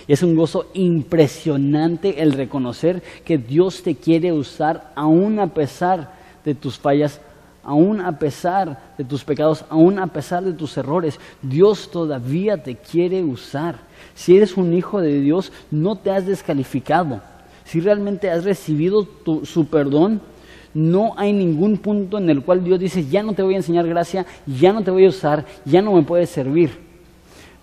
Y 0.07 0.13
es 0.13 0.21
un 0.21 0.35
gozo 0.35 0.69
impresionante 0.75 2.21
el 2.21 2.33
reconocer 2.33 3.01
que 3.25 3.39
Dios 3.39 3.81
te 3.81 3.95
quiere 3.95 4.31
usar 4.31 4.91
aún 4.95 5.39
a 5.39 5.47
pesar 5.47 6.13
de 6.45 6.53
tus 6.53 6.77
fallas, 6.77 7.19
aún 7.63 8.01
a 8.01 8.19
pesar 8.19 8.93
de 8.97 9.03
tus 9.03 9.23
pecados, 9.23 9.65
aún 9.69 9.99
a 9.99 10.07
pesar 10.07 10.43
de 10.43 10.53
tus 10.53 10.77
errores. 10.77 11.19
Dios 11.41 11.89
todavía 11.91 12.61
te 12.61 12.75
quiere 12.75 13.23
usar. 13.23 13.79
Si 14.13 14.35
eres 14.35 14.57
un 14.57 14.73
hijo 14.73 15.01
de 15.01 15.21
Dios, 15.21 15.51
no 15.71 15.95
te 15.95 16.11
has 16.11 16.25
descalificado. 16.25 17.21
Si 17.63 17.79
realmente 17.79 18.29
has 18.29 18.43
recibido 18.43 19.07
su 19.43 19.67
perdón, 19.67 20.21
no 20.73 21.13
hay 21.17 21.33
ningún 21.33 21.77
punto 21.77 22.17
en 22.17 22.29
el 22.29 22.43
cual 22.43 22.63
Dios 22.63 22.79
dice, 22.79 23.05
ya 23.05 23.23
no 23.23 23.33
te 23.33 23.43
voy 23.43 23.53
a 23.53 23.57
enseñar 23.57 23.87
gracia, 23.87 24.25
ya 24.45 24.73
no 24.73 24.83
te 24.83 24.91
voy 24.91 25.05
a 25.05 25.09
usar, 25.09 25.45
ya 25.65 25.81
no 25.81 25.93
me 25.93 26.03
puedes 26.03 26.29
servir. 26.29 26.71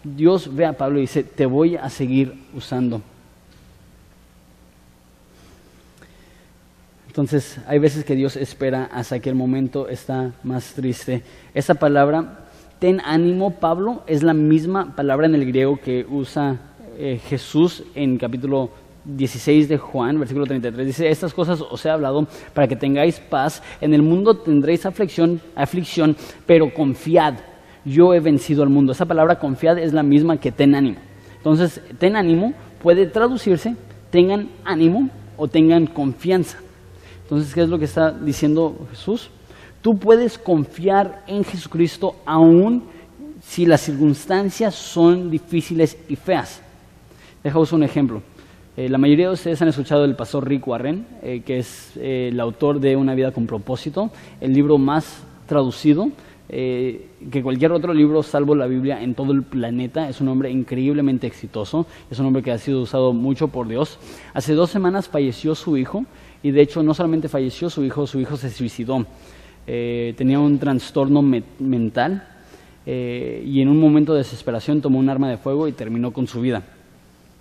Dios 0.03 0.55
ve 0.55 0.65
a 0.65 0.73
Pablo 0.73 0.99
y 0.99 1.03
dice, 1.03 1.23
te 1.23 1.45
voy 1.45 1.77
a 1.77 1.91
seguir 1.91 2.33
usando. 2.55 3.03
Entonces, 7.11 7.59
hay 7.67 7.81
veces 7.81 8.05
que 8.05 8.15
Dios 8.15 8.37
espera 8.37 8.89
hasta 8.93 9.19
que 9.19 9.29
el 9.29 9.35
momento 9.35 9.89
está 9.89 10.31
más 10.45 10.75
triste. 10.75 11.25
Esa 11.55 11.75
palabra, 11.75 12.47
ten 12.79 13.01
ánimo, 13.05 13.51
Pablo, 13.59 14.05
es 14.07 14.23
la 14.23 14.33
misma 14.33 14.95
palabra 14.95 15.27
en 15.27 15.35
el 15.35 15.45
griego 15.45 15.81
que 15.81 16.07
usa 16.09 16.61
eh, 16.97 17.19
Jesús 17.27 17.83
en 17.97 18.17
capítulo 18.17 18.71
16 19.05 19.69
de 19.69 19.77
Juan, 19.77 20.21
versículo 20.21 20.47
33, 20.47 20.87
dice, 20.87 21.09
estas 21.09 21.35
cosas 21.35 21.61
os 21.61 21.85
he 21.85 21.91
hablado 21.91 22.29
para 22.55 22.69
que 22.69 22.77
tengáis 22.77 23.19
paz. 23.19 23.61
En 23.81 23.93
el 23.93 24.03
mundo 24.03 24.37
tendréis 24.37 24.87
aflicción, 24.87 25.41
aflicción, 25.57 26.17
pero 26.47 26.73
confiad, 26.73 27.35
yo 27.85 28.15
he 28.15 28.21
vencido 28.21 28.63
al 28.63 28.69
mundo. 28.69 28.93
Esa 28.93 29.07
palabra 29.07 29.41
confiad 29.41 29.81
es 29.81 29.93
la 29.93 30.05
misma 30.05 30.37
que 30.37 30.53
ten 30.53 30.77
ánimo. 30.77 30.99
Entonces, 31.39 31.83
ten 31.99 32.15
ánimo 32.15 32.55
puede 32.81 33.07
traducirse, 33.07 33.75
tengan 34.13 34.49
ánimo 34.65 35.11
o 35.37 35.49
tengan 35.49 35.89
confianza. 35.89 36.59
Entonces, 37.31 37.55
¿qué 37.55 37.63
es 37.63 37.69
lo 37.69 37.79
que 37.79 37.85
está 37.85 38.11
diciendo 38.11 38.77
Jesús? 38.91 39.31
Tú 39.83 39.97
puedes 39.97 40.37
confiar 40.37 41.23
en 41.29 41.45
Jesucristo 41.45 42.17
aún 42.27 42.83
si 43.41 43.67
las 43.67 43.83
circunstancias 43.83 44.75
son 44.75 45.31
difíciles 45.31 45.97
y 46.09 46.17
feas. 46.17 46.61
Dejaos 47.45 47.73
un 47.73 47.85
ejemplo. 47.85 48.21
Eh, 48.77 48.89
la 48.89 48.99
mayoría 48.99 49.29
de 49.29 49.35
ustedes 49.35 49.63
han 49.63 49.69
escuchado 49.69 50.03
del 50.03 50.17
pastor 50.17 50.49
Rick 50.49 50.67
Warren, 50.67 51.07
eh, 51.23 51.43
que 51.47 51.59
es 51.59 51.93
eh, 51.99 52.31
el 52.33 52.41
autor 52.41 52.81
de 52.81 52.97
Una 52.97 53.15
vida 53.15 53.31
con 53.31 53.47
propósito, 53.47 54.11
el 54.41 54.53
libro 54.53 54.77
más 54.77 55.25
traducido 55.47 56.09
que 56.51 57.43
cualquier 57.45 57.71
otro 57.71 57.95
libro 57.95 58.25
salvo 58.25 58.57
la 58.57 58.67
Biblia 58.67 59.01
en 59.01 59.15
todo 59.15 59.33
el 59.33 59.45
planeta. 59.45 60.09
Es 60.09 60.21
un 60.21 60.27
hombre 60.27 60.51
increíblemente 60.51 61.29
exitoso, 61.29 61.87
es 62.11 62.19
un 62.19 62.27
hombre 62.27 62.43
que 62.43 62.51
ha 62.51 62.59
sido 62.59 62.83
usado 62.83 63.13
mucho 63.13 63.47
por 63.47 63.69
Dios. 63.69 64.01
Hace 64.35 64.55
dos 64.55 64.69
semanas 64.69 65.09
falleció 65.09 65.55
su 65.55 65.77
hijo 65.77 66.07
y 66.43 66.51
de 66.51 66.63
hecho 66.63 66.83
no 66.83 66.95
solamente 66.95 67.29
falleció 67.29 67.71
su 67.71 67.85
hijo, 67.85 68.07
su 68.07 68.21
hijo 68.21 68.37
se 68.37 68.51
suicidó. 68.51 69.07
tenía 69.67 70.39
un 70.39 70.59
trastorno 70.59 71.23
mental 71.23 72.27
y 72.87 73.61
en 73.61 73.69
un 73.69 73.79
momento 73.79 74.13
de 74.13 74.19
desesperación 74.19 74.81
tomó 74.81 74.99
un 74.99 75.09
arma 75.09 75.29
de 75.29 75.37
fuego 75.37 75.69
y 75.69 75.73
terminó 75.73 76.13
con 76.13 76.27
su 76.27 76.41
vida. 76.41 76.63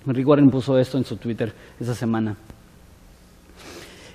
Rick 0.06 0.28
Warren 0.28 0.50
puso 0.50 0.78
esto 0.78 0.97
en 0.97 1.06
su 1.06 1.18
Twitter 1.18 1.54
esa 1.80 1.95
semana. 1.95 2.36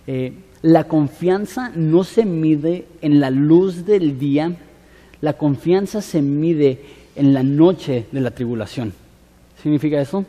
Eh, 0.07 0.32
la 0.62 0.85
confianza 0.85 1.70
no 1.74 2.05
se 2.05 2.24
mide 2.24 2.87
en 3.01 3.20
la 3.20 3.30
luz 3.30 3.85
del 3.85 4.18
día, 4.18 4.57
la 5.20 5.35
confianza 5.35 6.01
se 6.01 6.22
mide 6.22 6.82
en 7.16 7.35
la 7.35 7.43
noche 7.43 8.07
de 8.11 8.20
la 8.20 8.30
tribulación. 8.30 8.93
¿Significa 9.62 10.01
eso? 10.01 10.24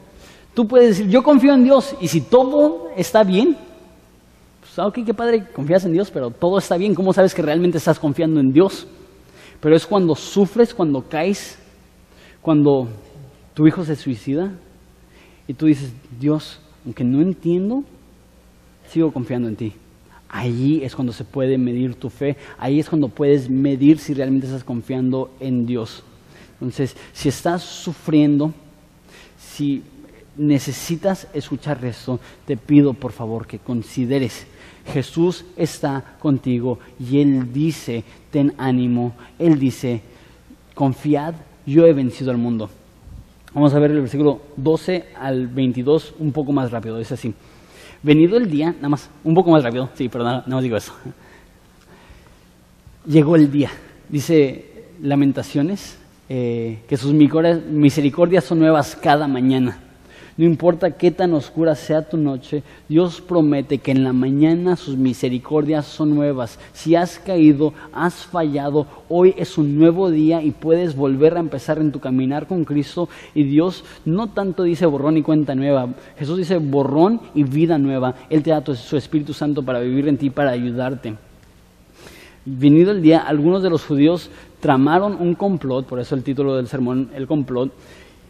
Tú 0.53 0.67
puedes 0.67 0.89
decir, 0.89 1.09
yo 1.09 1.23
confío 1.23 1.53
en 1.53 1.63
Dios 1.63 1.95
y 1.99 2.07
si 2.07 2.21
todo 2.21 2.89
está 2.95 3.23
bien, 3.23 3.57
ok, 4.77 4.99
qué 5.05 5.13
padre, 5.13 5.45
confías 5.53 5.85
en 5.85 5.93
Dios, 5.93 6.11
pero 6.11 6.31
todo 6.31 6.57
está 6.57 6.77
bien, 6.77 6.95
¿cómo 6.95 7.13
sabes 7.13 7.33
que 7.33 7.41
realmente 7.41 7.77
estás 7.77 7.99
confiando 7.99 8.39
en 8.39 8.51
Dios? 8.51 8.87
Pero 9.61 9.75
es 9.75 9.85
cuando 9.85 10.15
sufres, 10.15 10.73
cuando 10.73 11.07
caes, 11.07 11.57
cuando 12.41 12.89
tu 13.53 13.67
hijo 13.67 13.85
se 13.85 13.95
suicida, 13.95 14.51
y 15.47 15.53
tú 15.53 15.67
dices, 15.67 15.93
Dios, 16.19 16.59
aunque 16.83 17.03
no 17.03 17.21
entiendo, 17.21 17.83
sigo 18.89 19.11
confiando 19.11 19.47
en 19.47 19.55
ti. 19.55 19.73
Allí 20.27 20.83
es 20.83 20.95
cuando 20.95 21.13
se 21.13 21.23
puede 21.23 21.57
medir 21.57 21.95
tu 21.95 22.09
fe, 22.09 22.35
ahí 22.57 22.79
es 22.79 22.89
cuando 22.89 23.07
puedes 23.07 23.49
medir 23.49 23.99
si 23.99 24.13
realmente 24.13 24.47
estás 24.47 24.63
confiando 24.63 25.31
en 25.39 25.65
Dios. 25.65 26.03
Entonces, 26.53 26.95
si 27.13 27.29
estás 27.29 27.61
sufriendo, 27.63 28.53
si 29.37 29.83
necesitas 30.37 31.27
escuchar 31.33 31.83
esto, 31.85 32.19
te 32.45 32.57
pido 32.57 32.93
por 32.93 33.11
favor 33.11 33.47
que 33.47 33.59
consideres, 33.59 34.47
Jesús 34.87 35.45
está 35.55 36.03
contigo 36.19 36.79
y 36.99 37.19
Él 37.19 37.51
dice, 37.51 38.03
ten 38.31 38.53
ánimo, 38.57 39.13
Él 39.39 39.59
dice, 39.59 40.01
confiad, 40.73 41.33
yo 41.65 41.85
he 41.85 41.93
vencido 41.93 42.31
al 42.31 42.37
mundo. 42.37 42.69
Vamos 43.53 43.73
a 43.73 43.79
ver 43.79 43.91
el 43.91 44.01
versículo 44.01 44.41
12 44.57 45.05
al 45.17 45.47
22 45.47 46.15
un 46.19 46.31
poco 46.31 46.51
más 46.51 46.71
rápido. 46.71 46.99
Es 46.99 47.11
así. 47.11 47.33
Venido 48.03 48.37
el 48.37 48.49
día, 48.51 48.73
nada 48.73 48.89
más, 48.89 49.09
un 49.23 49.33
poco 49.33 49.49
más 49.49 49.63
rápido, 49.63 49.89
sí, 49.95 50.09
pero 50.09 50.23
nada, 50.23 50.39
nada 50.39 50.55
más 50.55 50.63
digo 50.63 50.77
eso. 50.77 50.93
Llegó 53.07 53.35
el 53.35 53.49
día. 53.51 53.71
Dice 54.09 54.89
Lamentaciones 55.01 55.97
eh, 56.27 56.79
que 56.87 56.97
sus 56.97 57.13
misericordias 57.13 58.43
son 58.43 58.59
nuevas 58.59 58.95
cada 58.95 59.27
mañana. 59.27 59.79
No 60.37 60.43
importa 60.43 60.91
qué 60.91 61.11
tan 61.11 61.33
oscura 61.33 61.75
sea 61.75 62.09
tu 62.09 62.17
noche, 62.17 62.61
Dios 62.89 63.21
promete 63.21 63.77
que 63.77 63.91
en 63.91 64.03
la 64.03 64.11
mañana 64.11 64.75
sus 64.75 64.97
misericordias 64.97 65.85
son 65.85 66.13
nuevas. 66.13 66.59
Si 66.73 66.93
has 66.93 67.19
caído, 67.19 67.73
has 67.93 68.25
fallado, 68.25 68.85
hoy 69.07 69.33
es 69.37 69.57
un 69.57 69.79
nuevo 69.79 70.11
día 70.11 70.43
y 70.43 70.51
puedes 70.51 70.93
volver 70.93 71.37
a 71.37 71.39
empezar 71.39 71.77
en 71.77 71.93
tu 71.93 72.01
caminar 72.01 72.47
con 72.47 72.65
Cristo. 72.65 73.07
Y 73.33 73.43
Dios 73.43 73.85
no 74.03 74.27
tanto 74.27 74.63
dice 74.63 74.85
borrón 74.85 75.15
y 75.15 75.21
cuenta 75.21 75.55
nueva, 75.55 75.93
Jesús 76.17 76.37
dice 76.37 76.57
borrón 76.57 77.21
y 77.33 77.43
vida 77.43 77.77
nueva. 77.77 78.15
Él 78.29 78.43
te 78.43 78.49
da 78.49 78.61
su 78.75 78.97
Espíritu 78.97 79.33
Santo 79.33 79.63
para 79.63 79.79
vivir 79.79 80.09
en 80.09 80.17
ti, 80.17 80.29
para 80.29 80.51
ayudarte. 80.51 81.15
Venido 82.43 82.91
el 82.91 83.01
día, 83.01 83.19
algunos 83.19 83.63
de 83.63 83.69
los 83.69 83.85
judíos 83.85 84.29
tramaron 84.59 85.15
un 85.19 85.33
complot, 85.33 85.85
por 85.85 85.99
eso 85.99 86.13
el 86.13 86.23
título 86.23 86.57
del 86.57 86.67
sermón, 86.67 87.09
el 87.15 87.25
complot, 87.25 87.71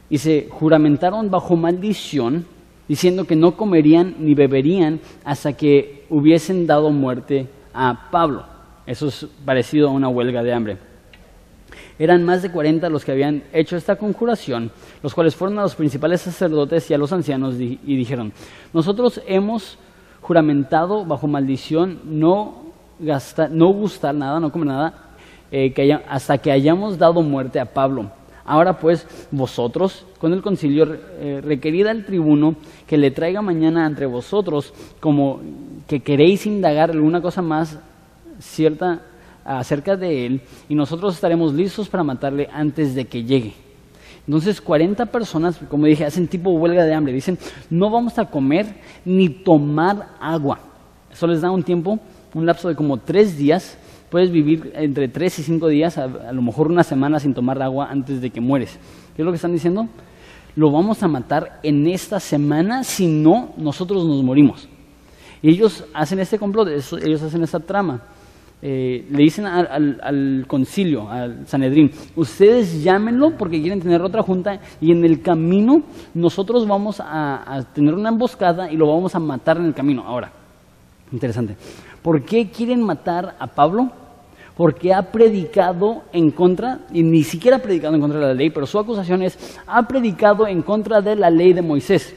y 0.09 0.17
se 0.17 0.47
juramentaron 0.49 1.29
bajo 1.29 1.55
maldición, 1.55 2.45
diciendo 2.87 3.25
que 3.25 3.35
no 3.35 3.57
comerían 3.57 4.15
ni 4.19 4.35
beberían 4.35 4.99
hasta 5.23 5.53
que 5.53 6.05
hubiesen 6.09 6.67
dado 6.67 6.91
muerte 6.91 7.47
a 7.73 8.09
Pablo. 8.11 8.45
Eso 8.85 9.07
es 9.07 9.27
parecido 9.43 9.89
a 9.89 9.91
una 9.91 10.09
huelga 10.09 10.43
de 10.43 10.53
hambre. 10.53 10.77
Eran 11.97 12.23
más 12.23 12.41
de 12.41 12.51
40 12.51 12.89
los 12.89 13.05
que 13.05 13.13
habían 13.13 13.43
hecho 13.53 13.77
esta 13.77 13.95
conjuración, 13.95 14.69
los 15.01 15.13
cuales 15.13 15.35
fueron 15.35 15.57
a 15.59 15.63
los 15.63 15.75
principales 15.75 16.21
sacerdotes 16.21 16.89
y 16.91 16.93
a 16.93 16.97
los 16.97 17.11
ancianos 17.11 17.55
y 17.55 17.77
dijeron, 17.83 18.33
nosotros 18.73 19.21
hemos 19.25 19.77
juramentado 20.25 21.05
bajo 21.05 21.27
maldición 21.27 21.99
no, 22.03 22.73
gastar, 22.99 23.51
no 23.51 23.67
gustar 23.67 24.15
nada, 24.15 24.39
no 24.39 24.51
comer 24.51 24.67
nada, 24.69 24.93
eh, 25.51 26.01
hasta 26.09 26.39
que 26.39 26.51
hayamos 26.51 26.97
dado 26.97 27.21
muerte 27.21 27.59
a 27.59 27.65
Pablo. 27.65 28.09
Ahora 28.45 28.77
pues 28.77 29.07
vosotros, 29.31 30.05
con 30.19 30.31
el 30.31 30.41
concilio, 30.41 30.97
eh, 31.19 31.41
requerida 31.43 31.91
al 31.91 32.05
tribuno 32.05 32.55
que 32.85 32.97
le 32.97 33.09
traiga 33.11 33.41
mañana 33.41 33.87
entre 33.87 34.05
vosotros, 34.05 34.73
como 34.99 35.41
que 35.87 36.01
queréis 36.01 36.45
indagar 36.45 36.91
alguna 36.91 37.21
cosa 37.21 37.41
más 37.41 37.79
cierta 38.39 39.01
acerca 39.43 39.95
de 39.95 40.25
él, 40.25 40.41
y 40.69 40.75
nosotros 40.75 41.15
estaremos 41.15 41.53
listos 41.53 41.87
para 41.87 42.03
matarle 42.03 42.49
antes 42.51 42.95
de 42.95 43.05
que 43.05 43.23
llegue. 43.23 43.53
Entonces 44.27 44.59
40 44.59 45.05
personas, 45.07 45.59
como 45.69 45.85
dije, 45.85 46.05
hacen 46.05 46.27
tipo 46.27 46.49
huelga 46.51 46.83
de 46.83 46.93
hambre. 46.93 47.13
Dicen, 47.13 47.37
no 47.69 47.89
vamos 47.89 48.17
a 48.17 48.25
comer 48.25 48.65
ni 49.03 49.29
tomar 49.29 50.15
agua. 50.19 50.59
Eso 51.11 51.27
les 51.27 51.41
da 51.41 51.51
un 51.51 51.63
tiempo, 51.63 51.99
un 52.33 52.45
lapso 52.45 52.67
de 52.67 52.75
como 52.75 52.97
tres 52.97 53.37
días. 53.37 53.77
Puedes 54.09 54.31
vivir 54.31 54.71
entre 54.75 55.07
tres 55.07 55.39
y 55.39 55.43
cinco 55.43 55.67
días, 55.67 55.97
a, 55.97 56.07
lo 56.31 56.41
mejor 56.41 56.67
una 56.67 56.83
semana 56.83 57.19
sin 57.19 57.33
tomar 57.33 57.61
agua 57.61 57.89
antes 57.89 58.21
de 58.21 58.29
que 58.29 58.41
mueres. 58.41 58.77
¿Qué 59.15 59.21
es 59.21 59.25
lo 59.25 59.31
que 59.31 59.37
están 59.37 59.53
diciendo? 59.53 59.87
Lo 60.55 60.71
vamos 60.71 61.03
a 61.03 61.07
matar 61.07 61.59
en 61.63 61.87
esta 61.87 62.19
semana, 62.19 62.83
si 62.83 63.07
no, 63.07 63.53
nosotros 63.57 64.05
nos 64.05 64.23
morimos. 64.23 64.69
Y 65.41 65.49
ellos 65.49 65.83
hacen 65.93 66.19
este 66.19 66.39
complot, 66.39 66.69
ellos 66.69 67.21
hacen 67.21 67.43
esta 67.43 67.59
trama. 67.59 68.01
Eh, 68.61 69.05
le 69.11 69.17
dicen 69.19 69.45
al, 69.45 70.45
concilio, 70.47 71.07
al 71.09 71.45
Sanedrín, 71.45 71.91
ustedes 72.15 72.81
llámenlo 72.81 73.37
porque 73.37 73.61
quieren 73.61 73.79
tener 73.79 74.01
otra 74.01 74.23
junta 74.23 74.59
y 74.81 74.91
en 74.91 75.03
el 75.05 75.21
camino 75.21 75.83
nosotros 76.15 76.65
vamos 76.65 76.99
a, 76.99 77.63
tener 77.75 77.93
una 77.93 78.09
emboscada 78.09 78.71
y 78.71 78.77
lo 78.77 78.87
vamos 78.87 79.13
a 79.13 79.19
matar 79.19 79.57
en 79.57 79.65
el 79.65 79.73
camino. 79.73 80.03
Ahora, 80.03 80.31
interesante, 81.11 81.55
¿por 82.05 82.21
qué 82.21 82.51
quieren 82.51 82.83
matar 82.83 83.35
a 83.39 83.47
Pablo? 83.47 83.89
Porque 84.55 84.93
ha 84.93 85.11
predicado 85.11 86.03
en 86.13 86.29
contra, 86.29 86.81
y 86.93 87.01
ni 87.01 87.23
siquiera 87.23 87.57
ha 87.57 87.63
predicado 87.63 87.95
en 87.95 88.01
contra 88.01 88.19
de 88.19 88.27
la 88.27 88.33
ley, 88.35 88.51
pero 88.51 88.67
su 88.67 88.77
acusación 88.77 89.23
es, 89.23 89.57
ha 89.65 89.87
predicado 89.87 90.45
en 90.45 90.61
contra 90.61 91.01
de 91.01 91.15
la 91.15 91.31
ley 91.31 91.51
de 91.53 91.63
Moisés. 91.63 92.15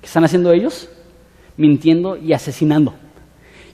¿Qué 0.00 0.06
están 0.06 0.24
haciendo 0.24 0.50
ellos? 0.50 0.88
Mintiendo 1.56 2.16
y 2.16 2.32
asesinando. 2.32 2.94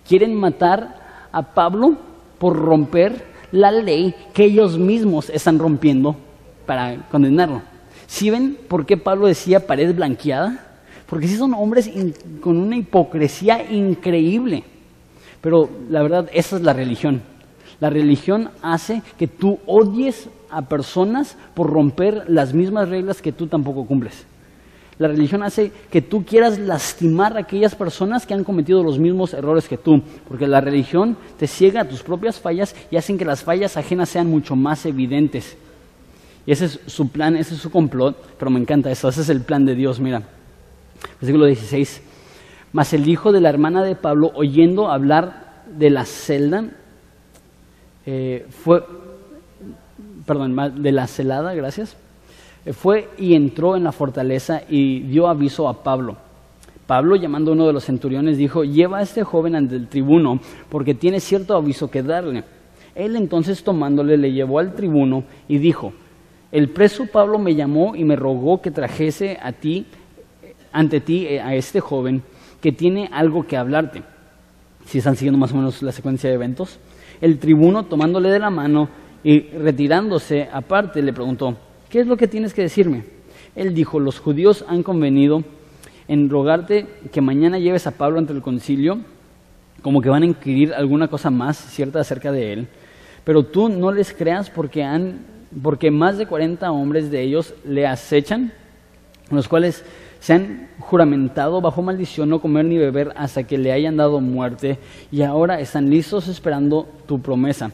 Quieren 0.07 0.35
matar 0.35 1.29
a 1.33 1.55
Pablo 1.55 1.97
por 2.39 2.59
romper 2.59 3.25
la 3.51 3.73
ley 3.73 4.15
que 4.35 4.45
ellos 4.45 4.77
mismos 4.77 5.31
están 5.31 5.59
rompiendo 5.59 6.15
para 6.67 7.09
condenarlo. 7.11 7.63
¿Sí 8.07 8.29
ven 8.29 8.59
por 8.69 8.85
qué 8.85 8.99
Pablo 8.99 9.29
decía 9.29 9.67
pared 9.67 9.95
blanqueada? 9.95 10.77
Porque 11.07 11.27
sí 11.27 11.39
son 11.39 11.55
hombres 11.55 11.91
con 12.43 12.59
una 12.59 12.77
hipocresía 12.77 13.73
increíble. 13.73 14.65
Pero 15.45 15.69
la 15.91 16.01
verdad, 16.01 16.31
esa 16.33 16.57
es 16.57 16.63
la 16.63 16.73
religión. 16.73 17.21
La 17.79 17.91
religión 17.91 18.49
hace 18.63 19.03
que 19.19 19.27
tú 19.27 19.59
odies 19.67 20.31
a 20.49 20.63
personas 20.63 21.37
por 21.53 21.71
romper 21.71 22.25
las 22.29 22.55
mismas 22.55 22.89
reglas 22.89 23.21
que 23.21 23.31
tú 23.31 23.47
tampoco 23.47 23.85
cumples. 23.85 24.25
La 24.99 25.07
religión 25.07 25.43
hace 25.43 25.71
que 25.91 26.01
tú 26.01 26.25
quieras 26.25 26.59
lastimar 26.59 27.37
a 27.37 27.41
aquellas 27.41 27.75
personas 27.75 28.25
que 28.25 28.33
han 28.33 28.43
cometido 28.43 28.83
los 28.83 28.99
mismos 28.99 29.35
errores 29.35 29.69
que 29.69 29.77
tú, 29.77 30.01
porque 30.27 30.47
la 30.47 30.63
religión 30.63 31.15
te 31.39 31.47
ciega 31.47 31.83
a 31.83 31.89
tus 31.89 32.03
propias 32.03 32.41
fallas 32.41 32.75
y 32.91 32.97
hacen 32.97 33.19
que 33.19 33.27
las 33.27 33.43
fallas 33.43 33.77
ajenas 33.77 34.09
sean 34.09 34.29
mucho 34.29 34.57
más 34.57 34.87
evidentes. 34.87 35.59
Y 36.47 36.53
ese 36.53 36.65
es 36.67 36.81
su 36.87 37.09
plan, 37.09 37.37
ese 37.37 37.55
es 37.55 37.61
su 37.61 37.71
complot, 37.71 38.17
pero 38.39 38.51
me 38.51 38.61
encanta 38.61 38.91
eso, 38.91 39.11
ese 39.11 39.21
es 39.21 39.29
el 39.29 39.43
plan 39.43 39.67
de 39.67 39.75
Dios, 39.75 40.01
mira. 40.01 40.23
Versículo 41.21 41.45
16. 41.45 42.14
Mas 42.75 42.93
el 42.93 43.09
hijo 43.09 43.31
de 43.31 43.41
la 43.41 43.51
hermana 43.51 43.85
de 43.85 43.95
Pablo, 43.95 44.33
oyendo 44.35 44.91
hablar 44.91 45.63
de 45.79 45.91
la 45.91 46.05
celda, 46.05 46.65
eh, 48.05 48.49
fue, 48.51 48.85
perdón, 50.27 50.83
de 50.83 50.91
la 50.91 51.07
celada, 51.07 51.55
gracias, 51.55 51.97
fue 52.73 53.11
y 53.17 53.35
entró 53.35 53.77
en 53.77 53.85
la 53.85 53.93
fortaleza 53.93 54.63
y 54.69 55.03
dio 55.03 55.29
aviso 55.29 55.69
a 55.69 55.85
Pablo. 55.85 56.17
Pablo, 56.89 57.15
llamando 57.15 57.53
a 57.53 57.55
uno 57.55 57.69
de 57.69 57.75
los 57.75 57.85
centuriones, 57.85 58.39
dijo, 58.39 58.65
lleva 58.65 58.99
a 58.99 59.03
este 59.03 59.23
joven 59.23 59.55
ante 59.55 59.77
el 59.77 59.87
tribuno, 59.87 60.41
porque 60.69 60.95
tiene 60.95 61.21
cierto 61.21 61.55
aviso 61.55 61.93
que 61.93 62.03
darle. 62.03 62.43
Él 62.97 63.15
entonces 63.15 63.63
tomándole 63.63 64.17
le 64.17 64.33
llevó 64.33 64.59
al 64.59 64.75
tribuno 64.75 65.23
y 65.47 65.59
dijo, 65.59 65.93
el 66.51 66.71
preso 66.71 67.07
Pablo 67.07 67.39
me 67.39 67.55
llamó 67.55 67.95
y 67.95 68.03
me 68.03 68.17
rogó 68.17 68.61
que 68.61 68.73
trajese 68.73 69.39
a 69.41 69.53
ti, 69.53 69.87
ante 70.73 71.01
ti, 71.01 71.25
eh, 71.29 71.41
a 71.41 71.55
este 71.55 71.79
joven, 71.79 72.25
que 72.65 72.73
tiene 72.73 73.11
algo 73.13 73.47
que 73.47 73.59
hablarte. 73.59 74.03
Si 74.87 74.97
están 74.97 75.17
siguiendo 75.17 75.37
más 75.37 75.53
o 75.53 75.57
menos 75.57 75.83
la 75.83 75.93
secuencia 75.93 76.31
de 76.31 76.37
eventos. 76.37 76.79
El 77.21 77.39
tribuno, 77.39 77.83
tomándole 77.83 78.31
de 78.31 78.39
la 78.39 78.49
mano 78.49 78.89
y 79.23 79.41
retirándose 79.51 80.49
aparte, 80.51 81.03
le 81.03 81.13
preguntó, 81.13 81.59
¿qué 81.91 82.01
es 82.01 82.07
lo 82.07 82.17
que 82.17 82.27
tienes 82.27 82.55
que 82.55 82.63
decirme? 82.63 83.05
Él 83.55 83.75
dijo, 83.75 84.01
los 84.01 84.19
judíos 84.19 84.65
han 84.67 84.83
convenido 84.83 85.45
en 86.09 86.31
rogarte 86.31 86.87
que 87.13 87.21
mañana 87.21 87.59
lleves 87.59 87.87
a 87.87 87.99
Pablo 87.99 88.19
ante 88.19 88.33
el 88.33 88.41
concilio, 88.41 89.01
como 89.83 90.01
que 90.01 90.09
van 90.09 90.23
a 90.23 90.27
inquirir 90.27 90.73
alguna 90.73 91.09
cosa 91.09 91.29
más 91.29 91.59
cierta 91.59 92.01
acerca 92.01 92.33
de 92.33 92.55
él, 92.55 92.69
pero 93.25 93.43
tú 93.43 93.69
no 93.69 93.93
les 93.93 94.15
creas 94.15 94.49
porque, 94.49 94.83
han, 94.83 95.19
porque 95.63 95.91
más 95.91 96.17
de 96.17 96.25
40 96.25 96.73
hombres 96.73 97.11
de 97.11 97.21
ellos 97.21 97.53
le 97.67 97.87
acechan, 97.87 98.55
los 99.31 99.49
cuales 99.49 99.85
se 100.25 100.33
han 100.33 100.71
juramentado 100.81 101.61
bajo 101.61 101.83
maldición 101.83 102.31
no 102.31 102.41
comer 102.41 102.65
ni 102.65 102.79
beber 102.79 103.13
hasta 103.15 103.43
que 103.43 103.59
le 103.59 103.73
hayan 103.73 103.99
dado 103.99 104.23
muerte 104.23 104.79
y 105.13 105.21
ahora 105.21 105.61
están 105.61 105.91
listos 105.91 106.29
esperando 106.29 106.89
tu 107.07 107.21
promesa. 107.21 107.71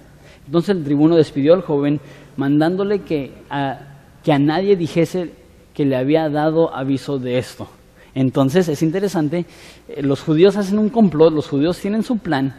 Entonces 0.46 0.76
el 0.76 0.82
tribuno 0.82 1.14
despidió 1.14 1.54
al 1.54 1.62
joven 1.62 2.00
mandándole 2.36 3.02
que 3.02 3.32
a, 3.50 3.78
que 4.24 4.32
a 4.32 4.40
nadie 4.40 4.74
dijese 4.74 5.30
que 5.74 5.84
le 5.84 5.94
había 5.94 6.28
dado 6.28 6.74
aviso 6.74 7.20
de 7.20 7.38
esto. 7.38 7.68
Entonces 8.16 8.66
es 8.66 8.82
interesante, 8.82 9.46
eh, 9.86 10.02
los 10.02 10.20
judíos 10.20 10.56
hacen 10.56 10.80
un 10.80 10.88
complot, 10.88 11.32
los 11.32 11.46
judíos 11.46 11.78
tienen 11.78 12.02
su 12.02 12.18
plan, 12.18 12.52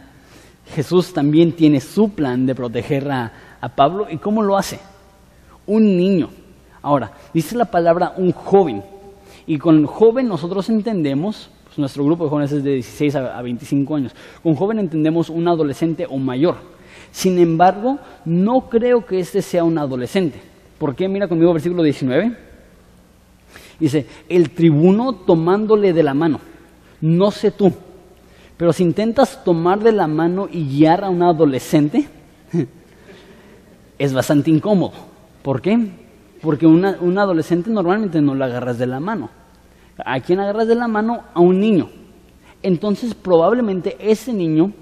Jesús 0.74 1.12
también 1.12 1.52
tiene 1.52 1.80
su 1.80 2.12
plan 2.12 2.46
de 2.46 2.54
proteger 2.54 3.10
a, 3.10 3.30
Pablo. 3.76 4.06
¿Y 4.10 4.16
cómo 4.16 4.42
lo 4.42 4.56
hace? 4.56 4.80
Un 5.66 5.98
niño. 5.98 6.30
Ahora, 6.80 7.12
dice 7.34 7.56
la 7.56 7.66
palabra 7.66 8.14
un 8.16 8.32
joven. 8.32 8.82
Y 9.46 9.58
con 9.58 9.86
joven 9.86 10.28
nosotros 10.28 10.68
entendemos, 10.68 11.50
pues 11.64 11.78
nuestro 11.78 12.04
grupo 12.04 12.24
de 12.24 12.30
jóvenes 12.30 12.52
es 12.52 12.62
de 12.62 12.74
16 12.74 13.14
a 13.16 13.42
25 13.42 13.96
años, 13.96 14.12
con 14.42 14.54
joven 14.54 14.78
entendemos 14.78 15.28
un 15.30 15.48
adolescente 15.48 16.06
o 16.08 16.16
mayor. 16.18 16.56
Sin 17.10 17.38
embargo, 17.38 17.98
no 18.24 18.68
creo 18.68 19.04
que 19.04 19.20
este 19.20 19.42
sea 19.42 19.64
un 19.64 19.78
adolescente. 19.78 20.40
¿Por 20.78 20.94
qué? 20.94 21.08
Mira 21.08 21.28
conmigo 21.28 21.52
versículo 21.52 21.82
19. 21.82 22.36
Dice, 23.78 24.06
el 24.28 24.50
tribuno 24.50 25.12
tomándole 25.12 25.92
de 25.92 26.02
la 26.02 26.14
mano. 26.14 26.40
No 27.00 27.30
sé 27.30 27.50
tú, 27.50 27.72
pero 28.56 28.72
si 28.72 28.84
intentas 28.84 29.42
tomar 29.44 29.80
de 29.80 29.92
la 29.92 30.06
mano 30.06 30.48
y 30.50 30.64
guiar 30.64 31.04
a 31.04 31.10
un 31.10 31.22
adolescente, 31.22 32.08
es 33.98 34.12
bastante 34.12 34.50
incómodo. 34.50 34.92
¿Por 35.42 35.60
qué? 35.60 35.78
Porque 36.42 36.66
un 36.66 37.18
adolescente 37.18 37.70
normalmente 37.70 38.20
no 38.20 38.34
lo 38.34 38.44
agarras 38.44 38.78
de 38.78 38.86
la 38.86 39.00
mano. 39.00 39.30
¿A 40.04 40.20
quién 40.20 40.40
agarras 40.40 40.66
de 40.66 40.74
la 40.74 40.88
mano? 40.88 41.22
A 41.32 41.40
un 41.40 41.60
niño. 41.60 41.88
Entonces 42.62 43.14
probablemente 43.14 43.96
ese 44.00 44.32
niño 44.32 44.72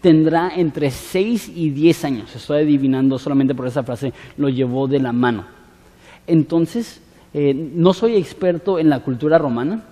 tendrá 0.00 0.52
entre 0.54 0.90
6 0.90 1.52
y 1.54 1.70
10 1.70 2.04
años. 2.04 2.36
Estoy 2.36 2.62
adivinando 2.62 3.18
solamente 3.18 3.54
por 3.54 3.66
esa 3.66 3.82
frase, 3.82 4.12
lo 4.36 4.48
llevó 4.48 4.86
de 4.86 5.00
la 5.00 5.12
mano. 5.12 5.44
Entonces, 6.26 7.00
eh, 7.34 7.54
no 7.54 7.92
soy 7.92 8.16
experto 8.16 8.78
en 8.78 8.88
la 8.88 9.00
cultura 9.00 9.38
romana, 9.38 9.82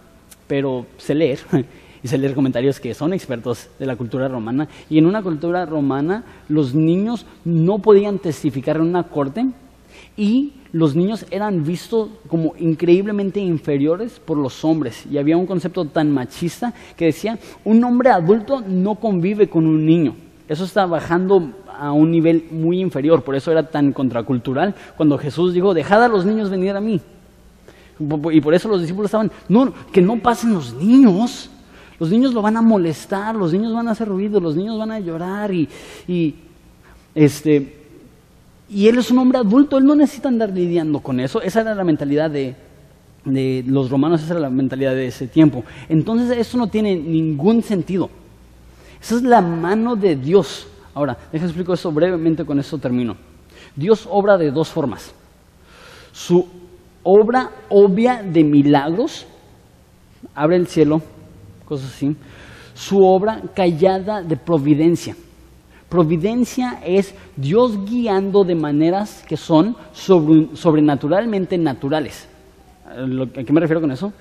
pero 0.46 0.86
sé 0.98 1.14
leer 1.14 1.40
y 2.02 2.08
sé 2.08 2.18
leer 2.18 2.34
comentarios 2.34 2.80
que 2.80 2.94
son 2.94 3.12
expertos 3.12 3.68
de 3.78 3.86
la 3.86 3.96
cultura 3.96 4.28
romana. 4.28 4.68
Y 4.88 4.98
en 4.98 5.06
una 5.06 5.22
cultura 5.22 5.66
romana 5.66 6.24
los 6.48 6.74
niños 6.74 7.26
no 7.44 7.78
podían 7.80 8.18
testificar 8.18 8.76
en 8.76 8.82
una 8.82 9.04
corte 9.04 9.46
y 10.16 10.52
los 10.75 10.97
niños 10.97 11.25
eran 11.31 11.64
vistos 11.64 12.09
como 12.27 12.55
increíblemente 12.59 13.39
inferiores 13.39 14.18
por 14.18 14.37
los 14.37 14.64
hombres. 14.64 15.07
Y 15.09 15.18
había 15.18 15.37
un 15.37 15.47
concepto 15.47 15.85
tan 15.85 16.11
machista 16.11 16.75
que 16.97 17.07
decía, 17.07 17.39
un 17.64 17.83
hombre 17.85 18.11
adulto 18.11 18.61
no 18.61 18.97
convive 18.97 19.49
con 19.49 19.66
un 19.66 19.87
niño. 19.87 20.16
Eso 20.49 20.64
está 20.64 20.85
bajando 20.85 21.53
a 21.79 21.93
un 21.93 22.11
nivel 22.11 22.49
muy 22.51 22.81
inferior, 22.81 23.22
por 23.22 23.37
eso 23.37 23.53
era 23.53 23.70
tan 23.70 23.93
contracultural 23.93 24.75
cuando 24.97 25.16
Jesús 25.16 25.55
dijo, 25.55 25.75
dejad 25.75 26.03
a 26.03 26.09
los 26.09 26.27
niños 26.27 26.51
venir 26.51 26.75
a 26.75 26.81
mí. 26.81 27.01
Y 28.33 28.41
por 28.41 28.53
eso 28.53 28.68
los 28.68 28.81
discípulos 28.81 29.11
estaban, 29.11 29.31
no, 29.49 29.72
que 29.93 30.03
no 30.03 30.18
pasen 30.18 30.55
los 30.55 30.75
niños. 30.75 31.51
Los 32.01 32.11
niños 32.11 32.35
lo 32.35 32.43
van 32.43 32.57
a 32.57 32.62
molestar, 32.62 33.37
los 33.37 33.53
niños 33.53 33.72
van 33.72 33.87
a 33.87 33.93
hacer 33.93 34.09
ruido, 34.09 34.41
los 34.41 34.57
niños 34.57 34.77
van 34.77 34.91
a 34.91 34.99
llorar 34.99 35.55
y, 35.55 35.68
y 36.09 36.35
este, 37.14 37.84
y 38.68 38.88
él 38.88 38.98
es 38.98 39.10
un 39.10 39.18
hombre 39.18 39.38
adulto, 39.38 39.78
él 39.78 39.84
no 39.84 39.94
necesita 39.94 40.28
andar 40.28 40.50
lidiando 40.50 41.00
con 41.00 41.20
eso. 41.20 41.42
Esa 41.42 41.60
era 41.60 41.74
la 41.74 41.84
mentalidad 41.84 42.30
de, 42.30 42.54
de 43.24 43.64
los 43.66 43.90
romanos, 43.90 44.22
esa 44.22 44.34
era 44.34 44.40
la 44.40 44.50
mentalidad 44.50 44.94
de 44.94 45.06
ese 45.06 45.26
tiempo. 45.26 45.64
Entonces 45.88 46.36
eso 46.36 46.56
no 46.56 46.68
tiene 46.68 46.96
ningún 46.96 47.62
sentido. 47.62 48.10
Esa 49.00 49.16
es 49.16 49.22
la 49.22 49.40
mano 49.40 49.96
de 49.96 50.16
Dios. 50.16 50.66
Ahora, 50.94 51.16
déjame 51.32 51.50
explicar 51.50 51.74
eso 51.74 51.92
brevemente, 51.92 52.44
con 52.44 52.58
eso 52.58 52.78
termino. 52.78 53.16
Dios 53.76 54.08
obra 54.10 54.38
de 54.38 54.50
dos 54.50 54.68
formas. 54.68 55.12
Su 56.12 56.46
obra 57.02 57.50
obvia 57.68 58.22
de 58.22 58.44
milagros, 58.44 59.26
abre 60.34 60.56
el 60.56 60.66
cielo, 60.66 61.02
cosas 61.66 61.90
así. 61.90 62.16
Su 62.74 63.04
obra 63.04 63.42
callada 63.54 64.22
de 64.22 64.36
providencia. 64.36 65.16
Providencia 65.89 66.80
es 66.85 67.14
Dios 67.37 67.85
guiando 67.85 68.45
de 68.45 68.55
maneras 68.55 69.24
que 69.28 69.37
son 69.37 69.76
sobrenaturalmente 69.93 71.57
naturales. 71.59 72.28
¿A 72.87 73.45
qué 73.45 73.53
me 73.53 73.61
refiero 73.61 73.80
con 73.80 73.93
eso? 73.93 74.12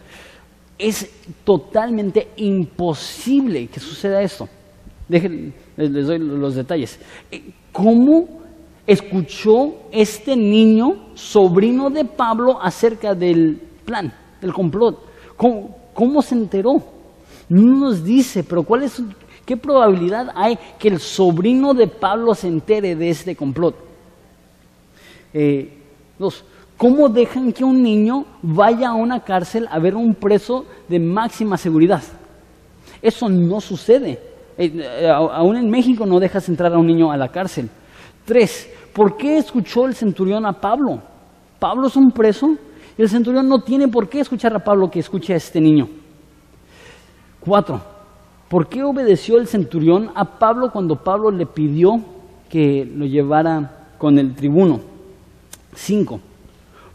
Es 0.77 1.09
totalmente 1.43 2.29
imposible 2.37 3.67
que 3.67 3.79
suceda 3.79 4.21
esto. 4.21 4.47
Dejen, 5.07 5.53
les 5.77 6.07
doy 6.07 6.19
los 6.19 6.55
detalles. 6.55 6.99
Eh, 7.31 7.51
¿Cómo 7.71 8.27
escuchó 8.85 9.75
este 9.91 10.35
niño, 10.35 11.09
sobrino 11.15 11.89
de 11.89 12.05
Pablo, 12.05 12.59
acerca 12.61 13.15
del 13.15 13.59
plan, 13.85 14.13
del 14.41 14.53
complot? 14.53 14.99
¿Cómo, 15.35 16.21
se 16.21 16.35
enteró? 16.35 16.81
No 17.49 17.61
nos 17.77 18.03
dice, 18.03 18.43
pero 18.43 18.63
¿cuál 18.63 18.83
es, 18.83 19.01
¿qué 19.45 19.57
probabilidad 19.57 20.27
hay 20.35 20.57
que 20.79 20.89
el 20.89 20.99
sobrino 20.99 21.73
de 21.73 21.87
Pablo 21.87 22.33
se 22.35 22.47
entere 22.47 22.95
de 22.95 23.09
este 23.09 23.35
complot? 23.35 23.75
Eh, 25.33 25.77
dos, 26.17 26.43
¿Cómo 26.77 27.07
dejan 27.07 27.53
que 27.53 27.63
un 27.63 27.81
niño 27.81 28.25
vaya 28.41 28.89
a 28.89 28.93
una 28.93 29.21
cárcel 29.21 29.67
a 29.71 29.79
ver 29.79 29.95
un 29.95 30.13
preso 30.13 30.65
de 30.89 30.99
máxima 30.99 31.55
seguridad? 31.55 32.03
Eso 33.01 33.29
no 33.29 33.61
sucede. 33.61 34.19
Eh, 34.57 34.71
eh, 34.75 35.09
aún 35.09 35.55
en 35.55 35.69
México 35.69 36.05
no 36.05 36.19
dejas 36.19 36.49
entrar 36.49 36.73
a 36.73 36.77
un 36.77 36.87
niño 36.87 37.11
a 37.11 37.15
la 37.15 37.29
cárcel. 37.29 37.69
Tres, 38.25 38.69
¿por 38.91 39.15
qué 39.15 39.37
escuchó 39.37 39.85
el 39.85 39.95
centurión 39.95 40.45
a 40.45 40.53
Pablo? 40.53 41.01
Pablo 41.59 41.87
es 41.87 41.95
un 41.95 42.11
preso 42.11 42.47
y 42.97 43.01
el 43.01 43.09
centurión 43.09 43.47
no 43.47 43.61
tiene 43.61 43.87
por 43.87 44.09
qué 44.09 44.19
escuchar 44.19 44.53
a 44.55 44.59
Pablo 44.59 44.89
que 44.89 44.99
escuche 44.99 45.33
a 45.33 45.37
este 45.37 45.61
niño. 45.61 45.87
Cuatro, 47.39 47.81
¿por 48.49 48.67
qué 48.67 48.83
obedeció 48.83 49.37
el 49.37 49.47
centurión 49.47 50.11
a 50.15 50.39
Pablo 50.39 50.71
cuando 50.71 51.03
Pablo 51.03 51.31
le 51.31 51.45
pidió 51.45 52.01
que 52.49 52.85
lo 52.85 53.05
llevara 53.05 53.87
con 53.97 54.19
el 54.19 54.35
tribuno? 54.35 54.79
Cinco, 55.75 56.19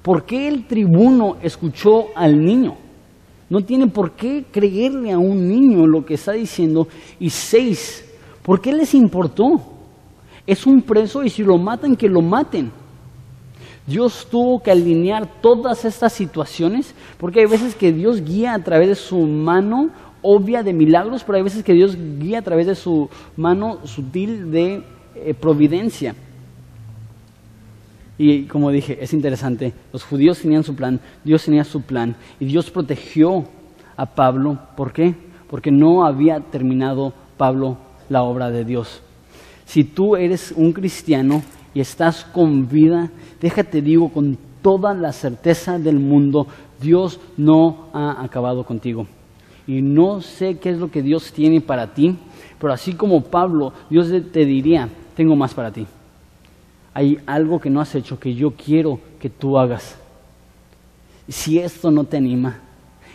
¿Por 0.09 0.25
qué 0.25 0.49
el 0.49 0.67
tribuno 0.67 1.37
escuchó 1.43 2.07
al 2.15 2.43
niño? 2.43 2.77
No 3.51 3.63
tiene 3.63 3.89
por 3.89 4.13
qué 4.13 4.47
creerle 4.51 5.13
a 5.13 5.19
un 5.19 5.49
niño 5.49 5.87
lo 5.87 6.07
que 6.07 6.15
está 6.15 6.33
diciendo. 6.33 6.89
Y 7.21 7.29
seis, 7.29 8.05
¿por 8.43 8.59
qué 8.61 8.73
les 8.73 8.95
importó? 8.95 9.61
Es 10.47 10.67
un 10.67 10.81
preso 10.81 11.25
y 11.25 11.29
si 11.29 11.43
lo 11.43 11.59
matan, 11.59 11.95
que 11.95 12.09
lo 12.09 12.23
maten. 12.23 12.71
Dios 13.87 14.27
tuvo 14.31 14.63
que 14.63 14.71
alinear 14.71 15.29
todas 15.43 15.85
estas 15.85 16.15
situaciones, 16.15 16.95
porque 17.19 17.41
hay 17.41 17.47
veces 17.47 17.75
que 17.75 17.93
Dios 17.93 18.23
guía 18.23 18.55
a 18.55 18.65
través 18.65 18.89
de 18.89 18.95
su 18.95 19.19
mano 19.19 19.91
obvia 20.31 20.63
de 20.63 20.75
milagros, 20.75 21.25
pero 21.25 21.39
hay 21.39 21.43
veces 21.43 21.65
que 21.65 21.73
Dios 21.73 21.97
guía 22.19 22.41
a 22.41 22.43
través 22.43 22.67
de 22.67 22.75
su 22.75 23.09
mano 23.35 23.79
sutil 23.87 24.51
de 24.51 24.83
eh, 25.15 25.33
providencia. 25.33 26.15
Y 28.19 28.43
como 28.43 28.71
dije, 28.71 28.99
es 29.01 29.15
interesante, 29.15 29.73
los 29.91 30.05
judíos 30.05 30.41
tenían 30.41 30.65
su 30.65 30.75
plan, 30.75 31.01
Dios 31.25 31.45
tenía 31.47 31.65
su 31.65 31.81
plan 31.81 32.15
y 32.39 32.45
Dios 32.45 32.71
protegió 32.71 33.45
a 33.97 34.05
Pablo. 34.05 34.59
¿Por 34.77 34.93
qué? 34.93 35.15
Porque 35.49 35.71
no 35.71 36.05
había 36.05 36.41
terminado 36.41 37.15
Pablo 37.39 37.79
la 38.11 38.23
obra 38.23 38.51
de 38.51 38.67
Dios. 38.67 39.01
Si 39.65 39.83
tú 39.83 40.15
eres 40.15 40.53
un 40.55 40.75
cristiano 40.75 41.43
y 41.73 41.81
estás 41.81 42.25
con 42.25 42.69
vida, 42.69 43.11
déjate 43.41 43.81
digo 43.81 44.11
con 44.11 44.37
toda 44.61 44.93
la 44.93 45.13
certeza 45.13 45.79
del 45.79 45.99
mundo, 45.99 46.47
Dios 46.83 47.19
no 47.39 47.89
ha 47.95 48.23
acabado 48.23 48.65
contigo. 48.65 49.07
Y 49.69 49.83
no 49.83 50.21
sé 50.21 50.59
qué 50.59 50.71
es 50.71 50.79
lo 50.79 50.91
que 50.91 51.03
Dios 51.03 51.33
tiene 51.33 51.61
para 51.61 51.95
ti, 51.95 52.17
pero 52.59 52.73
así 52.73 52.95
como 52.95 53.23
Pablo, 53.23 53.73
Dios 53.89 54.09
te 54.33 54.45
diría, 54.45 54.89
tengo 55.15 55.37
más 55.37 55.55
para 55.55 55.71
ti 55.71 55.87
hay 56.99 57.17
algo 57.27 57.61
que 57.61 57.71
no 57.71 57.81
has 57.81 57.95
hecho 57.95 58.19
que 58.19 58.35
yo 58.35 58.51
quiero 58.51 58.99
que 59.21 59.31
tú 59.31 59.57
hagas. 59.57 59.95
Si 61.29 61.61
esto 61.61 61.93
no 61.93 62.03
te 62.03 62.17
anima, 62.17 62.59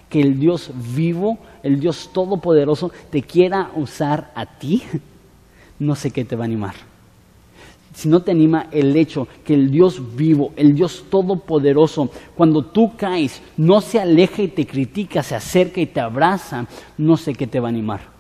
que 0.07 0.21
el 0.21 0.39
Dios 0.39 0.71
vivo, 0.73 1.37
el 1.63 1.81
Dios 1.81 2.09
todopoderoso, 2.13 2.93
te 3.09 3.21
quiera 3.21 3.71
usar 3.75 4.31
a 4.35 4.45
ti, 4.45 4.83
no 5.79 5.95
sé 5.95 6.11
qué 6.11 6.23
te 6.23 6.37
va 6.37 6.43
a 6.43 6.45
animar. 6.45 6.75
Si 7.93 8.09
no 8.09 8.21
te 8.21 8.31
anima 8.31 8.67
el 8.71 8.95
hecho 8.95 9.27
que 9.45 9.53
el 9.53 9.69
Dios 9.69 10.15
vivo, 10.15 10.51
el 10.55 10.73
Dios 10.73 11.05
todopoderoso, 11.09 12.09
cuando 12.35 12.63
tú 12.63 12.93
caes, 12.97 13.41
no 13.57 13.81
se 13.81 13.99
aleja 13.99 14.41
y 14.41 14.47
te 14.47 14.65
critica, 14.65 15.21
se 15.23 15.35
acerca 15.35 15.79
y 15.79 15.85
te 15.85 15.99
abraza, 15.99 16.65
no 16.97 17.17
sé 17.17 17.33
qué 17.33 17.47
te 17.47 17.59
va 17.59 17.67
a 17.67 17.69
animar 17.69 18.13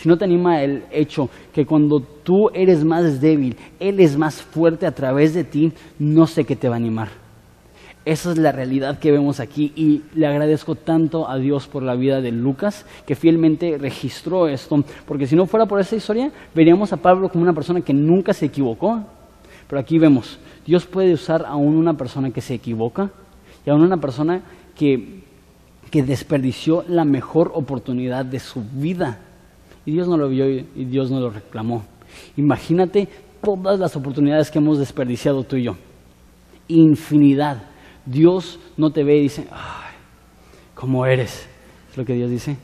si 0.00 0.08
no 0.08 0.16
te 0.16 0.24
anima 0.24 0.62
el 0.62 0.84
hecho 0.90 1.28
que 1.52 1.66
cuando 1.66 2.00
tú 2.00 2.48
eres 2.54 2.84
más 2.84 3.20
débil, 3.20 3.58
Él 3.78 4.00
es 4.00 4.16
más 4.16 4.40
fuerte 4.40 4.86
a 4.86 4.94
través 4.94 5.34
de 5.34 5.44
ti, 5.44 5.74
no 5.98 6.26
sé 6.26 6.44
qué 6.44 6.56
te 6.56 6.70
va 6.70 6.76
a 6.76 6.78
animar. 6.78 7.08
Esa 8.06 8.32
es 8.32 8.38
la 8.38 8.50
realidad 8.50 8.98
que 8.98 9.12
vemos 9.12 9.40
aquí 9.40 9.74
y 9.76 10.00
le 10.14 10.26
agradezco 10.26 10.74
tanto 10.74 11.28
a 11.28 11.36
Dios 11.36 11.66
por 11.66 11.82
la 11.82 11.96
vida 11.96 12.22
de 12.22 12.32
Lucas 12.32 12.86
que 13.06 13.14
fielmente 13.14 13.76
registró 13.76 14.48
esto, 14.48 14.82
porque 15.06 15.26
si 15.26 15.36
no 15.36 15.44
fuera 15.44 15.66
por 15.66 15.78
esa 15.78 15.96
historia, 15.96 16.32
veríamos 16.54 16.94
a 16.94 16.96
Pablo 16.96 17.28
como 17.28 17.42
una 17.42 17.52
persona 17.52 17.82
que 17.82 17.92
nunca 17.92 18.32
se 18.32 18.46
equivocó. 18.46 19.04
Pero 19.70 19.80
aquí 19.80 20.00
vemos, 20.00 20.40
Dios 20.66 20.84
puede 20.84 21.12
usar 21.12 21.44
aún 21.46 21.76
una 21.76 21.94
persona 21.94 22.32
que 22.32 22.40
se 22.40 22.54
equivoca 22.54 23.12
y 23.64 23.70
aún 23.70 23.82
una 23.82 23.98
persona 23.98 24.42
que, 24.76 25.22
que 25.92 26.02
desperdició 26.02 26.84
la 26.88 27.04
mejor 27.04 27.52
oportunidad 27.54 28.24
de 28.24 28.40
su 28.40 28.64
vida 28.72 29.20
y 29.86 29.92
Dios 29.92 30.08
no 30.08 30.16
lo 30.16 30.28
vio 30.28 30.50
y 30.50 30.64
Dios 30.86 31.12
no 31.12 31.20
lo 31.20 31.30
reclamó. 31.30 31.84
Imagínate 32.36 33.08
todas 33.40 33.78
las 33.78 33.94
oportunidades 33.94 34.50
que 34.50 34.58
hemos 34.58 34.80
desperdiciado 34.80 35.44
tú 35.44 35.54
y 35.54 35.62
yo. 35.62 35.76
Infinidad. 36.66 37.62
Dios 38.04 38.58
no 38.76 38.90
te 38.90 39.04
ve 39.04 39.18
y 39.18 39.22
dice, 39.22 39.46
ay, 39.52 39.94
¿cómo 40.74 41.06
eres? 41.06 41.46
Es 41.92 41.96
lo 41.96 42.04
que 42.04 42.14
Dios 42.14 42.28
dice. 42.28 42.56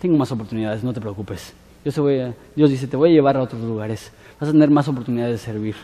Tengo 0.00 0.18
más 0.18 0.32
oportunidades, 0.32 0.82
no 0.82 0.92
te 0.92 1.00
preocupes. 1.00 1.54
Dios, 1.84 1.94
Dios 2.56 2.70
dice, 2.70 2.88
te 2.88 2.96
voy 2.96 3.10
a 3.10 3.12
llevar 3.12 3.36
a 3.36 3.42
otros 3.42 3.62
lugares. 3.62 4.10
Vas 4.40 4.48
a 4.48 4.52
tener 4.52 4.70
más 4.70 4.88
oportunidades 4.88 5.34
de 5.34 5.38
servir. 5.38 5.76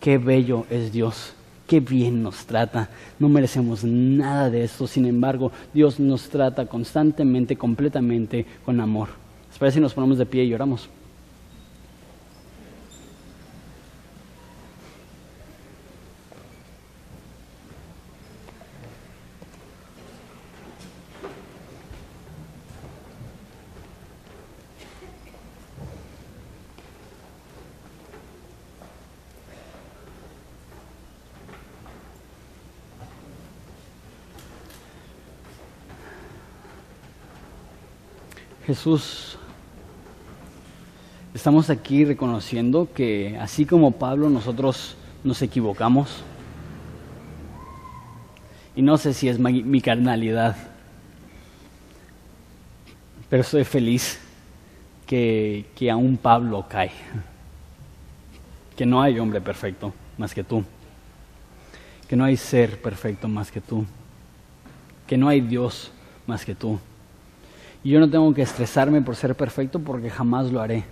Qué 0.00 0.16
bello 0.18 0.66
es 0.70 0.92
Dios. 0.92 1.34
Qué 1.66 1.78
bien 1.80 2.22
nos 2.22 2.46
trata. 2.46 2.88
No 3.18 3.28
merecemos 3.28 3.84
nada 3.84 4.50
de 4.50 4.64
esto. 4.64 4.86
Sin 4.86 5.04
embargo, 5.04 5.52
Dios 5.72 6.00
nos 6.00 6.28
trata 6.28 6.66
constantemente, 6.66 7.56
completamente 7.56 8.46
con 8.64 8.80
amor. 8.80 9.10
Espera 9.52 9.70
si 9.70 9.78
nos 9.78 9.94
ponemos 9.94 10.18
de 10.18 10.26
pie 10.26 10.44
y 10.44 10.48
lloramos. 10.48 10.88
Jesús 38.70 39.36
Estamos 41.34 41.70
aquí 41.70 42.04
reconociendo 42.04 42.88
que 42.92 43.36
así 43.40 43.64
como 43.64 43.92
Pablo 43.92 44.30
nosotros 44.30 44.96
nos 45.22 45.42
equivocamos. 45.42 46.22
Y 48.74 48.82
no 48.82 48.96
sé 48.98 49.14
si 49.14 49.28
es 49.28 49.38
mi, 49.38 49.80
carnalidad, 49.80 50.56
pero 53.28 53.42
estoy 53.42 53.64
feliz 53.64 54.20
que, 55.06 55.66
que 55.76 55.90
aún 55.90 56.16
Pablo 56.16 56.66
cae. 56.68 56.92
Que 58.76 58.86
no 58.86 59.00
hay 59.00 59.18
hombre 59.18 59.40
perfecto 59.40 59.92
más 60.18 60.34
que 60.34 60.42
tú. 60.42 60.64
Que 62.08 62.16
no 62.16 62.24
hay 62.24 62.36
ser 62.36 62.80
perfecto 62.82 63.28
más 63.28 63.52
que 63.52 63.60
tú. 63.60 63.84
Que 65.06 65.16
no 65.16 65.28
hay 65.28 65.40
Dios 65.40 65.92
más 66.26 66.44
que 66.44 66.54
tú. 66.54 66.80
Y 67.82 67.90
yo 67.90 68.00
no 68.00 68.10
tengo 68.10 68.32
que 68.34 68.42
estresarme 68.42 69.00
por 69.00 69.16
ser 69.16 69.34
perfecto 69.34 69.78
porque 69.78 70.10
jamás 70.10 70.50
lo 70.52 70.60
haré. 70.60 70.84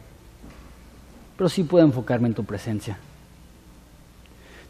Pero 1.36 1.48
sí 1.48 1.62
puedo 1.62 1.84
enfocarme 1.84 2.28
en 2.28 2.34
tu 2.34 2.44
presencia. 2.44 2.98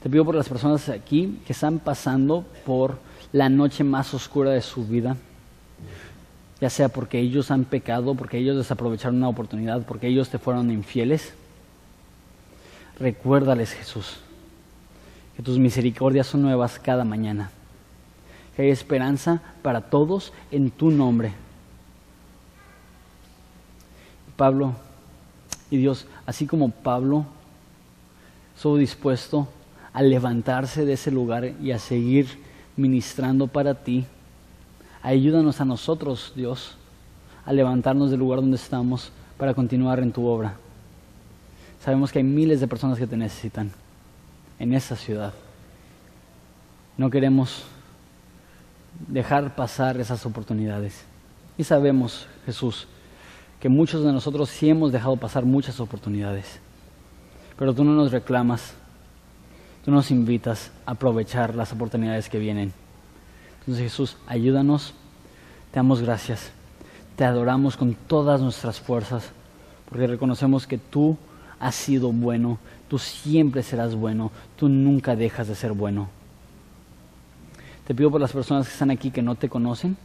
Te 0.02 0.10
pido 0.10 0.24
por 0.24 0.34
las 0.34 0.48
personas 0.48 0.88
aquí 0.88 1.40
que 1.46 1.52
están 1.52 1.78
pasando 1.78 2.44
por 2.64 2.98
la 3.32 3.48
noche 3.48 3.84
más 3.84 4.14
oscura 4.14 4.50
de 4.50 4.62
su 4.62 4.86
vida, 4.86 5.16
ya 6.60 6.70
sea 6.70 6.88
porque 6.88 7.18
ellos 7.18 7.50
han 7.50 7.64
pecado, 7.64 8.14
porque 8.14 8.38
ellos 8.38 8.56
desaprovecharon 8.56 9.16
una 9.16 9.28
oportunidad, 9.28 9.82
porque 9.82 10.08
ellos 10.08 10.28
te 10.28 10.38
fueron 10.38 10.70
infieles. 10.70 11.34
Recuérdales, 12.98 13.72
Jesús, 13.72 14.18
que 15.36 15.42
tus 15.42 15.58
misericordias 15.58 16.26
son 16.26 16.42
nuevas 16.42 16.78
cada 16.78 17.04
mañana, 17.04 17.50
que 18.56 18.62
hay 18.62 18.70
esperanza 18.70 19.40
para 19.62 19.82
todos 19.82 20.32
en 20.50 20.70
tu 20.70 20.90
nombre. 20.90 21.32
Pablo 24.38 24.72
y 25.68 25.78
Dios, 25.78 26.06
así 26.24 26.46
como 26.46 26.70
Pablo 26.70 27.26
estuvo 28.54 28.76
dispuesto 28.76 29.48
a 29.92 30.00
levantarse 30.00 30.84
de 30.84 30.92
ese 30.92 31.10
lugar 31.10 31.54
y 31.60 31.72
a 31.72 31.80
seguir 31.80 32.28
ministrando 32.76 33.48
para 33.48 33.74
ti, 33.74 34.06
ayúdanos 35.02 35.60
a 35.60 35.64
nosotros, 35.64 36.32
Dios, 36.36 36.76
a 37.44 37.52
levantarnos 37.52 38.12
del 38.12 38.20
lugar 38.20 38.40
donde 38.40 38.58
estamos 38.58 39.10
para 39.38 39.54
continuar 39.54 39.98
en 39.98 40.12
tu 40.12 40.24
obra. 40.24 40.54
Sabemos 41.84 42.12
que 42.12 42.20
hay 42.20 42.24
miles 42.24 42.60
de 42.60 42.68
personas 42.68 42.96
que 42.96 43.08
te 43.08 43.16
necesitan 43.16 43.72
en 44.60 44.72
esa 44.72 44.94
ciudad. 44.94 45.34
No 46.96 47.10
queremos 47.10 47.64
dejar 49.08 49.56
pasar 49.56 49.98
esas 49.98 50.24
oportunidades. 50.24 51.04
Y 51.56 51.64
sabemos, 51.64 52.28
Jesús, 52.46 52.86
que 53.60 53.68
muchos 53.68 54.04
de 54.04 54.12
nosotros 54.12 54.48
sí 54.48 54.70
hemos 54.70 54.92
dejado 54.92 55.16
pasar 55.16 55.44
muchas 55.44 55.80
oportunidades. 55.80 56.60
Pero 57.58 57.74
tú 57.74 57.84
no 57.84 57.92
nos 57.92 58.12
reclamas, 58.12 58.74
tú 59.84 59.90
nos 59.90 60.10
invitas 60.10 60.70
a 60.86 60.92
aprovechar 60.92 61.54
las 61.54 61.72
oportunidades 61.72 62.28
que 62.28 62.38
vienen. 62.38 62.72
Entonces 63.60 63.84
Jesús, 63.84 64.16
ayúdanos, 64.26 64.94
te 65.72 65.78
damos 65.78 66.00
gracias, 66.00 66.50
te 67.16 67.24
adoramos 67.24 67.76
con 67.76 67.94
todas 67.94 68.40
nuestras 68.40 68.80
fuerzas, 68.80 69.30
porque 69.88 70.06
reconocemos 70.06 70.66
que 70.66 70.78
tú 70.78 71.16
has 71.58 71.74
sido 71.74 72.12
bueno, 72.12 72.58
tú 72.88 72.98
siempre 72.98 73.62
serás 73.62 73.94
bueno, 73.94 74.30
tú 74.56 74.68
nunca 74.68 75.16
dejas 75.16 75.48
de 75.48 75.54
ser 75.54 75.72
bueno. 75.72 76.08
Te 77.86 77.94
pido 77.94 78.10
por 78.10 78.20
las 78.20 78.32
personas 78.32 78.66
que 78.66 78.72
están 78.72 78.90
aquí 78.90 79.10
que 79.10 79.22
no 79.22 79.34
te 79.34 79.48
conocen 79.48 79.96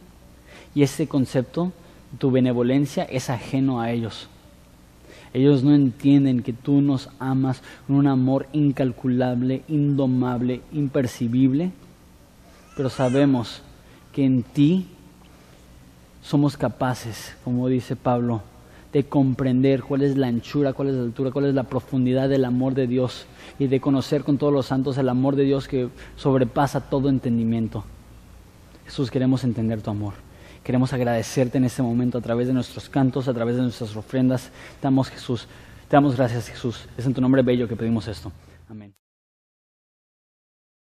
y 0.74 0.82
ese 0.82 1.06
concepto, 1.06 1.72
tu 2.18 2.30
benevolencia, 2.30 3.04
es 3.04 3.30
ajeno 3.30 3.80
a 3.80 3.90
ellos. 3.90 4.28
Ellos 5.32 5.64
no 5.64 5.74
entienden 5.74 6.42
que 6.42 6.52
tú 6.52 6.80
nos 6.80 7.08
amas 7.18 7.62
con 7.86 7.96
un 7.96 8.06
amor 8.06 8.46
incalculable, 8.52 9.62
indomable, 9.66 10.60
impercibible, 10.72 11.72
pero 12.76 12.88
sabemos 12.88 13.62
que 14.12 14.24
en 14.24 14.44
ti 14.44 14.86
somos 16.22 16.56
capaces, 16.56 17.34
como 17.42 17.68
dice 17.68 17.96
Pablo, 17.96 18.42
de 18.92 19.04
comprender 19.04 19.82
cuál 19.82 20.02
es 20.02 20.16
la 20.16 20.28
anchura, 20.28 20.72
cuál 20.72 20.88
es 20.88 20.94
la 20.94 21.02
altura, 21.02 21.32
cuál 21.32 21.46
es 21.46 21.54
la 21.54 21.64
profundidad 21.64 22.28
del 22.28 22.44
amor 22.44 22.74
de 22.74 22.86
Dios 22.86 23.26
y 23.58 23.66
de 23.66 23.80
conocer 23.80 24.22
con 24.22 24.38
todos 24.38 24.52
los 24.52 24.66
santos 24.66 24.96
el 24.98 25.08
amor 25.08 25.34
de 25.34 25.42
Dios 25.42 25.66
que 25.66 25.88
sobrepasa 26.14 26.88
todo 26.88 27.08
entendimiento. 27.08 27.84
Jesús, 28.84 29.10
queremos 29.10 29.42
entender 29.42 29.82
tu 29.82 29.90
amor. 29.90 30.23
Queremos 30.64 30.94
agradecerte 30.94 31.58
en 31.58 31.64
este 31.64 31.82
momento 31.82 32.16
a 32.16 32.22
través 32.22 32.46
de 32.46 32.54
nuestros 32.54 32.88
cantos, 32.88 33.28
a 33.28 33.34
través 33.34 33.56
de 33.56 33.62
nuestras 33.62 33.94
ofrendas. 33.94 34.50
Te 34.80 34.84
damos 34.84 35.10
Jesús. 35.10 35.46
Te 35.88 35.96
damos 35.96 36.16
gracias 36.16 36.48
Jesús. 36.48 36.88
Es 36.96 37.04
en 37.04 37.12
tu 37.12 37.20
nombre 37.20 37.42
bello 37.42 37.68
que 37.68 37.76
pedimos 37.76 38.08
esto. 38.08 38.32
Amén. 38.68 38.94